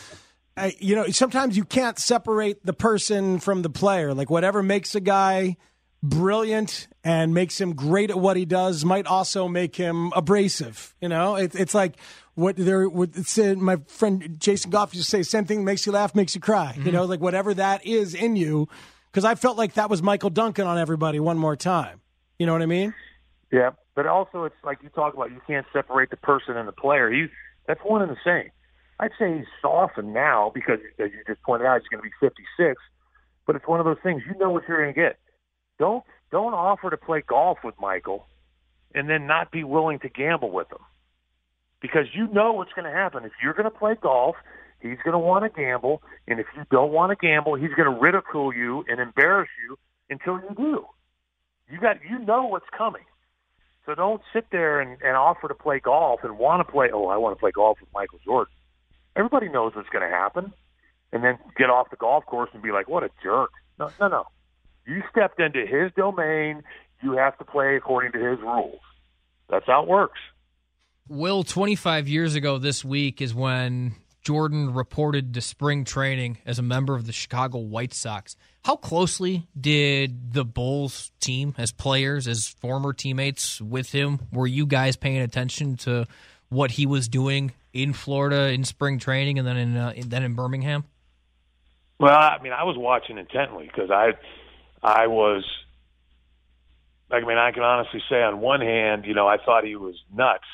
uh, 0.57 0.71
you 0.79 0.97
know, 0.97 1.09
sometimes 1.09 1.59
you 1.59 1.67
can't 1.67 1.99
separate 1.99 2.65
the 2.65 2.73
person 2.73 3.39
from 3.39 3.61
the 3.61 3.69
player. 3.69 4.15
Like 4.15 4.31
whatever 4.31 4.63
makes 4.63 4.95
a 4.95 5.01
guy 5.01 5.59
brilliant 6.03 6.89
and 7.05 7.35
makes 7.35 7.61
him 7.61 7.75
great 7.75 8.09
at 8.09 8.19
what 8.19 8.39
he 8.39 8.47
does 8.47 8.83
might 8.83 9.05
also 9.05 9.47
make 9.47 9.77
him 9.77 10.11
abrasive. 10.17 10.95
You 11.03 11.11
know, 11.11 11.37
it, 11.37 11.55
it's 11.55 11.75
like 11.75 11.99
what 12.35 12.57
they're 12.57 12.89
what 12.89 13.15
said 13.27 13.59
my 13.59 13.77
friend 13.89 14.37
Jason 14.39 14.71
Goff 14.71 14.95
used 14.95 15.05
to 15.05 15.11
say, 15.11 15.23
same 15.23 15.45
thing 15.45 15.67
makes 15.67 15.85
you 15.85 15.93
laugh, 15.93 16.15
makes 16.15 16.35
you 16.35 16.41
cry. 16.41 16.73
Mm-hmm. 16.73 16.87
You 16.87 16.93
know, 16.93 17.05
like 17.05 17.21
whatever 17.21 17.53
that 17.53 17.85
is 17.85 18.15
in 18.15 18.37
you 18.37 18.67
because 19.11 19.25
I 19.25 19.35
felt 19.35 19.57
like 19.59 19.75
that 19.75 19.91
was 19.91 20.03
Michael 20.03 20.31
Duncan 20.31 20.67
on 20.67 20.79
everybody 20.79 21.21
one 21.21 21.39
more 21.39 21.57
time. 21.57 22.01
You 22.39 22.47
know 22.47 22.53
what 22.53 22.63
I 22.63 22.67
mean? 22.67 22.95
Yeah, 23.53 23.71
but 23.95 24.07
also 24.07 24.45
it's 24.45 24.57
like 24.65 24.79
you 24.83 24.89
talk 24.91 25.15
about 25.15 25.31
you 25.31 25.41
can't 25.47 25.67
separate 25.73 26.11
the 26.11 26.17
person 26.17 26.57
and 26.57 26.69
the 26.69 26.73
player. 26.73 27.11
He's 27.11 27.29
that's 27.67 27.81
one 27.85 28.03
and 28.03 28.11
the 28.11 28.17
same. 28.25 28.51
I'd 28.99 29.13
say 29.19 29.39
he's 29.39 29.47
softened 29.63 30.13
now 30.13 30.51
because, 30.55 30.79
as 30.99 31.11
you 31.11 31.23
just 31.27 31.43
pointed 31.43 31.67
out, 31.67 31.81
he's 31.81 31.89
going 31.89 32.03
to 32.03 32.09
be 32.09 32.15
56. 32.21 32.81
But 33.47 33.57
it's 33.57 33.67
one 33.67 33.81
of 33.81 33.87
those 33.87 33.97
things 34.03 34.23
you 34.27 34.39
know 34.39 34.51
what 34.51 34.65
you're 34.69 34.83
going 34.83 34.95
to 34.95 35.01
get. 35.01 35.19
Don't 35.79 36.05
don't 36.31 36.55
offer 36.55 36.91
to 36.91 36.97
play 36.97 37.23
golf 37.27 37.59
with 37.65 37.75
Michael, 37.81 38.27
and 38.95 39.09
then 39.09 39.27
not 39.27 39.51
be 39.51 39.65
willing 39.65 39.99
to 40.01 40.09
gamble 40.09 40.51
with 40.51 40.71
him, 40.71 40.85
because 41.81 42.07
you 42.15 42.29
know 42.29 42.53
what's 42.53 42.73
going 42.73 42.85
to 42.85 42.97
happen 42.97 43.25
if 43.25 43.33
you're 43.43 43.55
going 43.55 43.71
to 43.71 43.77
play 43.77 43.97
golf 44.01 44.37
He's 44.81 44.99
going 45.05 45.13
to 45.13 45.19
want 45.19 45.45
to 45.45 45.51
gamble, 45.51 46.03
and 46.27 46.41
if 46.41 46.47
you 46.57 46.65
don't 46.71 46.93
want 46.93 47.11
to 47.11 47.17
gamble, 47.17 47.55
he's 47.55 47.71
going 47.71 47.93
to 47.93 48.01
ridicule 48.01 48.55
you 48.55 48.85
and 48.89 49.01
embarrass 49.01 49.51
you 49.67 49.77
until 50.09 50.41
you 50.41 50.55
do. 50.57 50.87
You 51.71 51.81
got 51.81 51.97
you 52.09 52.19
know 52.19 52.47
what's 52.47 52.69
coming. 52.77 53.05
So 53.87 53.95
don't 53.95 54.23
sit 54.33 54.47
there 54.51 54.81
and, 54.81 55.01
and 55.03 55.17
offer 55.17 55.49
to 55.49 55.55
play 55.55 55.81
golf 55.81 56.21
and 56.23 56.39
want 56.39 56.67
to 56.67 56.71
play. 56.71 56.91
Oh, 56.93 57.07
I 57.07 57.17
want 57.17 57.37
to 57.37 57.41
play 57.41 57.51
golf 57.51 57.79
with 57.81 57.91
Michael 57.93 58.19
Jordan. 58.25 58.53
Everybody 59.17 59.49
knows 59.49 59.73
what's 59.75 59.89
going 59.89 60.09
to 60.09 60.15
happen, 60.15 60.53
and 61.13 61.25
then 61.25 61.39
get 61.57 61.71
off 61.71 61.91
the 61.91 61.97
golf 61.97 62.25
course 62.27 62.51
and 62.53 62.63
be 62.63 62.73
like, 62.73 62.89
"What 62.89 63.03
a 63.03 63.11
jerk!" 63.23 63.51
No, 63.79 63.91
no, 64.01 64.09
no. 64.09 64.25
You 64.87 65.03
stepped 65.11 65.41
into 65.41 65.67
his 65.67 65.93
domain. 65.97 66.63
You 67.03 67.13
have 67.13 67.39
to 67.39 67.45
play 67.45 67.77
according 67.77 68.13
to 68.13 68.19
his 68.19 68.39
rules. 68.41 68.81
That's 69.49 69.67
how 69.67 69.83
it 69.83 69.89
works. 69.89 70.19
Will, 71.09 71.43
25 71.43 72.09
years 72.09 72.35
ago 72.35 72.59
this 72.59 72.85
week 72.85 73.21
is 73.21 73.35
when 73.35 73.95
Jordan 74.23 74.75
reported 74.75 75.35
to 75.35 75.41
spring 75.41 75.85
training 75.85 76.39
as 76.45 76.59
a 76.59 76.63
member 76.63 76.95
of 76.95 77.07
the 77.07 77.13
Chicago 77.13 77.59
White 77.59 77.95
Sox. 77.95 78.37
How 78.65 78.77
closely 78.77 79.47
did 79.59 80.35
the 80.35 80.45
Bulls 80.45 81.11
team, 81.21 81.55
as 81.57 81.73
players, 81.73 82.29
as 82.29 82.49
former 82.49 82.93
teammates 82.93 83.61
with 83.61 83.93
him, 83.93 84.21
were 84.33 84.47
you 84.47 84.67
guys 84.67 84.97
paying 84.97 85.23
attention 85.23 85.77
to 85.79 86.07
what 86.51 86.73
he 86.73 86.85
was 86.85 87.09
doing 87.09 87.53
in 87.73 87.93
Florida 87.93 88.53
in 88.53 88.65
spring 88.65 88.99
training 88.99 89.39
and 89.39 89.49
then 89.49 89.57
in, 89.57 89.77
uh, 89.77 89.95
then 90.05 90.23
in 90.23 90.35
Birmingham? 90.35 90.85
Well, 91.99 92.15
I 92.15 92.39
mean, 92.43 92.53
I 92.53 92.65
was 92.65 92.77
watching 92.77 93.19
intently 93.19 93.67
because 93.67 93.91
I, 93.91 94.13
I 94.83 95.07
was. 95.07 95.45
I 97.11 97.21
mean, 97.21 97.39
I 97.39 97.51
can 97.51 97.63
honestly 97.63 98.03
say, 98.09 98.23
on 98.23 98.41
one 98.41 98.61
hand, 98.61 99.05
you 99.05 99.15
know, 99.15 99.27
I 99.27 99.37
thought 99.37 99.65
he 99.65 99.75
was 99.75 99.97
nuts, 100.15 100.45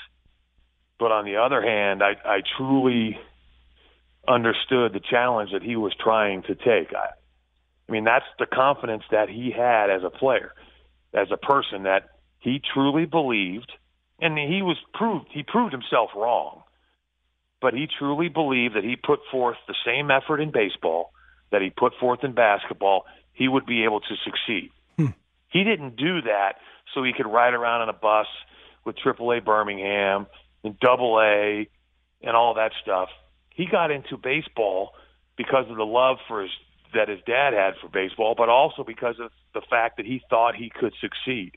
but 0.99 1.13
on 1.13 1.25
the 1.27 1.37
other 1.37 1.61
hand, 1.61 2.03
I, 2.03 2.17
I 2.25 2.41
truly 2.57 3.19
understood 4.29 4.93
the 4.93 5.01
challenge 5.01 5.51
that 5.53 5.63
he 5.63 5.77
was 5.77 5.93
trying 5.99 6.43
to 6.43 6.55
take. 6.55 6.95
I, 6.95 7.11
I 7.89 7.93
mean, 7.93 8.05
that's 8.05 8.25
the 8.39 8.47
confidence 8.47 9.05
that 9.11 9.29
he 9.29 9.53
had 9.57 9.91
as 9.91 10.03
a 10.05 10.11
player, 10.11 10.53
as 11.15 11.29
a 11.33 11.37
person 11.37 11.85
that 11.85 12.11
he 12.39 12.61
truly 12.75 13.07
believed, 13.07 13.73
and 14.21 14.39
he 14.39 14.63
was 14.63 14.77
proved 14.95 15.27
he 15.31 15.43
proved 15.43 15.73
himself 15.73 16.11
wrong, 16.17 16.63
but 17.61 17.75
he 17.75 17.87
truly 17.99 18.29
believed 18.29 18.75
that 18.77 18.85
he 18.85 18.97
put 18.97 19.21
forth 19.31 19.57
the 19.69 19.75
same 19.85 20.11
effort 20.11 20.41
in 20.41 20.51
baseball 20.51 21.13
that 21.53 21.63
he 21.63 21.71
put 21.71 21.93
forth 22.01 22.25
in 22.25 22.33
basketball, 22.33 23.05
he 23.33 23.49
would 23.49 23.67
be 23.67 23.85
able 23.85 24.01
to 24.01 24.15
succeed. 24.25 24.71
Hmm. 24.97 25.15
He 25.49 25.65
didn't 25.65 25.97
do 25.97 26.23
that 26.23 26.55
so 26.95 27.03
he 27.03 27.13
could 27.13 27.27
ride 27.27 27.55
around 27.55 27.83
on 27.83 27.89
a 27.89 27.93
bus 27.93 28.27
with 28.85 28.97
AAA 28.97 29.45
Birmingham 29.45 30.27
and 30.65 30.79
Double 30.81 31.21
A 31.21 31.69
and 32.23 32.37
all 32.37 32.55
that 32.55 32.73
stuff 32.83 33.09
he 33.57 33.67
got 33.67 33.91
into 33.91 34.19
baseball 34.19 34.93
because 35.37 35.65
of 35.71 35.77
the 35.77 35.87
love 35.87 36.19
for 36.29 36.43
his 36.43 36.51
that 36.95 37.09
his 37.09 37.19
dad 37.27 37.53
had 37.53 37.75
for 37.81 37.89
baseball, 37.89 38.35
but 38.37 38.49
also 38.49 38.85
because 38.85 39.17
of 39.19 39.31
the 39.55 39.61
fact 39.69 39.97
that 39.97 40.07
he 40.07 40.23
thought 40.31 40.55
he 40.55 40.71
could 40.71 40.93
succeed. 41.01 41.53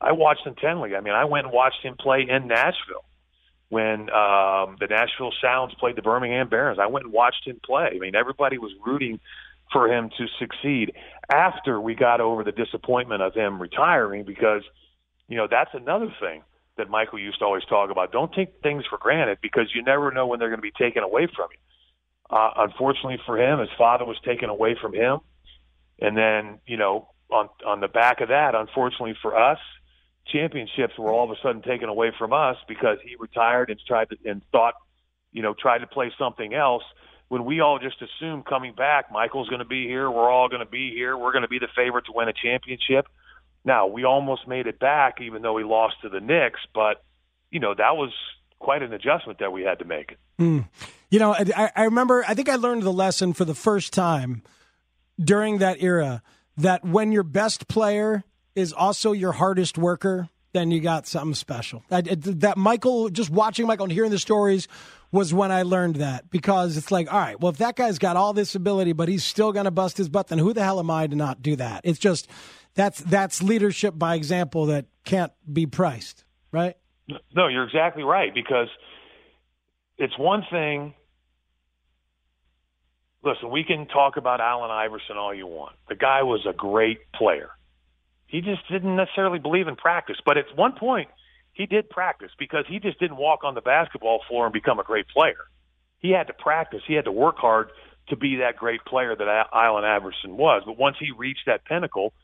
I 0.00 0.12
watched 0.12 0.46
intently. 0.46 0.94
I 0.94 1.00
mean, 1.00 1.12
I 1.12 1.24
went 1.24 1.46
and 1.46 1.52
watched 1.52 1.82
him 1.82 1.96
play 1.98 2.24
in 2.28 2.46
Nashville 2.46 3.04
when 3.68 4.08
um, 4.10 4.76
the 4.78 4.86
Nashville 4.88 5.32
Sounds 5.42 5.74
played 5.74 5.96
the 5.96 6.02
Birmingham 6.02 6.48
Barons. 6.48 6.78
I 6.80 6.86
went 6.86 7.06
and 7.06 7.12
watched 7.12 7.46
him 7.46 7.60
play. 7.64 7.90
I 7.94 7.98
mean, 7.98 8.14
everybody 8.14 8.58
was 8.58 8.72
rooting 8.84 9.20
for 9.72 9.88
him 9.92 10.10
to 10.18 10.26
succeed 10.38 10.92
after 11.32 11.80
we 11.80 11.94
got 11.94 12.20
over 12.20 12.44
the 12.44 12.52
disappointment 12.52 13.22
of 13.22 13.34
him 13.34 13.60
retiring 13.60 14.24
because, 14.24 14.62
you 15.28 15.36
know, 15.36 15.48
that's 15.50 15.70
another 15.74 16.12
thing 16.20 16.42
that 16.76 16.88
Michael 16.88 17.18
used 17.18 17.38
to 17.40 17.44
always 17.44 17.64
talk 17.64 17.90
about. 17.90 18.12
Don't 18.12 18.32
take 18.32 18.60
things 18.62 18.84
for 18.88 18.98
granted 18.98 19.38
because 19.42 19.66
you 19.74 19.82
never 19.82 20.10
know 20.10 20.26
when 20.26 20.38
they're 20.38 20.48
going 20.48 20.58
to 20.58 20.62
be 20.62 20.72
taken 20.72 21.02
away 21.02 21.28
from 21.34 21.48
you. 21.52 22.36
Uh, 22.36 22.50
unfortunately 22.58 23.18
for 23.26 23.38
him, 23.38 23.58
his 23.58 23.68
father 23.76 24.04
was 24.04 24.16
taken 24.24 24.48
away 24.48 24.76
from 24.80 24.94
him, 24.94 25.18
and 26.00 26.16
then 26.16 26.60
you 26.66 26.76
know 26.76 27.08
on 27.30 27.48
on 27.66 27.80
the 27.80 27.88
back 27.88 28.20
of 28.20 28.28
that, 28.28 28.54
unfortunately 28.54 29.16
for 29.20 29.36
us, 29.36 29.58
championships 30.32 30.96
were 30.96 31.10
all 31.10 31.24
of 31.24 31.30
a 31.30 31.40
sudden 31.42 31.62
taken 31.62 31.88
away 31.88 32.12
from 32.16 32.32
us 32.32 32.56
because 32.68 32.98
he 33.04 33.16
retired 33.18 33.70
and 33.70 33.80
tried 33.86 34.08
to 34.10 34.16
and 34.24 34.42
thought, 34.52 34.74
you 35.32 35.42
know, 35.42 35.54
tried 35.54 35.78
to 35.78 35.86
play 35.88 36.12
something 36.18 36.54
else. 36.54 36.84
When 37.28 37.44
we 37.44 37.60
all 37.60 37.78
just 37.78 37.96
assumed 38.02 38.46
coming 38.46 38.74
back, 38.74 39.10
Michael's 39.12 39.48
going 39.48 39.60
to 39.60 39.64
be 39.64 39.86
here, 39.86 40.10
we're 40.10 40.30
all 40.30 40.48
going 40.48 40.64
to 40.64 40.70
be 40.70 40.90
here, 40.90 41.16
we're 41.16 41.32
going 41.32 41.42
to 41.42 41.48
be 41.48 41.58
the 41.58 41.68
favorite 41.76 42.06
to 42.06 42.12
win 42.12 42.28
a 42.28 42.32
championship 42.32 43.06
now, 43.64 43.86
we 43.86 44.04
almost 44.04 44.48
made 44.48 44.66
it 44.66 44.78
back, 44.78 45.20
even 45.20 45.42
though 45.42 45.52
we 45.52 45.64
lost 45.64 45.96
to 46.02 46.08
the 46.08 46.20
Knicks, 46.20 46.60
but, 46.74 47.04
you 47.50 47.60
know, 47.60 47.74
that 47.74 47.96
was 47.96 48.12
quite 48.58 48.82
an 48.82 48.92
adjustment 48.92 49.38
that 49.40 49.52
we 49.52 49.62
had 49.62 49.78
to 49.80 49.84
make. 49.84 50.16
Mm. 50.38 50.68
You 51.10 51.18
know, 51.18 51.34
I, 51.34 51.70
I 51.74 51.84
remember, 51.84 52.24
I 52.26 52.34
think 52.34 52.48
I 52.48 52.56
learned 52.56 52.82
the 52.82 52.92
lesson 52.92 53.32
for 53.32 53.44
the 53.44 53.54
first 53.54 53.92
time 53.92 54.42
during 55.22 55.58
that 55.58 55.82
era 55.82 56.22
that 56.56 56.84
when 56.84 57.12
your 57.12 57.22
best 57.22 57.68
player 57.68 58.24
is 58.54 58.72
also 58.72 59.12
your 59.12 59.32
hardest 59.32 59.76
worker, 59.76 60.28
then 60.52 60.70
you 60.70 60.80
got 60.80 61.06
something 61.06 61.34
special. 61.34 61.84
That, 61.88 62.06
that 62.40 62.56
Michael, 62.56 63.08
just 63.08 63.30
watching 63.30 63.66
Michael 63.66 63.84
and 63.84 63.92
hearing 63.92 64.10
the 64.10 64.18
stories 64.18 64.68
was 65.12 65.34
when 65.34 65.50
I 65.50 65.62
learned 65.62 65.96
that 65.96 66.30
because 66.30 66.76
it's 66.76 66.90
like, 66.90 67.12
all 67.12 67.18
right, 67.18 67.38
well, 67.40 67.50
if 67.50 67.58
that 67.58 67.76
guy's 67.76 67.98
got 67.98 68.16
all 68.16 68.32
this 68.32 68.54
ability, 68.54 68.92
but 68.92 69.08
he's 69.08 69.24
still 69.24 69.52
going 69.52 69.64
to 69.64 69.70
bust 69.70 69.96
his 69.96 70.08
butt, 70.08 70.28
then 70.28 70.38
who 70.38 70.52
the 70.52 70.62
hell 70.62 70.78
am 70.78 70.90
I 70.90 71.06
to 71.06 71.16
not 71.16 71.42
do 71.42 71.56
that? 71.56 71.82
It's 71.84 71.98
just, 71.98 72.28
that's 72.74 73.00
that's 73.00 73.42
leadership 73.42 73.98
by 73.98 74.14
example 74.14 74.66
that 74.66 74.86
can't 75.04 75.32
be 75.50 75.66
priced, 75.66 76.24
right? 76.52 76.76
No, 77.34 77.48
you're 77.48 77.64
exactly 77.64 78.02
right 78.02 78.32
because 78.32 78.68
it's 79.98 80.16
one 80.18 80.44
thing. 80.50 80.94
Listen, 83.22 83.50
we 83.50 83.64
can 83.64 83.86
talk 83.86 84.16
about 84.16 84.40
Allen 84.40 84.70
Iverson 84.70 85.16
all 85.16 85.34
you 85.34 85.46
want. 85.46 85.76
The 85.88 85.94
guy 85.94 86.22
was 86.22 86.46
a 86.48 86.54
great 86.54 87.00
player. 87.12 87.50
He 88.26 88.40
just 88.40 88.62
didn't 88.70 88.96
necessarily 88.96 89.38
believe 89.38 89.66
in 89.68 89.76
practice. 89.76 90.16
But 90.24 90.38
at 90.38 90.44
one 90.54 90.72
point, 90.72 91.08
he 91.52 91.66
did 91.66 91.90
practice 91.90 92.30
because 92.38 92.64
he 92.68 92.78
just 92.78 92.98
didn't 92.98 93.16
walk 93.16 93.44
on 93.44 93.54
the 93.54 93.60
basketball 93.60 94.20
floor 94.28 94.46
and 94.46 94.52
become 94.52 94.78
a 94.78 94.84
great 94.84 95.08
player. 95.08 95.48
He 95.98 96.10
had 96.12 96.28
to 96.28 96.32
practice. 96.32 96.80
He 96.86 96.94
had 96.94 97.04
to 97.04 97.12
work 97.12 97.36
hard 97.36 97.70
to 98.08 98.16
be 98.16 98.36
that 98.36 98.56
great 98.56 98.84
player 98.84 99.14
that 99.14 99.46
Allen 99.52 99.84
Iverson 99.84 100.36
was. 100.36 100.62
But 100.64 100.78
once 100.78 100.96
he 100.98 101.10
reached 101.10 101.46
that 101.46 101.64
pinnacle, 101.64 102.14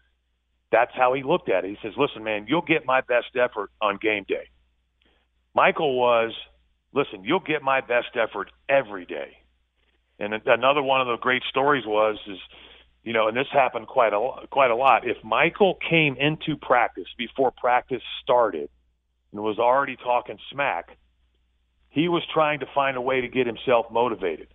that's 0.70 0.92
how 0.94 1.12
he 1.14 1.22
looked 1.22 1.48
at 1.48 1.64
it. 1.64 1.70
He 1.70 1.78
says, 1.82 1.96
"Listen, 1.96 2.24
man, 2.24 2.46
you'll 2.48 2.62
get 2.62 2.84
my 2.84 3.00
best 3.00 3.36
effort 3.36 3.70
on 3.80 3.96
game 3.96 4.24
day." 4.24 4.48
Michael 5.54 5.98
was, 5.98 6.32
"Listen, 6.92 7.24
you'll 7.24 7.40
get 7.40 7.62
my 7.62 7.80
best 7.80 8.16
effort 8.16 8.50
every 8.68 9.04
day." 9.04 9.38
And 10.18 10.34
another 10.46 10.82
one 10.82 11.00
of 11.00 11.06
the 11.06 11.16
great 11.18 11.42
stories 11.44 11.84
was 11.86 12.18
is, 12.26 12.38
you 13.02 13.12
know, 13.12 13.28
and 13.28 13.36
this 13.36 13.48
happened 13.52 13.86
quite 13.86 14.12
a 14.12 14.46
quite 14.48 14.70
a 14.70 14.76
lot. 14.76 15.06
If 15.06 15.22
Michael 15.22 15.74
came 15.74 16.16
into 16.16 16.56
practice 16.56 17.08
before 17.16 17.52
practice 17.52 18.02
started 18.22 18.68
and 19.32 19.42
was 19.42 19.58
already 19.58 19.96
talking 19.96 20.38
smack, 20.50 20.96
he 21.90 22.08
was 22.08 22.22
trying 22.32 22.60
to 22.60 22.66
find 22.74 22.96
a 22.96 23.00
way 23.00 23.20
to 23.20 23.28
get 23.28 23.46
himself 23.46 23.90
motivated 23.90 24.48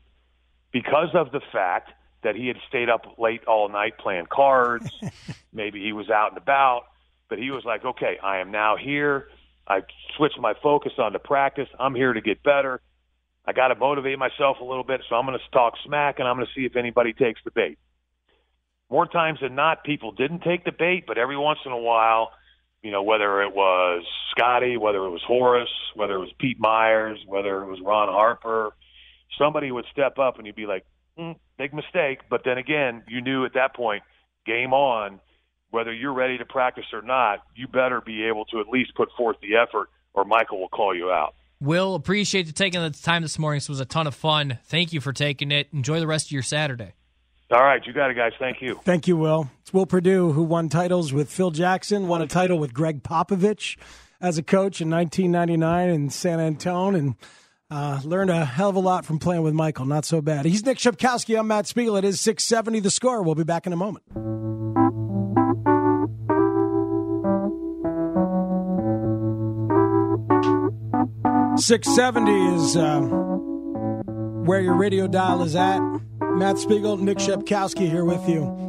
because 0.71 1.13
of 1.13 1.31
the 1.31 1.41
fact 1.51 1.91
that 2.23 2.35
he 2.35 2.47
had 2.47 2.57
stayed 2.67 2.89
up 2.89 3.17
late 3.17 3.45
all 3.45 3.69
night 3.69 3.97
playing 3.97 4.27
cards. 4.29 4.89
Maybe 5.53 5.83
he 5.83 5.93
was 5.93 6.09
out 6.09 6.29
and 6.29 6.37
about, 6.37 6.83
but 7.29 7.39
he 7.39 7.51
was 7.51 7.63
like, 7.65 7.83
okay, 7.83 8.17
I 8.23 8.39
am 8.39 8.51
now 8.51 8.75
here. 8.77 9.27
I 9.67 9.81
switched 10.17 10.39
my 10.39 10.53
focus 10.61 10.93
onto 10.97 11.19
practice. 11.19 11.67
I'm 11.79 11.95
here 11.95 12.13
to 12.13 12.21
get 12.21 12.43
better. 12.43 12.81
I 13.45 13.53
got 13.53 13.69
to 13.69 13.75
motivate 13.75 14.19
myself 14.19 14.57
a 14.61 14.63
little 14.63 14.83
bit, 14.83 15.01
so 15.09 15.15
I'm 15.15 15.25
going 15.25 15.37
to 15.37 15.51
talk 15.51 15.73
smack 15.85 16.19
and 16.19 16.27
I'm 16.27 16.35
going 16.35 16.47
to 16.47 16.53
see 16.59 16.65
if 16.65 16.75
anybody 16.75 17.13
takes 17.13 17.41
the 17.43 17.51
bait. 17.51 17.79
More 18.89 19.07
times 19.07 19.39
than 19.41 19.55
not, 19.55 19.83
people 19.83 20.11
didn't 20.11 20.41
take 20.41 20.65
the 20.65 20.71
bait, 20.71 21.05
but 21.07 21.17
every 21.17 21.37
once 21.37 21.59
in 21.65 21.71
a 21.71 21.77
while, 21.77 22.31
you 22.83 22.91
know, 22.91 23.03
whether 23.03 23.41
it 23.41 23.55
was 23.55 24.03
Scotty, 24.31 24.77
whether 24.77 24.97
it 25.05 25.09
was 25.09 25.21
Horace, 25.25 25.69
whether 25.95 26.15
it 26.15 26.19
was 26.19 26.33
Pete 26.39 26.59
Myers, 26.59 27.19
whether 27.25 27.63
it 27.63 27.67
was 27.67 27.79
Ron 27.81 28.09
Harper, 28.09 28.73
somebody 29.37 29.71
would 29.71 29.85
step 29.91 30.19
up 30.19 30.37
and 30.37 30.45
you'd 30.45 30.55
be 30.55 30.65
like, 30.65 30.85
mm, 31.17 31.35
big 31.57 31.73
mistake. 31.73 32.19
But 32.29 32.41
then 32.45 32.57
again, 32.57 33.03
you 33.07 33.21
knew 33.21 33.45
at 33.45 33.53
that 33.53 33.75
point, 33.75 34.03
game 34.45 34.73
on, 34.73 35.19
whether 35.69 35.93
you're 35.93 36.13
ready 36.13 36.37
to 36.37 36.45
practice 36.45 36.85
or 36.93 37.01
not, 37.01 37.39
you 37.55 37.67
better 37.67 38.01
be 38.01 38.25
able 38.25 38.45
to 38.45 38.59
at 38.59 38.67
least 38.67 38.95
put 38.95 39.09
forth 39.17 39.37
the 39.41 39.55
effort 39.55 39.89
or 40.13 40.25
Michael 40.25 40.59
will 40.59 40.69
call 40.69 40.95
you 40.95 41.11
out. 41.11 41.35
Will, 41.59 41.95
appreciate 41.95 42.47
you 42.47 42.53
taking 42.53 42.81
the 42.81 42.89
time 42.89 43.21
this 43.21 43.37
morning. 43.37 43.57
This 43.57 43.69
was 43.69 43.79
a 43.79 43.85
ton 43.85 44.07
of 44.07 44.15
fun. 44.15 44.57
Thank 44.65 44.93
you 44.93 44.99
for 44.99 45.13
taking 45.13 45.51
it. 45.51 45.67
Enjoy 45.71 45.99
the 45.99 46.07
rest 46.07 46.27
of 46.27 46.31
your 46.31 46.43
Saturday. 46.43 46.93
All 47.51 47.61
right, 47.61 47.85
you 47.85 47.93
got 47.93 48.09
it, 48.09 48.15
guys. 48.15 48.31
Thank 48.39 48.61
you. 48.61 48.79
Thank 48.83 49.07
you, 49.07 49.17
Will. 49.17 49.51
It's 49.61 49.73
Will 49.73 49.85
Perdue 49.85 50.31
who 50.31 50.41
won 50.41 50.69
titles 50.69 51.13
with 51.13 51.29
Phil 51.29 51.51
Jackson, 51.51 52.07
won 52.07 52.21
a 52.21 52.27
title 52.27 52.57
with 52.57 52.73
Gregg 52.73 53.03
Popovich 53.03 53.77
as 54.21 54.37
a 54.37 54.43
coach 54.43 54.81
in 54.81 54.89
1999 54.89 55.89
in 55.89 56.09
San 56.09 56.39
Antonio, 56.39 56.97
and 56.97 57.15
uh, 57.71 58.01
learned 58.03 58.29
a 58.29 58.43
hell 58.43 58.69
of 58.69 58.75
a 58.75 58.79
lot 58.79 59.05
from 59.05 59.17
playing 59.17 59.43
with 59.43 59.53
Michael. 59.53 59.85
Not 59.85 60.05
so 60.05 60.21
bad. 60.21 60.45
He's 60.45 60.65
Nick 60.65 60.77
Shepkowski. 60.77 61.39
I'm 61.39 61.47
Matt 61.47 61.67
Spiegel. 61.67 61.95
It 61.95 62.03
is 62.03 62.19
670 62.19 62.81
the 62.81 62.91
score. 62.91 63.23
We'll 63.23 63.35
be 63.35 63.45
back 63.45 63.65
in 63.65 63.73
a 63.73 63.77
moment. 63.77 64.03
670 71.57 72.55
is 72.55 72.75
uh, 72.75 72.99
where 74.45 74.59
your 74.59 74.75
radio 74.75 75.07
dial 75.07 75.41
is 75.43 75.55
at. 75.55 75.79
Matt 76.19 76.57
Spiegel, 76.57 76.97
Nick 76.97 77.19
Shepkowski 77.19 77.89
here 77.89 78.03
with 78.03 78.27
you 78.27 78.60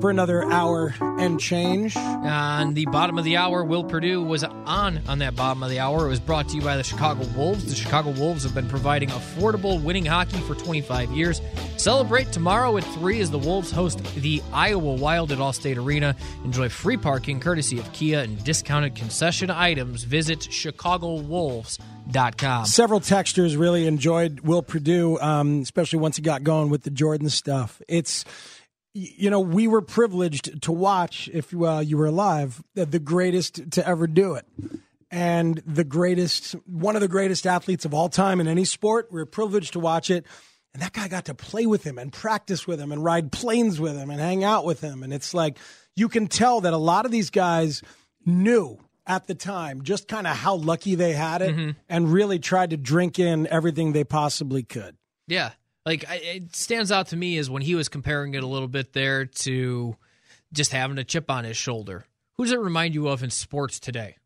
for 0.00 0.10
another 0.10 0.44
hour 0.44 0.94
and 1.00 1.38
change. 1.38 1.96
On 1.96 2.74
the 2.74 2.86
bottom 2.86 3.18
of 3.18 3.24
the 3.24 3.36
hour, 3.36 3.64
Will 3.64 3.84
Perdue 3.84 4.22
was 4.22 4.44
on 4.44 5.00
on 5.06 5.18
that 5.18 5.36
bottom 5.36 5.62
of 5.62 5.70
the 5.70 5.78
hour. 5.78 6.06
It 6.06 6.08
was 6.08 6.20
brought 6.20 6.48
to 6.48 6.56
you 6.56 6.62
by 6.62 6.76
the 6.76 6.82
Chicago 6.82 7.24
Wolves. 7.36 7.66
The 7.66 7.74
Chicago 7.74 8.10
Wolves 8.10 8.42
have 8.44 8.54
been 8.54 8.68
providing 8.68 9.10
affordable 9.10 9.82
winning 9.82 10.06
hockey 10.06 10.38
for 10.40 10.54
25 10.54 11.10
years. 11.12 11.40
Celebrate 11.76 12.32
tomorrow 12.32 12.76
at 12.76 12.84
3 12.84 13.20
as 13.20 13.30
the 13.30 13.38
Wolves 13.38 13.70
host 13.70 14.02
the 14.16 14.42
Iowa 14.52 14.94
Wild 14.94 15.32
at 15.32 15.38
Allstate 15.38 15.76
Arena. 15.76 16.16
Enjoy 16.44 16.68
free 16.68 16.96
parking 16.96 17.40
courtesy 17.40 17.78
of 17.78 17.92
Kia 17.92 18.20
and 18.20 18.42
discounted 18.44 18.94
concession 18.94 19.50
items. 19.50 20.04
Visit 20.04 20.40
ChicagoWolves.com. 20.40 22.66
Several 22.66 23.00
textures 23.00 23.56
really 23.56 23.86
enjoyed 23.86 24.40
Will 24.40 24.62
Perdue, 24.62 25.18
um, 25.20 25.60
especially 25.60 25.98
once 25.98 26.16
he 26.16 26.22
got 26.22 26.42
going 26.42 26.70
with 26.70 26.82
the 26.82 26.90
Jordan 26.90 27.28
stuff. 27.28 27.82
It's 27.88 28.24
you 28.94 29.30
know, 29.30 29.40
we 29.40 29.68
were 29.68 29.82
privileged 29.82 30.62
to 30.62 30.72
watch, 30.72 31.30
if 31.32 31.54
uh, 31.54 31.78
you 31.78 31.96
were 31.96 32.06
alive, 32.06 32.62
the 32.74 32.98
greatest 32.98 33.70
to 33.72 33.86
ever 33.86 34.06
do 34.06 34.34
it. 34.34 34.46
And 35.12 35.60
the 35.66 35.84
greatest, 35.84 36.52
one 36.66 36.94
of 36.94 37.00
the 37.00 37.08
greatest 37.08 37.46
athletes 37.46 37.84
of 37.84 37.94
all 37.94 38.08
time 38.08 38.40
in 38.40 38.46
any 38.46 38.64
sport. 38.64 39.08
We 39.10 39.20
were 39.20 39.26
privileged 39.26 39.72
to 39.72 39.80
watch 39.80 40.10
it. 40.10 40.24
And 40.72 40.82
that 40.82 40.92
guy 40.92 41.08
got 41.08 41.24
to 41.24 41.34
play 41.34 41.66
with 41.66 41.82
him 41.82 41.98
and 41.98 42.12
practice 42.12 42.66
with 42.66 42.80
him 42.80 42.92
and 42.92 43.02
ride 43.02 43.32
planes 43.32 43.80
with 43.80 43.96
him 43.96 44.10
and 44.10 44.20
hang 44.20 44.44
out 44.44 44.64
with 44.64 44.80
him. 44.80 45.02
And 45.02 45.12
it's 45.12 45.34
like, 45.34 45.58
you 45.96 46.08
can 46.08 46.28
tell 46.28 46.60
that 46.60 46.72
a 46.72 46.78
lot 46.78 47.06
of 47.06 47.10
these 47.10 47.30
guys 47.30 47.82
knew 48.24 48.78
at 49.04 49.26
the 49.26 49.34
time 49.34 49.82
just 49.82 50.06
kind 50.06 50.28
of 50.28 50.36
how 50.36 50.54
lucky 50.54 50.94
they 50.94 51.12
had 51.12 51.42
it 51.42 51.56
mm-hmm. 51.56 51.70
and 51.88 52.12
really 52.12 52.38
tried 52.38 52.70
to 52.70 52.76
drink 52.76 53.18
in 53.18 53.48
everything 53.48 53.92
they 53.92 54.04
possibly 54.04 54.62
could. 54.62 54.96
Yeah 55.26 55.50
like 55.86 56.04
it 56.08 56.54
stands 56.54 56.92
out 56.92 57.08
to 57.08 57.16
me 57.16 57.36
is 57.36 57.50
when 57.50 57.62
he 57.62 57.74
was 57.74 57.88
comparing 57.88 58.34
it 58.34 58.42
a 58.42 58.46
little 58.46 58.68
bit 58.68 58.92
there 58.92 59.26
to 59.26 59.96
just 60.52 60.72
having 60.72 60.98
a 60.98 61.04
chip 61.04 61.30
on 61.30 61.44
his 61.44 61.56
shoulder. 61.56 62.04
Who 62.36 62.44
does 62.44 62.52
it 62.52 62.60
remind 62.60 62.94
you 62.94 63.08
of 63.08 63.22
in 63.22 63.30
sports 63.30 63.80
today? 63.80 64.16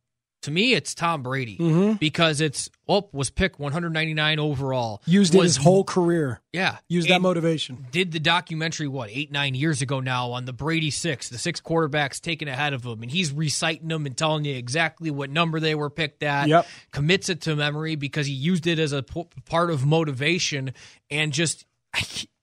To 0.45 0.51
me, 0.51 0.75
it's 0.75 0.95
Tom 0.95 1.23
Brady 1.23 1.57
mm-hmm. 1.57 1.95
because 1.95 2.43
it's 2.43 2.69
oh 2.87 3.09
was 3.13 3.31
picked 3.31 3.59
199 3.59 4.39
overall. 4.39 5.01
Used 5.07 5.35
was, 5.35 5.57
his 5.57 5.57
whole 5.57 5.85
career. 5.85 6.43
Yeah, 6.53 6.77
used 6.87 7.09
that 7.09 7.23
motivation. 7.23 7.87
Did 7.91 8.13
the 8.13 8.21
documentary 8.21 8.87
what 8.87 9.09
eight 9.09 9.33
nine 9.33 9.55
years 9.55 9.81
ago 9.81 10.01
now 10.01 10.33
on 10.33 10.45
the 10.45 10.53
Brady 10.53 10.91
six, 10.91 11.31
the 11.31 11.39
six 11.39 11.63
quarterbacks 11.63 12.21
taken 12.21 12.47
ahead 12.47 12.75
of 12.75 12.85
him, 12.85 13.01
and 13.01 13.11
he's 13.11 13.33
reciting 13.33 13.89
them 13.89 14.05
and 14.05 14.15
telling 14.15 14.45
you 14.45 14.55
exactly 14.55 15.11
what 15.11 15.31
number 15.31 15.61
they 15.61 15.75
were 15.75 15.89
picked 15.89 16.23
at. 16.23 16.47
Yep, 16.47 16.67
commits 16.91 17.31
it 17.31 17.41
to 17.43 17.57
memory 17.57 17.97
because 17.97 18.27
he 18.27 18.35
used 18.35 18.67
it 18.67 18.79
as 18.79 18.93
a 18.93 19.03
p- 19.03 19.27
part 19.47 19.71
of 19.71 19.87
motivation 19.87 20.75
and 21.11 21.33
just. 21.33 21.65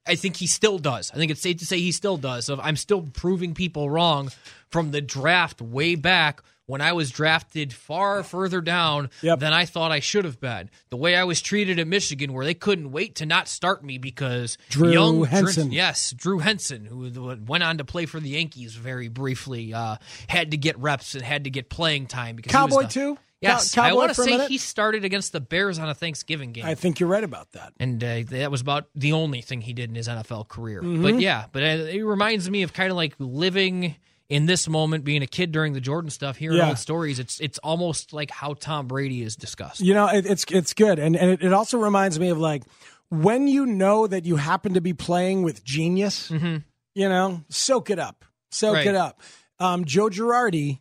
I 0.04 0.16
think 0.16 0.34
he 0.36 0.48
still 0.48 0.80
does. 0.80 1.12
I 1.12 1.14
think 1.14 1.30
it's 1.30 1.40
safe 1.40 1.58
to 1.58 1.64
say 1.64 1.78
he 1.78 1.92
still 1.92 2.16
does. 2.16 2.46
So 2.46 2.58
I'm 2.60 2.74
still 2.74 3.02
proving 3.02 3.54
people 3.54 3.88
wrong 3.88 4.32
from 4.68 4.90
the 4.90 5.00
draft 5.00 5.62
way 5.62 5.94
back 5.94 6.42
when 6.66 6.80
I 6.80 6.92
was 6.92 7.10
drafted 7.10 7.72
far 7.72 8.22
further 8.22 8.60
down 8.60 9.10
yep. 9.20 9.40
than 9.40 9.52
I 9.52 9.64
thought 9.64 9.92
I 9.92 10.00
should 10.00 10.24
have 10.24 10.40
been. 10.40 10.70
The 10.90 10.96
way 10.96 11.16
I 11.16 11.24
was 11.24 11.40
treated 11.40 11.78
at 11.78 11.86
Michigan, 11.86 12.32
where 12.32 12.44
they 12.44 12.54
couldn't 12.54 12.92
wait 12.92 13.16
to 13.16 13.26
not 13.26 13.48
start 13.48 13.84
me 13.84 13.98
because 13.98 14.58
Drew 14.68 14.92
young 14.92 15.24
Henson, 15.24 15.68
Drew, 15.68 15.76
yes, 15.76 16.12
Drew 16.12 16.38
Henson, 16.38 16.84
who 16.84 17.36
went 17.46 17.64
on 17.64 17.78
to 17.78 17.84
play 17.84 18.06
for 18.06 18.20
the 18.20 18.30
Yankees 18.30 18.74
very 18.74 19.08
briefly, 19.08 19.74
uh, 19.74 19.96
had 20.28 20.52
to 20.52 20.56
get 20.56 20.78
reps 20.78 21.14
and 21.14 21.24
had 21.24 21.44
to 21.44 21.50
get 21.50 21.68
playing 21.68 22.06
time 22.06 22.36
because 22.36 22.52
Cowboy 22.52 22.82
the, 22.82 22.88
too. 22.88 23.18
Yes, 23.42 23.74
Cowboy 23.74 23.88
I 23.88 23.92
want 23.92 24.14
to 24.14 24.22
say 24.22 24.46
he 24.46 24.56
started 24.56 25.04
against 25.04 25.32
the 25.32 25.40
Bears 25.40 25.80
on 25.80 25.88
a 25.88 25.94
Thanksgiving 25.94 26.52
game. 26.52 26.64
I 26.64 26.76
think 26.76 27.00
you're 27.00 27.08
right 27.08 27.24
about 27.24 27.52
that. 27.52 27.72
And 27.80 28.02
uh, 28.02 28.22
that 28.30 28.52
was 28.52 28.60
about 28.60 28.86
the 28.94 29.12
only 29.12 29.40
thing 29.40 29.60
he 29.60 29.72
did 29.72 29.90
in 29.90 29.96
his 29.96 30.06
NFL 30.06 30.48
career. 30.48 30.80
Mm-hmm. 30.80 31.02
But 31.02 31.20
yeah, 31.20 31.46
but 31.50 31.64
uh, 31.64 31.66
it 31.66 32.02
reminds 32.02 32.48
me 32.48 32.62
of 32.62 32.72
kind 32.72 32.90
of 32.90 32.96
like 32.96 33.14
living 33.18 33.96
in 34.32 34.46
this 34.46 34.66
moment, 34.66 35.04
being 35.04 35.22
a 35.22 35.26
kid 35.26 35.52
during 35.52 35.74
the 35.74 35.80
Jordan 35.80 36.10
stuff, 36.10 36.38
hearing 36.38 36.56
yeah. 36.56 36.68
old 36.68 36.78
stories, 36.78 37.18
it's 37.18 37.38
it's 37.38 37.58
almost 37.58 38.14
like 38.14 38.30
how 38.30 38.54
Tom 38.54 38.86
Brady 38.86 39.20
is 39.22 39.36
discussed. 39.36 39.80
You 39.80 39.92
know, 39.92 40.06
it, 40.06 40.24
it's 40.24 40.46
it's 40.48 40.72
good, 40.72 40.98
and 40.98 41.14
and 41.14 41.32
it, 41.32 41.42
it, 41.42 41.52
also 41.52 41.76
reminds 41.76 42.18
me 42.18 42.30
of 42.30 42.38
like 42.38 42.62
when 43.10 43.46
you 43.46 43.66
know 43.66 44.06
that 44.06 44.24
you 44.24 44.36
happen 44.36 44.72
to 44.72 44.80
be 44.80 44.94
playing 44.94 45.42
with 45.42 45.62
genius. 45.62 46.30
Mm-hmm. 46.30 46.56
You 46.94 47.08
know, 47.10 47.42
soak 47.50 47.90
it 47.90 47.98
up, 47.98 48.24
soak 48.50 48.76
right. 48.76 48.86
it 48.86 48.94
up. 48.94 49.20
Um, 49.58 49.84
Joe 49.84 50.08
Girardi 50.08 50.80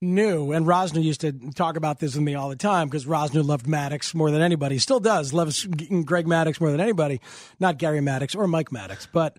knew, 0.00 0.52
and 0.52 0.64
Rosner 0.64 1.02
used 1.02 1.22
to 1.22 1.32
talk 1.52 1.76
about 1.76 1.98
this 1.98 2.14
with 2.14 2.22
me 2.22 2.36
all 2.36 2.48
the 2.48 2.56
time 2.56 2.88
because 2.88 3.06
Rosner 3.06 3.44
loved 3.44 3.66
Maddux 3.66 4.14
more 4.14 4.30
than 4.30 4.40
anybody. 4.40 4.78
Still 4.78 5.00
does, 5.00 5.32
loves 5.32 5.64
Greg 5.64 6.26
Maddux 6.26 6.60
more 6.60 6.70
than 6.70 6.80
anybody. 6.80 7.20
Not 7.58 7.78
Garry 7.78 8.00
Maddox 8.00 8.36
or 8.36 8.46
Mike 8.46 8.70
Maddux, 8.70 9.08
but 9.12 9.36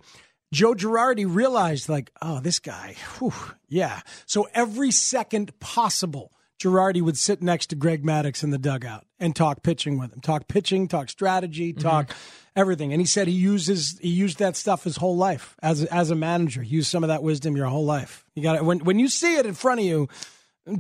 Joe 0.56 0.74
Girardi 0.74 1.26
realized, 1.28 1.90
like, 1.90 2.12
oh, 2.22 2.40
this 2.40 2.60
guy, 2.60 2.96
whew, 3.18 3.34
yeah. 3.68 4.00
So 4.26 4.48
every 4.54 4.90
second 4.90 5.60
possible, 5.60 6.32
Girardi 6.60 7.02
would 7.02 7.18
sit 7.18 7.42
next 7.42 7.68
to 7.68 7.76
Greg 7.76 8.06
Maddux 8.06 8.42
in 8.42 8.52
the 8.52 8.58
dugout 8.58 9.06
and 9.20 9.36
talk 9.36 9.64
pitching 9.64 10.00
with 10.00 10.14
him, 10.14 10.22
talk 10.22 10.48
pitching, 10.48 10.88
talk 10.88 11.10
strategy, 11.10 11.74
mm-hmm. 11.74 11.82
talk 11.82 12.08
mm-hmm. 12.08 12.60
everything. 12.60 12.94
And 12.94 13.02
he 13.02 13.06
said 13.06 13.28
he 13.28 13.34
uses 13.34 14.00
he 14.00 14.08
used 14.08 14.40
that 14.40 14.56
stuff 14.56 14.86
his 14.86 14.96
whole 14.96 15.18
life 15.18 15.58
as 15.62 15.84
as 15.84 16.10
a 16.10 16.16
manager. 16.16 16.64
Use 16.64 16.88
some 16.88 17.04
of 17.04 17.10
that 17.10 17.22
wisdom 17.22 17.58
your 17.58 17.68
whole 17.68 17.84
life. 17.84 18.24
You 18.34 18.42
got 18.42 18.64
when 18.64 18.80
when 18.80 18.98
you 18.98 19.10
see 19.10 19.36
it 19.36 19.46
in 19.46 19.56
front 19.56 19.82
of 19.82 19.86
you, 19.86 20.08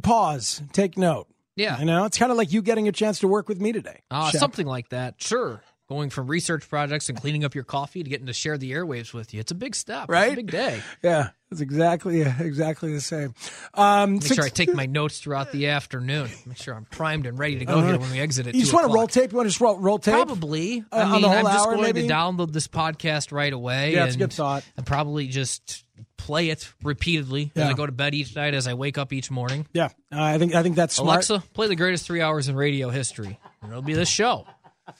pause, 0.02 0.62
take 0.72 0.98
note. 0.98 1.28
Yeah. 1.58 1.80
You 1.80 1.86
know, 1.86 2.06
it's 2.06 2.18
kind 2.18 2.32
of 2.32 2.38
like 2.38 2.54
you 2.54 2.62
getting 2.62 2.88
a 2.88 2.94
chance 2.94 3.20
to 3.20 3.28
work 3.28 3.50
with 3.50 3.60
me 3.60 3.74
today. 3.74 4.04
Uh, 4.10 4.30
Shep. 4.32 4.40
something 4.40 4.68
like 4.68 4.88
that. 4.90 5.16
Sure. 5.22 5.62
Going 5.88 6.10
from 6.10 6.26
research 6.26 6.68
projects 6.68 7.10
and 7.10 7.22
cleaning 7.22 7.46
up 7.46 7.54
your 7.54 7.64
coffee 7.64 8.02
to 8.02 8.10
getting 8.10 8.26
to 8.26 8.34
share 8.34 8.58
the 8.58 8.72
airwaves 8.72 9.14
with 9.14 9.36
you. 9.36 9.40
It's 9.40 9.52
a 9.52 9.56
big 9.56 9.76
step. 9.76 10.06
It's 10.06 10.10
Right? 10.10 10.34
a 10.34 10.36
big 10.36 10.50
day. 10.50 10.82
Yeah, 11.04 11.30
it's 11.52 11.62
exactly 11.62 12.22
exactly 12.22 12.92
the 12.92 13.02
same. 13.02 13.36
Um, 13.76 14.14
Make 14.14 14.24
six- 14.24 14.36
sure 14.36 14.46
I 14.46 14.50
take 14.50 14.74
my 14.74 14.88
notes 14.88 15.20
throughout 15.20 15.52
the 15.52 15.68
afternoon. 15.68 16.30
Make 16.48 16.58
sure 16.58 16.74
I'm 16.74 16.86
primed 16.86 17.28
and 17.28 17.38
ready 17.38 17.60
to 17.60 17.66
go 17.66 17.76
Uh-huh. 17.78 17.88
here 17.90 18.00
when 18.00 18.10
we 18.12 18.20
exit 18.20 18.48
at 18.48 18.56
You 18.56 18.62
2 18.62 18.64
just 18.66 18.74
want 18.74 18.88
to 18.88 18.94
roll 18.94 19.06
tape? 19.06 19.32
You 19.32 19.36
want 19.38 19.46
to 19.46 19.50
just 19.52 19.62
roll, 19.62 19.78
roll 19.78 20.00
tape? 20.00 20.16
Probably. 20.16 20.84
Uh, 20.92 20.96
I 20.96 21.02
on 21.04 21.12
mean, 21.12 21.22
the 21.22 21.30
whole 21.30 21.38
I'm 21.48 21.54
just 21.54 21.66
going 21.66 21.82
maybe? 21.84 22.08
to 22.08 22.12
download 22.12 22.52
this 22.52 22.68
podcast 22.68 23.32
right 23.32 23.54
away. 23.54 23.94
Yeah, 23.94 24.06
it's 24.06 24.16
a 24.16 24.18
good 24.18 24.34
thought. 24.34 24.64
And 24.78 24.88
probably 24.88 25.28
just 25.28 25.84
play 26.18 26.50
it 26.50 26.68
repeatedly 26.82 27.52
as 27.56 27.70
I 27.70 27.74
go 27.74 27.86
to 27.86 27.92
bed 27.92 28.16
each 28.16 28.36
night, 28.36 28.56
as 28.56 28.66
I 28.68 28.74
wake 28.74 28.98
up 28.98 29.14
each 29.14 29.30
morning. 29.30 29.68
Yeah, 29.72 29.90
uh, 30.12 30.20
I 30.24 30.40
think 30.40 30.56
I 30.56 30.64
think 30.64 30.78
that's 30.78 30.96
smart. 30.96 31.10
Alexa, 31.30 31.44
play 31.54 31.68
the 31.68 31.76
greatest 31.76 32.08
three 32.08 32.22
hours 32.22 32.48
in 32.50 32.56
radio 32.56 32.90
history. 32.90 33.38
And 33.62 33.72
it'll 33.72 33.84
be 33.84 33.94
this 33.94 34.10
show. 34.10 34.48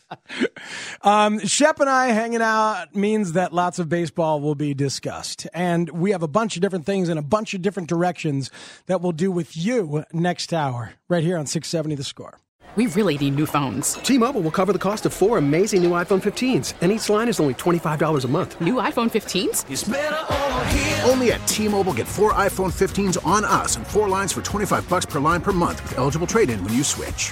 Um, 1.02 1.38
Shep 1.40 1.80
and 1.80 1.90
I 1.90 2.08
hanging 2.08 2.42
out 2.42 2.96
means 2.96 3.34
that 3.34 3.54
lots 3.54 3.78
of 3.78 3.88
baseball 3.88 4.42
will 4.42 4.56
be 4.56 4.74
discussed. 4.74 5.46
And 5.54 5.88
we 5.90 6.12
have 6.12 6.24
a 6.24 6.28
bunch 6.28 6.56
of 6.56 6.64
different 6.64 6.88
things 6.88 7.10
in 7.10 7.20
a 7.20 7.22
bunch 7.22 7.54
of 7.54 7.62
different 7.62 7.90
directions 7.90 8.50
that 8.88 9.02
we'll 9.02 9.12
do 9.12 9.32
with 9.32 9.56
you 9.56 10.04
next 10.12 10.52
hour, 10.52 10.94
right 11.08 11.24
here 11.24 11.38
on 11.38 11.46
670 11.46 11.96
The 11.96 12.04
Score. 12.04 12.40
We 12.76 12.88
really 12.88 13.18
need 13.18 13.36
new 13.36 13.46
phones. 13.46 13.94
T-Mobile 13.94 14.42
will 14.42 14.52
cover 14.52 14.74
the 14.74 14.80
cost 14.80 15.06
of 15.06 15.14
four 15.14 15.38
amazing 15.38 15.82
new 15.82 15.92
iPhone 15.92 16.22
15s, 16.22 16.74
and 16.82 16.92
each 16.92 17.08
line 17.08 17.30
is 17.30 17.40
only 17.40 17.54
$25 17.54 18.26
a 18.26 18.28
month. 18.28 18.60
New 18.60 18.76
iPhone 18.76 19.10
15s? 19.10 21.10
Only 21.10 21.32
at 21.32 21.48
T-Mobile 21.48 21.94
get 21.94 22.08
four 22.08 22.34
iPhone 22.34 22.74
15s 22.74 23.26
on 23.26 23.46
us 23.46 23.78
and 23.78 23.88
four 23.88 24.10
lines 24.10 24.34
for 24.34 24.42
25 24.42 24.90
bucks 24.90 25.06
per 25.06 25.22
line 25.22 25.40
per 25.40 25.54
month 25.54 25.82
with 25.84 25.98
eligible 25.98 26.28
trade-in 26.28 26.62
when 26.66 26.74
you 26.74 26.84
switch. 26.84 27.32